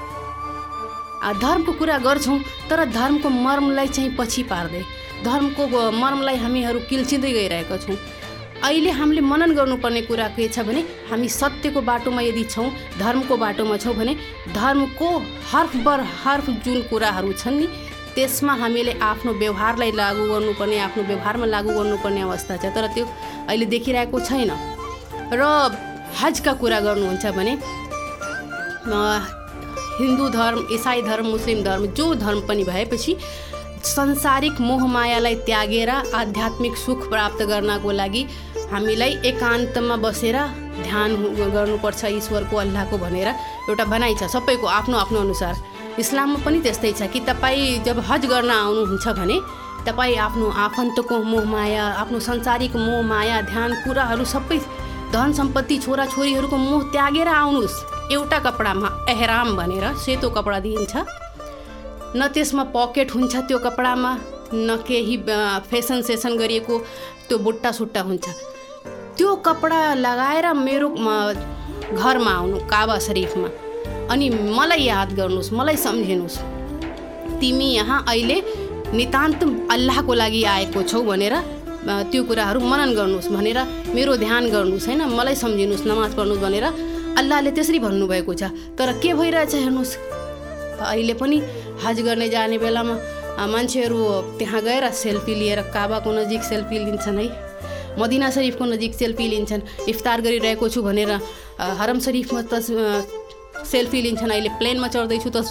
धर्मको 1.40 1.72
कुरा 1.80 1.96
गर्छौँ 2.04 2.38
तर 2.68 2.84
धर्मको 2.92 3.28
मर्मलाई 3.28 3.88
चाहिँ 3.88 4.10
पछि 4.20 4.42
पार्दै 4.52 4.82
धर्मको 5.24 5.64
मर्मलाई 5.96 6.36
हामीहरू 6.44 6.78
किल्चिँदै 6.90 7.32
गइरहेका 7.32 7.76
छौँ। 7.82 7.96
अहिले 8.64 8.90
हामीले 8.90 9.20
मनन 9.20 9.52
गर्नुपर्ने 9.54 10.00
कुरा 10.02 10.28
के 10.36 10.48
छ 10.48 10.60
भने 10.66 10.80
हामी 11.10 11.28
सत्यको 11.28 11.80
बाटोमा 11.82 12.20
यदि 12.22 12.44
छौँ 12.44 12.68
धर्मको 12.98 13.36
बाटोमा 13.36 13.76
छौँ 13.76 13.94
भने 13.94 14.14
धर्मको 14.54 15.08
हर्फ 15.52 15.76
बर 15.86 16.00
हर्फ 16.24 16.50
जुन 16.64 16.80
कुराहरू 16.90 17.32
छन् 17.32 17.58
नि 17.60 17.66
त्यसमा 18.14 18.54
हामीले 18.62 18.92
आफ्नो 19.02 19.32
व्यवहारलाई 19.42 19.92
लागू 19.92 20.24
गर्नुपर्ने 20.32 20.78
आफ्नो 20.88 21.02
व्यवहारमा 21.04 21.46
लागू 21.46 21.70
गर्नुपर्ने 21.78 22.20
अवस्था 22.20 22.56
छ। 22.56 22.72
तर 22.74 22.86
त्यो 22.94 23.04
अहिले 23.48 23.66
देखिरहेको 23.74 24.20
छैन। 24.20 24.50
र 25.32 25.42
हजका 26.20 26.52
कुरा 26.60 26.80
गर्नुहुन्छ 26.80 27.26
भने 27.36 27.52
हिन्दू 30.00 30.28
धर्म 30.28 30.58
इसाई 30.72 31.02
धर्म 31.02 31.26
मुस्लिम 31.26 31.62
धर्म 31.64 31.86
जो 31.96 32.14
धर्म 32.14 32.40
पनि 32.48 32.64
भएपछि 32.64 33.12
संसारिक 33.86 34.60
मोहमायालाई 34.60 35.34
त्यागेर 35.46 35.90
आध्यात्मिक 35.90 36.76
सुख 36.76 37.08
प्राप्त 37.08 37.42
गर्नको 37.50 37.90
लागि 37.92 38.22
हामीलाई 38.72 39.12
एकान्तमा 39.30 39.96
बसेर 40.04 40.36
ध्यान 40.82 41.10
गर्नुपर्छ 41.54 42.04
ईश्वरको 42.04 42.56
अल्लाहको 42.56 42.96
भनेर 42.98 43.28
एउटा 43.70 43.84
भनाइ 43.92 44.14
छ 44.20 44.26
सबैको 44.34 44.66
आफ्नो 44.78 44.96
आफ्नो 44.98 45.18
अनुसार। 45.20 45.54
इस्लाममा 46.02 46.38
पनि 46.44 46.58
त्यस्तै 46.66 46.92
छ 46.92 47.06
कि 47.12 47.20
तपाईँ 47.30 47.78
जब 47.86 48.02
हज 48.08 48.26
गर्न 48.26 48.50
आउनुहुन्छ 48.50 49.06
भने 49.18 49.36
तपाईँ 49.86 50.16
आफ्नो 50.26 50.46
आफन्तको 50.66 51.18
मोहमाया 51.32 51.84
आफ्नो 52.02 52.18
संसारिक 52.28 52.76
मोहमाया 52.76 53.40
ध्यान 53.52 53.70
कुराहरू 53.84 54.24
सबै 54.34 54.58
धन 55.14 55.32
सम्पत्ति 55.38 55.78
छोराछोरीहरूको 55.86 56.56
मोह 56.56 56.82
त्यागेर 56.92 57.28
आउनुहोस्। 57.28 57.76
एउटा 58.14 58.38
कपडामा 58.46 58.88
एहराम 59.08 59.56
भनेर 59.56 59.86
सेतो 60.04 60.30
कपडा 60.36 60.58
दिइन्छ। 60.66 60.94
न 62.14 62.26
त्यसमा 62.34 62.64
पकेट 62.74 63.10
हुन्छ 63.12 63.34
त्यो 63.48 63.58
कपडामा 63.58 64.10
न 64.54 64.76
केही 64.86 65.16
फेसन 65.70 66.02
सेसन 66.08 66.36
गरिएको 66.38 66.78
त्यो 67.28 67.38
बुट्टा 67.38 67.70
सुट्टा 67.72 68.00
हुन्छ। 68.00 68.26
त्यो 69.16 69.34
कपडा 69.46 69.80
लगाएर 69.94 70.46
मेरो 70.54 70.88
घरमा 70.88 72.30
आउनु 72.30 72.56
काबा 72.70 72.98
शरीफमा। 73.06 73.48
अनि 74.12 74.26
मलाई 74.30 74.82
याद 74.84 75.12
गर्नुहोस् 75.18 75.52
मलाई 75.52 75.76
सम्झिनुहोस्। 75.76 76.38
तिमी 77.40 77.68
यहाँ 77.74 78.04
अहिले 78.08 78.38
नितान्त 78.94 79.42
अल्लाहको 79.72 80.12
लागि 80.14 80.42
आएको 80.54 80.82
छौ 80.82 81.02
भनेर 81.02 81.34
त्यो 82.10 82.22
कुराहरू 82.28 82.60
मनन 82.60 82.90
गर्नुहोस् 82.94 83.28
भनेर 83.34 83.58
मेरो 83.94 84.16
ध्यान 84.16 84.44
गर्नुहोस् 84.50 84.86
होइन 84.86 85.02
मलाई 85.18 85.34
सम्झिनुहोस् 85.34 85.86
नमाज 85.86 86.14
पढ्नुहोस् 86.14 86.42
भनेर 86.42 86.64
अल्लाहले 87.18 87.50
त्यसरी 87.50 87.78
भन्नुभएको 87.78 88.32
छ। 88.34 88.42
तर 88.78 88.92
के 89.02 89.10
भइरहेछ 89.14 89.54
हेर्नुहोस्? 89.54 89.92
अहिले 90.76 91.14
पनि 91.20 91.36
हज 91.84 92.00
गर्ने 92.00 92.28
जाने 92.28 92.58
बेलामा 92.58 92.94
मान्छेहरू 93.46 94.00
त्यहाँ 94.38 94.60
गएर 94.62 94.90
सेल्फी 94.92 95.34
लिएर 95.34 95.60
काबाको 95.74 96.10
नजिक 96.12 96.42
सेल्फी 96.42 96.78
लिन्छन् 96.78 97.18
है। 97.20 97.26
मदिना 97.98 98.30
शरीफको 98.30 98.64
नजिक 98.64 98.94
सेल्फी 98.94 99.26
लिन्छन्। 99.28 99.88
इफ्तार 99.88 100.20
गरिरहेको 100.20 100.68
छु 100.68 100.82
भनेर 100.82 101.12
हरम 101.80 101.98
शरीफमा 102.00 102.42
त 102.52 102.60
सेल्फी 103.64 104.02
लिन्छन्। 104.02 104.30
अहिले 104.30 104.50
प्लेनमा 104.58 104.88
चढ्दैछु 104.88 105.30
त। 105.30 105.44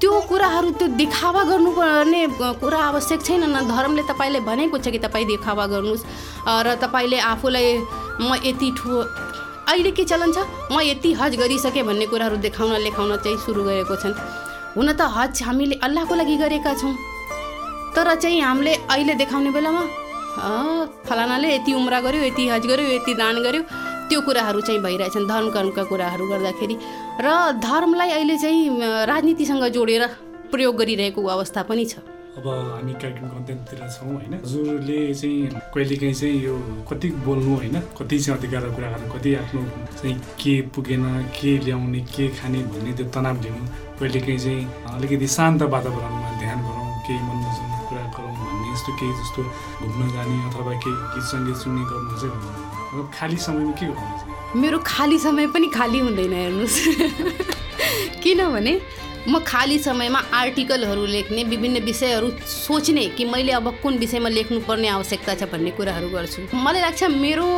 त्यो 0.00 0.12
कुराहरू 0.28 0.70
त्यो 0.80 0.86
देखावा 0.96 1.42
गर्नुपर्ने 1.44 2.22
कुरा 2.60 2.78
आवश्यक 2.80 3.20
छैन 3.20 3.44
न। 3.44 3.68
धर्मले 3.68 4.02
तपाईँले 4.08 4.40
भनेको 4.40 4.78
छ 4.80 4.88
कि 4.88 4.98
तपाईँ 5.04 5.26
देखावा 5.28 5.64
गर्नुहोस्। 5.68 6.04
र 6.48 6.68
तपाईँले 6.80 7.18
आफूलाई 7.20 7.68
म 8.24 8.40
यति 8.40 8.68
ठु 8.76 8.88
अहिले 9.68 9.90
के 9.92 10.04
चलन 10.04 10.32
छ? 10.32 10.44
म 10.72 10.80
यति 10.80 11.12
हज 11.20 11.36
गरिसकेँ 11.36 11.84
भन्ने 11.84 12.06
कुराहरू 12.08 12.36
देखाउन 12.40 12.72
लेखाउन 12.80 13.16
चाहिँ 13.20 13.38
सुरु 13.44 13.60
गरेको 13.64 13.96
छन्। 13.96 14.16
हुन 14.76 14.92
त 14.92 15.02
हज 15.16 15.42
हामीले 15.42 15.74
अल्लाहको 15.82 16.14
लागि 16.14 16.36
गरेका 16.36 16.72
छौँ। 16.80 16.94
तर 17.96 18.14
चाहिँ 18.14 18.40
हामीले 18.40 18.74
अहिले 18.86 19.14
देखाउने 19.20 19.50
बेलामा 19.50 19.82
फलानाले 21.06 21.48
यति 21.54 21.72
उम्रा 21.74 22.00
गर्यो 22.00 22.22
यति 22.22 22.48
हज 22.48 22.66
गर्यो 22.66 22.86
यति 22.90 23.14
दान 23.14 23.42
गर्यो 23.42 23.62
त्यो 24.08 24.20
कुराहरू 24.26 24.60
चाहिँ 24.60 24.80
भइरहेछन् 24.82 25.26
धर्म 25.26 25.50
कर्मका 25.50 25.82
कुराहरू 25.90 26.24
गर्दाखेरि। 26.28 26.76
र 27.20 27.28
धर्मलाई 27.58 28.10
अहिले 28.10 28.36
चाहिँ 28.38 29.06
राजनीतिसँग 29.10 29.64
जोडेर 29.74 30.06
प्रयोग 30.50 30.76
गरिरहेको 30.76 31.20
अवस्था 31.26 31.62
पनि 31.66 31.84
छ। 31.84 31.98
अब 32.30 32.46
हामी 32.46 32.92
कार्यक्रमको 32.94 33.36
अन्त्यतिर 33.36 33.80
छौँ 33.90 34.12
होइन? 34.14 34.34
हजुरले 34.38 34.98
चाहिँ 35.14 35.50
कहिलेकाहीँ 35.74 36.14
चाहिँ 36.14 36.38
यो 36.46 36.54
कति 36.86 37.08
बोल्नु 37.26 37.54
होइन? 37.56 37.76
कति 37.98 38.18
चाहिँ 38.18 38.38
अधिकारको 38.38 38.70
कुराहरू 38.76 39.06
कति 39.14 39.34
आफ्नो 39.42 39.62
चाहिँ 39.98 40.14
के 40.38 40.54
पुगेन 40.70 41.04
के 41.34 41.50
ल्याउने 41.66 42.00
के 42.14 42.28
खाने 42.38 42.60
भन्ने 42.70 42.92
त्यो 42.98 43.06
तनाव 43.10 43.36
लिनु 43.42 43.64
कहिलेकाहीँ 43.98 44.38
चाहिँ 44.38 44.62
अलिकति 44.94 45.26
शान्त 45.26 45.62
वातावरणमा 45.74 46.30
ध्यान 46.38 46.58
गरौँ 46.66 46.88
केही 47.06 47.18
मनोरञ्जन 47.18 47.70
कुरा 47.90 48.04
गरौँ 48.14 48.32
भन्ने 48.38 48.66
यस्तो 48.72 48.90
केही 49.00 49.12
जस्तो 49.20 49.40
घुम्न 49.90 50.08
जाने 50.14 50.36
अथवा 50.48 50.72
केही 50.82 50.96
गीत 51.12 51.24
सङ्गीत 51.34 51.56
सुन्ने 51.62 51.82
गर्नु 51.90 52.14
चाहिँ 52.22 52.34
भन्नु 52.38 53.02
खाली 53.18 53.36
समयमा 53.46 53.72
के 53.74 53.86
गर्नुहुन्छ 53.90 54.56
मेरो 54.62 54.78
खाली 54.86 55.18
समय 55.18 55.46
पनि 55.54 55.66
खाली 55.74 55.98
हुँदैन 55.98 56.32
हेर्नुहोस्। 56.32 56.78
किनभने 58.22 58.72
म 59.28 59.38
खाली 59.46 59.78
समयमा 59.78 60.18
आर्टिकलहरू 60.34 61.04
लेख्ने 61.06 61.44
विभिन्न 61.44 61.80
विषयहरू 61.84 62.30
सोच्ने 62.46 63.04
कि 63.16 63.24
मैले 63.24 63.52
अब 63.52 63.68
कुन 63.82 63.98
विषयमा 63.98 64.28
लेख्नुपर्ने 64.28 64.88
आवश्यकता 64.88 65.34
छ 65.34 65.50
भन्ने 65.52 65.70
कुराहरू 65.70 66.08
गर्छु। 66.08 66.56
मलाई 66.56 66.80
लाग्छ 66.80 67.02
मेरो 67.20 67.48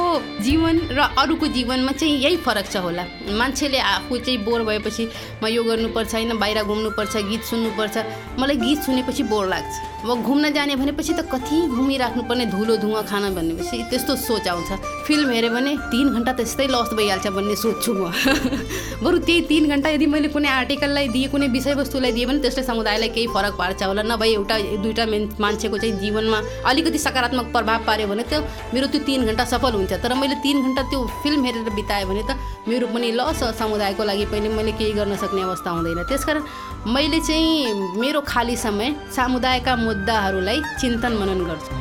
जीवन 0.42 0.78
र 0.90 1.00
अरूको 1.18 1.46
जीवनमा 1.46 1.92
चाहिँ 1.92 2.18
यही 2.18 2.36
फरक 2.42 2.66
छ 2.66 2.76
होला। 2.76 3.04
मान्छेले 3.30 3.78
आफू 3.78 4.16
चाहिँ 4.18 4.38
बोर 4.44 4.62
भएपछि 4.64 5.08
म 5.42 5.46
यो 5.46 5.62
गर्नुपर्छ 5.62 6.14
होइन 6.14 6.38
बाहिर 6.38 6.62
घुम्नुपर्छ 6.64 7.16
गीत 7.30 7.42
सुन्नुपर्छ। 7.44 7.96
मलाई 8.38 8.56
गीत 8.56 8.78
सुनेपछि 8.82 9.22
बोर 9.22 9.46
लाग्छ। 9.48 9.72
अब 10.02 10.22
घुम्न 10.22 10.50
जाने 10.52 10.74
भनेपछि 10.76 11.12
त 11.14 11.22
कति 11.30 11.56
घुमिराख्नुपर्ने 11.78 12.46
धुलो 12.50 12.76
धुवा 12.76 13.02
खान 13.06 13.34
भनेपछि 13.34 13.82
त्यस्तो 13.90 14.16
सोच 14.18 14.48
आउँछ। 14.48 14.70
फिल्म 15.06 15.30
हेऱ्यो 15.30 15.50
भने 15.50 15.76
तिन 15.90 16.08
घन्टा 16.10 16.32
त 16.32 16.40
यस्तै 16.42 16.66
लस 16.66 16.90
भइहाल्छ 16.98 17.26
भन्ने 17.30 17.56
सोध्छु 17.56 17.92
म। 17.94 18.10
बरु 19.04 19.18
त्यही 19.22 19.40
तिन 19.46 19.68
घन्टा 19.70 19.88
यदि 19.94 20.06
मैले 20.06 20.28
कुनै 20.34 20.48
आर्टिकललाई 20.50 21.08
दिएँ 21.14 21.28
कुनै 21.30 21.48
विषयवस्तुलाई 21.54 22.12
दिएँ 22.12 22.26
भने 22.26 22.38
त्यसले 22.42 22.62
समुदायलाई 22.66 23.08
केही 23.14 23.26
फरक 23.30 23.54
पार्छ 23.54 23.82
होला। 23.82 24.02
नभए 24.02 24.28
एउटा 24.34 24.56
दुइटा 24.82 25.04
मान्छेको 25.38 25.78
चाहिँ 25.78 25.94
जीवनमा 26.02 26.38
अलिकति 26.66 26.98
सकारात्मक 26.98 27.46
प्रभाव 27.54 27.86
पार्यो 27.86 28.06
भने 28.10 28.22
त्यो 28.26 28.40
मेरो 28.74 28.86
त्यो 28.90 29.00
तिन 29.06 29.26
घन्टा 29.30 29.44
सफल 29.54 29.72
हुन्छ 29.78 29.92
तर 30.02 30.14
मैले 30.18 30.34
तिन 30.42 30.62
घन्टा 30.66 30.82
त्यो 30.90 30.98
फिल्म 31.22 31.44
हेरेर 31.46 31.70
बिताएँ 31.78 32.04
भने 32.10 32.22
त 32.26 32.34
मेरो 32.66 32.86
पनि 32.90 33.10
लस 33.14 33.42
समुदायको 33.54 34.02
लागि 34.02 34.26
पनि 34.34 34.48
मैले 34.50 34.72
केही 34.74 34.92
गर्न 34.98 35.14
सक्ने 35.22 35.42
अवस्था 35.42 35.70
हुँदैन। 35.70 36.02
त्यसकारण 36.10 36.42
मैले 36.90 37.18
चाहिँ 37.22 37.98
मेरो 38.02 38.20
खाली 38.26 38.56
समय 38.56 38.94
समुदायका 39.16 39.74
मुद्दाहरूलाई 39.92 40.60
चिन्तन 40.80 41.12
मनन 41.12 41.44
गर्छु। 41.44 41.72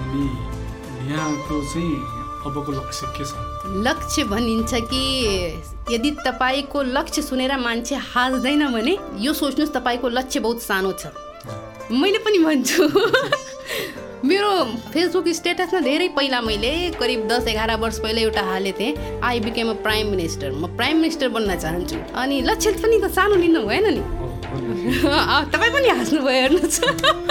यहाँको 1.11 1.61
चाहिँ 1.73 1.95
अबको 2.45 2.71
लक्ष्य 2.71 3.07
के 3.17 3.25
छ? 3.25 3.33
लक्ष्य 3.87 4.23
भनिन्छ 4.23 4.73
कि 4.73 5.03
यदि 5.91 6.11
तपाईँको 6.11 6.81
लक्ष्य 6.81 7.21
सुनेर 7.21 7.57
मान्छे 7.57 7.95
हाँस्दैन 7.95 8.67
भने 8.73 8.97
यो 9.19 9.33
सोच्नुहोस् 9.33 9.73
तपाईँको 9.73 10.09
लक्ष्य 10.09 10.39
बहुत 10.39 10.61
सानो 10.61 10.91
छ। 10.91 11.13
मैले 11.91 12.17
पनि 12.17 12.39
भन्छु। 12.39 12.83
मेरो 14.25 14.49
फेसबुक 14.93 15.27
स्टेटसमा 15.27 15.79
धेरै 15.79 16.07
पहिला 16.07 16.41
मैले 16.41 16.71
करिब 16.99 17.27
दस 17.27 17.47
एघार 17.47 17.75
वर्ष 17.79 17.99
पहिला 17.99 18.21
एउटा 18.21 18.41
हालेको 18.41 18.79
थिएँ। 18.79 19.21
I 19.23 19.39
became 19.39 19.69
a 19.69 19.73
prime 19.73 20.07
minister 20.07 20.51
म 20.51 20.75
प्राइम 20.77 20.97
मिनिस्टर 20.97 21.29
बन्न 21.29 21.59
चाहन्छु। 21.59 21.95
अनि 22.15 22.41
लक्ष्य 22.41 22.71
पनि 22.83 22.99
त 22.99 23.11
सानो 23.11 23.35
लिनु 23.35 23.61
भएन 23.65 23.87
नि। 23.93 24.20
तपाईँ 25.51 25.71
पनि 25.73 25.87
हाँस्नुभयो 25.89 26.41
हेर्नुहोस्। 26.41 26.79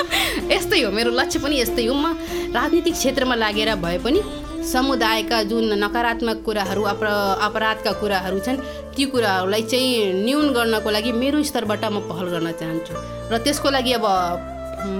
यस्तै 0.52 0.80
हो 0.82 0.90
मेरो 0.90 1.10
लक्ष्य 1.12 1.38
पनि 1.44 1.60
यस्तै 1.60 1.84
हो। 1.86 1.94
म 1.94 2.16
राजनीतिक 2.56 2.94
क्षेत्रमा 2.94 3.34
लागेर 3.34 3.74
भए 3.76 3.98
पनि 4.00 4.20
समुदायका 4.64 5.42
जुन 5.50 5.72
नकारात्मक 5.84 6.42
कुराहरू 6.44 6.82
अप 6.92 7.02
अपराधका 7.46 7.92
कुराहरू 8.00 8.38
छन् 8.40 8.58
ती 8.96 9.04
कुराहरूलाई 9.12 9.62
चाहिँ 9.68 10.24
न्यून 10.24 10.52
गर्नको 10.52 10.90
लागि 10.90 11.12
मेरो 11.12 11.42
स्तरबाट 11.44 11.84
म 11.84 12.00
पहल 12.08 12.26
गर्न 12.34 12.48
चाहन्छु। 12.60 12.94
र 13.32 13.38
त्यसको 13.44 13.68
लागि 13.70 13.92
अब 14.00 14.04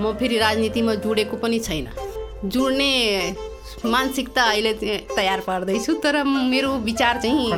म 0.02 0.12
फेरि 0.20 0.36
राजनीतिमा 0.38 0.94
जोडेको 1.00 1.36
पनि 1.40 1.58
छैन। 1.60 1.88
जोड्ने 2.44 2.92
मानसिकता 3.84 4.42
अहिले 4.42 4.72
तयार 5.16 5.40
पार्दैछु 5.46 5.92
तर 6.04 6.22
मेरो 6.24 6.70
विचार 6.84 7.20
चाहिँ 7.22 7.52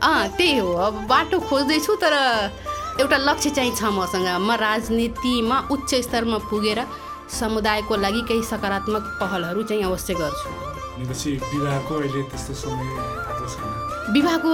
अँ 0.00 0.28
त्यही 0.36 0.56
हो। 0.58 0.72
अब 0.86 0.94
बाटो 1.08 1.38
खोज्दैछु 1.48 1.94
तर 2.00 2.14
एउटा 3.00 3.16
लक्ष्य 3.16 3.50
चाहिँ 3.56 3.72
छ 3.78 3.82
मसँग। 3.94 4.28
म 4.42 4.50
राजनीतिमा 4.58 5.56
उच्च 5.70 5.94
स्तरमा 6.06 6.38
पुगेर 6.50 6.78
समुदायको 7.30 7.96
लागि 7.96 8.22
केही 8.28 8.42
सकारात्मक 8.42 9.04
पहलहरू 9.20 9.62
चाहिँ 9.62 9.82
अवश्य 9.84 10.14
गर्छु। 10.18 10.48
विवाहको 10.98 11.94
अहिले 11.94 12.22
त्यस्तो 12.30 12.54
समय 12.58 12.86
विवाहको 14.14 14.52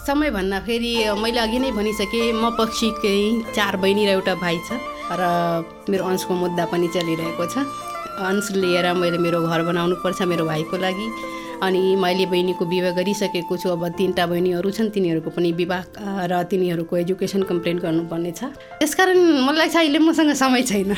समय 0.00 0.30
भन्दाखेरि 0.30 0.92
मैले 1.20 1.40
अघि 1.40 1.58
नै 1.58 1.70
भनिसकेँ 1.76 2.32
म 2.32 2.56
पक्षीकै 2.56 3.52
चार 3.52 3.76
बहिनी 3.76 4.06
र 4.06 4.10
एउटा 4.16 4.34
भाइ 4.40 4.56
छ 4.64 4.80
र 5.12 5.22
मेरो 5.90 6.04
अंशको 6.08 6.34
मुद्दा 6.34 6.64
पनि 6.72 6.88
चलिरहेको 6.88 7.44
छ। 7.52 7.68
अंश 8.16 8.50
लिएर 8.62 8.86
मैले 8.96 9.18
मेरो 9.18 9.42
घर 9.44 9.60
बनाउनु 9.68 9.96
पर्छ 10.00 10.22
मेरो 10.30 10.44
भाइको 10.46 10.76
लागि। 10.80 11.06
अनि 11.62 11.82
मैले 11.96 12.26
बहिनीको 12.26 12.64
विवाह 12.64 12.92
गरिसकेको 12.98 13.56
छु 13.56 13.68
अब 13.70 13.82
तिनवटा 13.98 14.26
बहिनीहरू 14.26 14.70
छन् 14.70 14.90
तिनीहरूको 14.90 15.30
पनि 15.30 15.52
विवाह 15.52 15.82
र 16.26 16.42
तिनीहरूको 16.50 16.96
एजुकेसन 16.96 17.42
कम्प्लेन 17.44 17.78
गर्नुपर्ने 17.78 18.32
छ 18.32 18.50
त्यसकारण 18.80 19.18
मलाई 19.46 19.58
लाग्छ 19.58 19.76
अहिले 19.76 19.98
मसँग 19.98 20.32
समय 20.34 20.62
छैन। 20.62 20.92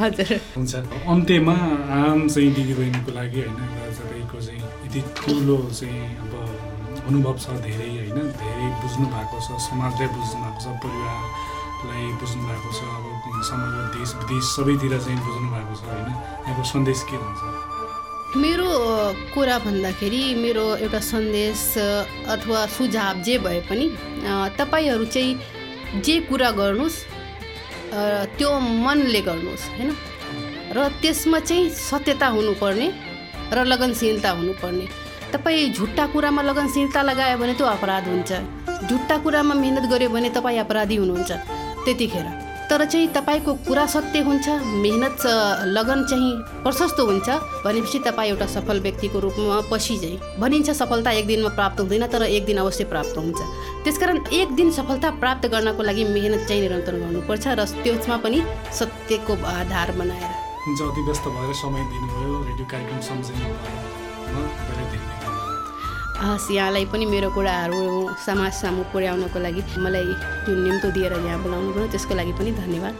हजुर। 0.00 0.30
हुन्छ। 0.56 0.74
अन्त्यमा 1.06 1.54
आम 2.00 2.28
चाहिँ 2.28 2.50
दिदीबहिनीको 2.54 3.10
लागि 3.12 3.40
होइन 3.40 3.60
तपाईँको 3.98 4.38
चाहिँ 4.40 4.60
यति 4.86 5.00
ठुलो 5.16 5.58
चाहिँ 5.70 6.00
अब 6.24 6.34
अनुभव 7.06 7.36
छ 7.38 7.46
धेरै 7.62 7.90
होइन। 7.92 8.18
धेरै 8.40 8.66
बुझ्नु 8.80 9.06
भएको 9.14 9.38
छ 9.46 9.48
समाजलाई 9.68 10.08
बुझ्नु 10.16 10.38
भएको 10.42 10.60
छ 10.64 10.66
परिवारलाई 10.82 12.04
बुझ्नु 12.20 12.42
भएको 12.48 12.70
छ 12.72 12.80
अब 12.96 13.04
समग्र 13.46 13.78
देश 13.94 14.10
विदेश 14.18 14.44
सबैतिर 14.56 14.98
चाहिँ 14.98 15.18
बुझ्नु 15.22 15.48
भएको 15.54 15.74
छ 15.76 15.82
होइन। 15.86 16.08
यहाँको 16.10 16.62
सन्देश 16.72 17.00
के 17.10 17.16
हुन्छ? 17.16 17.75
मेरो 18.36 18.68
कुरा 19.34 19.58
भन्दाखेरि 19.64 20.22
मेरो 20.34 20.64
एउटा 20.84 21.00
सन्देश 21.00 21.60
अथवा 22.28 22.60
सुझाव 22.76 23.22
जे 23.26 23.38
भए 23.44 23.60
पनि 23.68 23.86
तपाईँहरू 24.58 25.04
चाहिँ 25.14 26.02
जे 26.04 26.14
कुरा 26.28 26.50
गर्नुहोस् 26.60 26.98
त्यो 28.36 28.50
मनले 28.84 29.20
गर्नुहोस् 29.28 29.66
होइन? 29.76 29.90
र 30.76 30.88
त्यसमा 31.02 31.38
चाहिँ 31.48 31.70
सत्यता 31.70 32.26
हुनुपर्ने 32.36 32.88
र 33.56 33.64
लगनशीलता 33.72 34.30
हुनुपर्ने। 34.30 34.86
तपाईँ 35.32 35.72
झुट्टा 35.72 36.04
कुरामा 36.12 36.42
लगनशीलता 36.42 37.02
लगायो 37.02 37.36
भने 37.38 37.54
त्यो 37.58 37.66
अपराध 37.66 38.04
हुन्छ। 38.08 38.32
झुट्टा 38.88 39.16
कुरामा 39.24 39.54
मिहिनेत 39.54 39.86
गऱ्यो 39.92 40.08
भने 40.12 40.28
तपाईँ 40.36 40.58
अपराधी 40.60 40.96
हुनुहुन्छ 40.96 41.32
त्यतिखेर। 41.84 42.26
तर 42.76 42.84
चाहिँ 42.84 43.08
तपाईँको 43.08 43.52
कुरा 43.64 43.84
सत्य 43.88 44.20
हुन्छ 44.20 44.48
मेहनत 44.84 45.22
लगन 45.72 46.04
चाहिँ 46.04 46.32
प्रशस्त 46.62 46.98
हुन्छ 47.00 47.28
भनेपछि 47.64 47.98
तपाईँ 48.04 48.30
एउटा 48.30 48.46
सफल 48.46 48.80
व्यक्तिको 48.84 49.18
रूपमा 49.18 49.60
पछि 49.72 49.96
चाहिँ 49.98 50.18
भनिन्छ 50.40 50.70
सफलता 50.76 51.10
एक 51.10 51.26
दिनमा 51.26 51.48
प्राप्त 51.56 51.80
हुँदैन 51.80 52.06
तर 52.12 52.22
एक 52.28 52.44
दिन 52.44 52.58
अवश्य 52.58 52.84
प्राप्त 52.92 53.16
हुन्छ। 53.16 53.40
त्यसकारण 53.84 54.18
एक 54.28 54.52
दिन 54.60 54.70
सफलता 54.76 55.10
प्राप्त 55.24 55.48
गर्नको 55.48 55.82
लागि 55.88 56.04
मेहनत 56.04 56.44
चाहिँ 56.48 56.62
निरन्तर 56.62 57.00
गर्नुपर्छ 57.00 57.46
र 57.48 57.64
त्यसमा 57.80 58.16
पनि 58.20 58.42
सत्यको 58.76 59.34
आधार 59.56 59.92
बनाएर। 59.96 60.30
हुन्छ 60.68 60.80
व्यस्त 61.00 61.32
भएर 61.32 61.52
समय 61.64 61.82
दिनुभयो। 61.90 62.44
रेडियो 62.44 62.66
कार्यक्रम 62.68 63.00
सम्झिनु 63.08 63.44
हस् 64.36 64.65
यहाँलाई 66.16 66.84
पनि 66.92 67.04
मेरो 67.06 67.28
कुराहरू 67.36 67.80
समाज 68.26 68.52
सामु 68.52 68.82
पुर्याउनको 68.92 69.38
लागि 69.38 69.62
मलाई 69.84 70.04
जुन 70.46 70.58
निम्तो 70.64 70.88
दिएर 70.96 71.12
यहाँ 71.12 71.42
बोलाउनु 71.44 71.72
भयो 71.76 71.86
त्यसको 71.92 72.14
लागि 72.16 72.32
पनि 72.40 72.50
धन्यवाद। 72.56 72.94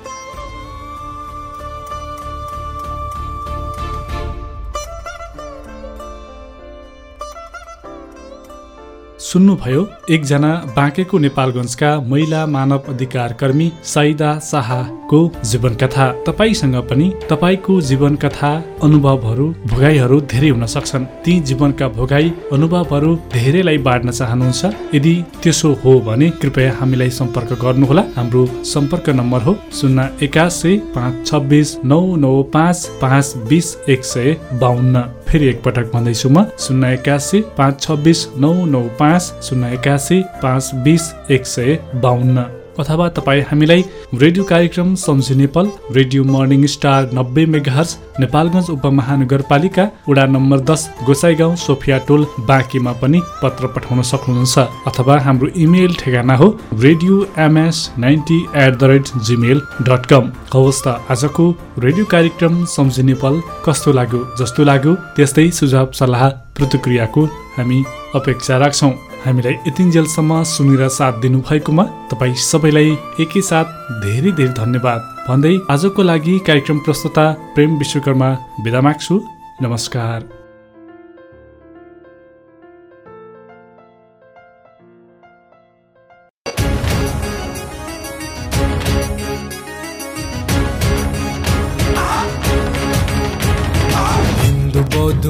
सुन्नुभयो 9.26 9.80
एकजना 10.10 10.48
बाँकेको 10.76 11.18
नेपालगञ्जका 11.18 11.88
महिला 12.00 12.44
मानव 12.46 12.82
अधिकार 12.88 13.32
कर्मी 13.32 13.66
साइदा 13.84 14.28
शाहको 14.40 15.20
जीवन 15.44 15.74
कथा 15.74 16.06
तपाईँसँग 16.26 16.76
पनि 16.90 17.06
तपाईँको 17.30 17.80
जीवन 17.80 18.16
कथा 18.24 18.50
अनुभवहरू 18.82 19.46
भोगाईहरू 19.66 20.20
धेरै 20.32 20.48
हुन 20.48 20.66
सक्छन्। 20.66 21.04
ती 21.24 21.38
जीवनका 21.40 21.88
भोगाई 21.88 22.32
अनुभवहरू 22.52 23.14
धेरैलाई 23.34 23.78
बाँड्न 23.78 24.10
चाहनुहुन्छ। 24.10 24.94
यदि 24.94 25.14
त्यसो 25.42 25.72
हो 25.84 25.98
भने 26.00 26.30
कृपया 26.30 26.72
हामीलाई 26.80 27.10
सम्पर्क 27.10 27.52
गर्नुहोला। 27.64 28.04
हाम्रो 28.16 28.46
सम्पर्क 28.64 29.10
नम्बर 29.10 29.42
हो 29.42 29.56
शून्य 29.72 30.08
एकासी 30.22 30.76
पाँच 30.94 31.26
छब्बिस 31.26 31.76
नौ 31.84 32.00
नौ 32.16 32.42
पाँच 32.54 32.86
पाँच 33.02 33.34
बिस 33.48 33.76
एक 33.88 34.04
सय 34.04 34.36
बाहन्न 34.62 35.04
फेरि 35.28 35.46
एकपटक 35.46 35.90
भन्दैछु 35.92 36.28
म 36.28 36.44
शून्य 36.58 36.92
एकासी 36.94 37.40
पाँच 37.58 37.80
छब्बिस 37.82 38.26
नौ 38.38 38.52
नौ 38.66 38.82
पाँच 39.00 39.48
शून्य 39.48 39.72
एकासी 39.74 40.22
पाँच 40.42 40.70
बिस 40.84 41.12
एक 41.30 41.46
सय 41.46 41.78
बाहन्न 41.94 42.46
अथवा 42.80 43.08
तपाईँ 43.16 43.42
हामीलाई 43.42 43.84
रेडियो 44.14 44.44
कार्यक्रम 44.44 44.94
सम्झी 45.02 45.34
नेपाल 45.34 45.70
रेडियो 45.96 46.24
मर्निङ 46.26 46.66
स्टार 46.74 47.10
नब्बे 47.14 47.44
मेगाहर्स 47.54 47.96
नेपालगञ्ज 48.20 48.70
उपमहानगरपालिका 48.70 49.84
वडा 50.08 50.24
नम्बर 50.26 50.60
दस 50.70 50.88
गोसाई 51.06 51.34
गाउँ 51.34 51.56
सोफिया 51.56 51.98
टोल 52.08 52.26
बाँकीमा 52.48 52.92
पनि 53.02 53.20
पत्र 53.42 53.66
पठाउन 53.76 54.02
सक्नुहुन्छ 54.10 54.58
अथवा 54.88 55.18
हाम्रो 55.26 55.48
इमेल 55.64 55.94
ठेगाना 56.00 56.36
हो 56.36 56.48
radio 56.82 57.26
MS 57.46 57.78
ninety 57.98 58.40
eight 58.64 58.78
the 58.78 58.90
rate 58.92 59.16
gmail 59.26 59.60
dot 59.88 60.06
com. 60.12 60.30
हवस् 60.54 60.82
त 60.86 60.96
आजको 61.10 61.50
रेडियो 61.78 62.04
कार्यक्रम 62.12 62.64
सम्झी 62.76 63.02
नेपाल 63.02 63.40
कस्तो 63.66 63.92
लाग्यो 63.92 64.24
जस्तो 64.38 64.64
लाग्यो 64.64 64.94
त्यस्तै 65.16 65.50
सुझाव 65.60 65.90
सल्लाह 66.00 66.28
प्रतिक्रियाको 66.58 67.24
हामी 67.56 67.84
अपेक्षा 68.14 68.56
राख्छौँ। 68.58 68.92
हामीलाई 69.26 69.54
यतिन्जेलसम्म 69.66 70.42
सुनेर 70.46 70.82
साथ 70.88 71.14
दिनुभएकोमा 71.22 71.84
तपाईँ 72.10 72.34
सबैलाई 72.42 72.90
एकैसाथ 73.22 73.66
धेरै 74.04 74.30
धेरै 74.38 74.54
धन्यवाद। 74.60 75.00
भन्दै 75.26 75.54
आजको 75.74 76.02
लागि 76.02 76.38
कार्यक्रम 76.46 76.78
प्रस्तुता 76.86 77.26
प्रेम 77.54 77.76
विश्वकर्मा 77.78 78.30
बिदा 78.62 78.80
माग्छु। 78.86 79.14
नमस्कार। 79.62 80.34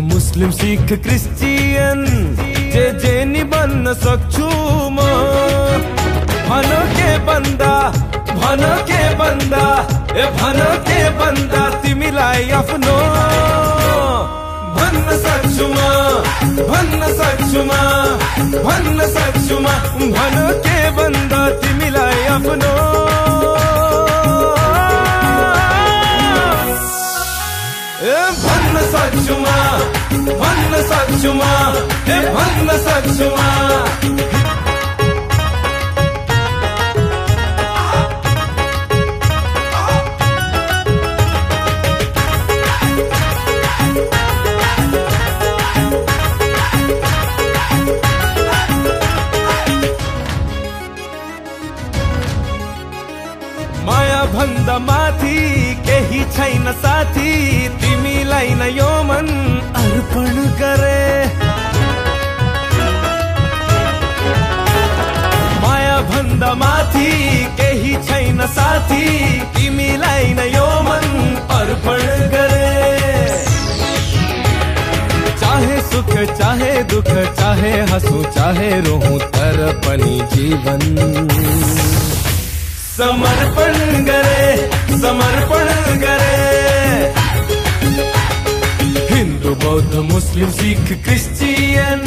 मुस्लिम 0.06 0.50
सिख 0.50 0.92
क्रिस्ची 1.02 1.55
भन 10.38 10.58
के 10.88 11.00
बन्दा 11.18 11.62
तिमीलाई 11.82 12.50
आफ्नो। 12.60 12.96
भन्न 14.76 15.08
सक्छु 15.24 15.66
म 15.76 15.78
भन्न 16.70 17.02
सक्छु 17.18 17.60
म 17.68 17.72
भन्न 18.66 19.06
सक्छु 19.16 19.56
म 19.64 19.66
भन 20.16 20.36
के 20.66 20.78
बन्दा 20.98 21.40
तिमीलाई 21.62 22.20
आफ्नो। 22.36 22.74
ए 28.06 28.18
भन्न 28.44 28.76
सक्छु 28.94 29.34
म 29.44 29.46
भन्न 30.42 30.82
सक्छु 30.90 31.32
म 31.40 31.42
ए 32.14 32.18
भन्न 32.36 32.78
सक्छु 32.86 33.26
म 33.36 34.45
भन्दा 54.66 54.78
केही 55.86 56.22
छैन 56.34 56.72
साथी 56.82 57.32
तिमीलाई 57.80 58.54
न 58.54 58.62
यो 58.76 58.88
मन 59.02 59.28
अर्पण 59.80 60.34
गरे। 60.60 61.02
माया 65.62 66.00
भन्दा 66.10 66.50
माथि, 66.54 67.10
केही 67.60 67.94
छैन 68.08 68.46
साथी 68.56 69.04
तिमीलाई 69.56 70.34
न 70.34 70.48
यो 70.54 70.66
मन 70.88 71.06
अर्पण 71.58 72.02
गरे। 72.34 72.72
चाहे 75.40 75.80
सुख, 75.92 76.12
चाहे 76.38 76.72
दुख, 76.90 77.12
चाहे 77.38 77.72
हंसू, 77.92 78.24
चाहे 78.34 78.70
रोहूं 78.80 79.18
तर 79.38 79.62
पनि 79.86 80.20
जीवन। 80.34 80.82
समर्पण 82.96 84.04
गरे 84.04 84.44
समर्पण 85.00 85.68
गरे 86.02 86.36
हिन्दू 89.10 89.54
बौद्ध 89.64 89.94
मुस्लिम 90.12 90.50
सिख 90.60 90.92
क्रिस्चियन 91.04 92.04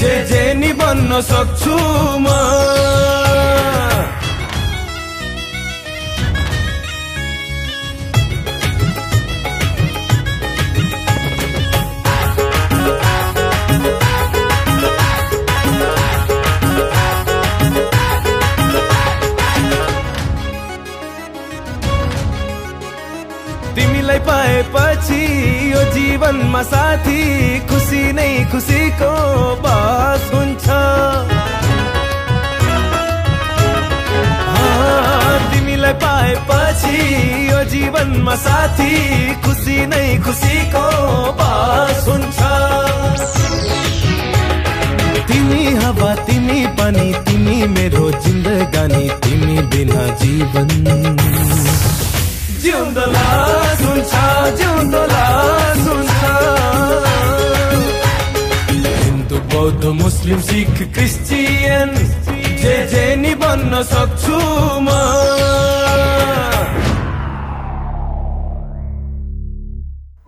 जे 0.00 0.14
जे 0.30 0.42
नि 0.60 0.72
बन्न 0.80 1.20
सक्छु 1.30 1.76
म 2.24 3.33
जीवनमा 26.24 26.62
साथी 26.64 27.20
खुसी 27.68 28.02
नै 28.16 28.48
खुसीको 28.48 29.12
बास 29.60 30.22
हुन्छ। 30.32 30.66
तिमीलाई 35.52 35.94
पाएपछि 36.04 36.96
यो 37.50 37.58
जीवनमा 37.72 38.34
साथी 38.46 38.92
खुसी 39.44 39.76
नै 39.92 40.06
खुसीको 40.24 40.86
बास 41.40 42.00
हुन्छ। 42.08 42.38
तिमी 45.28 45.62
हवा 45.84 46.10
तिमी 46.24 46.60
पानी 46.80 47.08
तिमी 47.28 47.58
मेरो 47.76 48.06
जिन्दगानी 48.24 49.04
तिमी 49.24 49.56
बिना 49.70 50.04
जीवन। 50.24 50.68
जिउँदोला 52.64 53.28
सुन्छ 53.84 54.12
जिउँदोला 54.58 55.24
सुन्छ 55.84 56.04
हिन्दू 56.04 56.13
बौद्ध 59.52 59.84
मुस्लिम 60.00 60.40
सिख 60.48 60.82
क्रिस्चियन 60.94 61.94
जे 62.62 62.76
जे 62.92 63.04
नि 63.16 63.34
बन्न 63.42 63.82
सक्छु 63.84 64.38
म। 64.80 64.88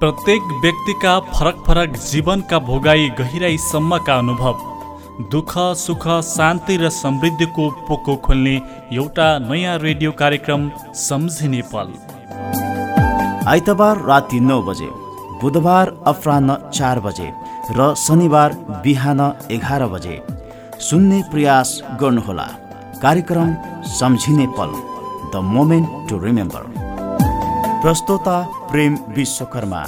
प्रत्येक 0.01 0.43
व्यक्तिका 0.63 1.19
फरक 1.29 1.63
फरक 1.67 1.97
जीवनका 2.07 2.59
भोगाई 2.67 3.09
गहिराईसम्मका 3.19 4.17
अनुभव 4.19 4.57
दुःख 5.33 5.53
सुख 5.83 6.05
शान्ति 6.27 6.77
र 6.77 6.89
समृद्धिको 6.93 7.69
पोको 7.89 8.17
खोल्ने 8.27 8.55
एउटा 8.97 9.29
नयाँ 9.41 9.79
रेडियो 9.79 10.11
कार्यक्रम 10.21 10.69
सम्झिने 11.03 11.63
पल 11.73 11.89
आइतबार 13.49 14.05
राति 14.07 14.41
नौ 14.43 14.61
बजे 14.63 14.91
बुधबार 15.41 15.87
अपराह्न 16.07 16.57
चार 16.71 17.01
बजे 17.01 17.29
र 17.71 17.95
शनिबार 17.97 18.53
बिहान 18.85 19.21
एघार 19.51 19.87
बजे। 19.87 20.17
सुन्ने 20.81 21.23
प्रयास 21.31 21.71
गर्नुहोला। 22.01 22.47
कार्यक्रम 23.03 23.55
सम्झिने 23.91 24.47
पल। 24.59 24.73
द 25.33 25.43
मोमेन्ट 25.45 26.09
टु 26.09 26.19
रिमेम्बर 26.19 26.63
प्रस्तोता 27.83 28.37
प्रेम 28.71 28.99
विश्वकर्मा। 29.17 29.83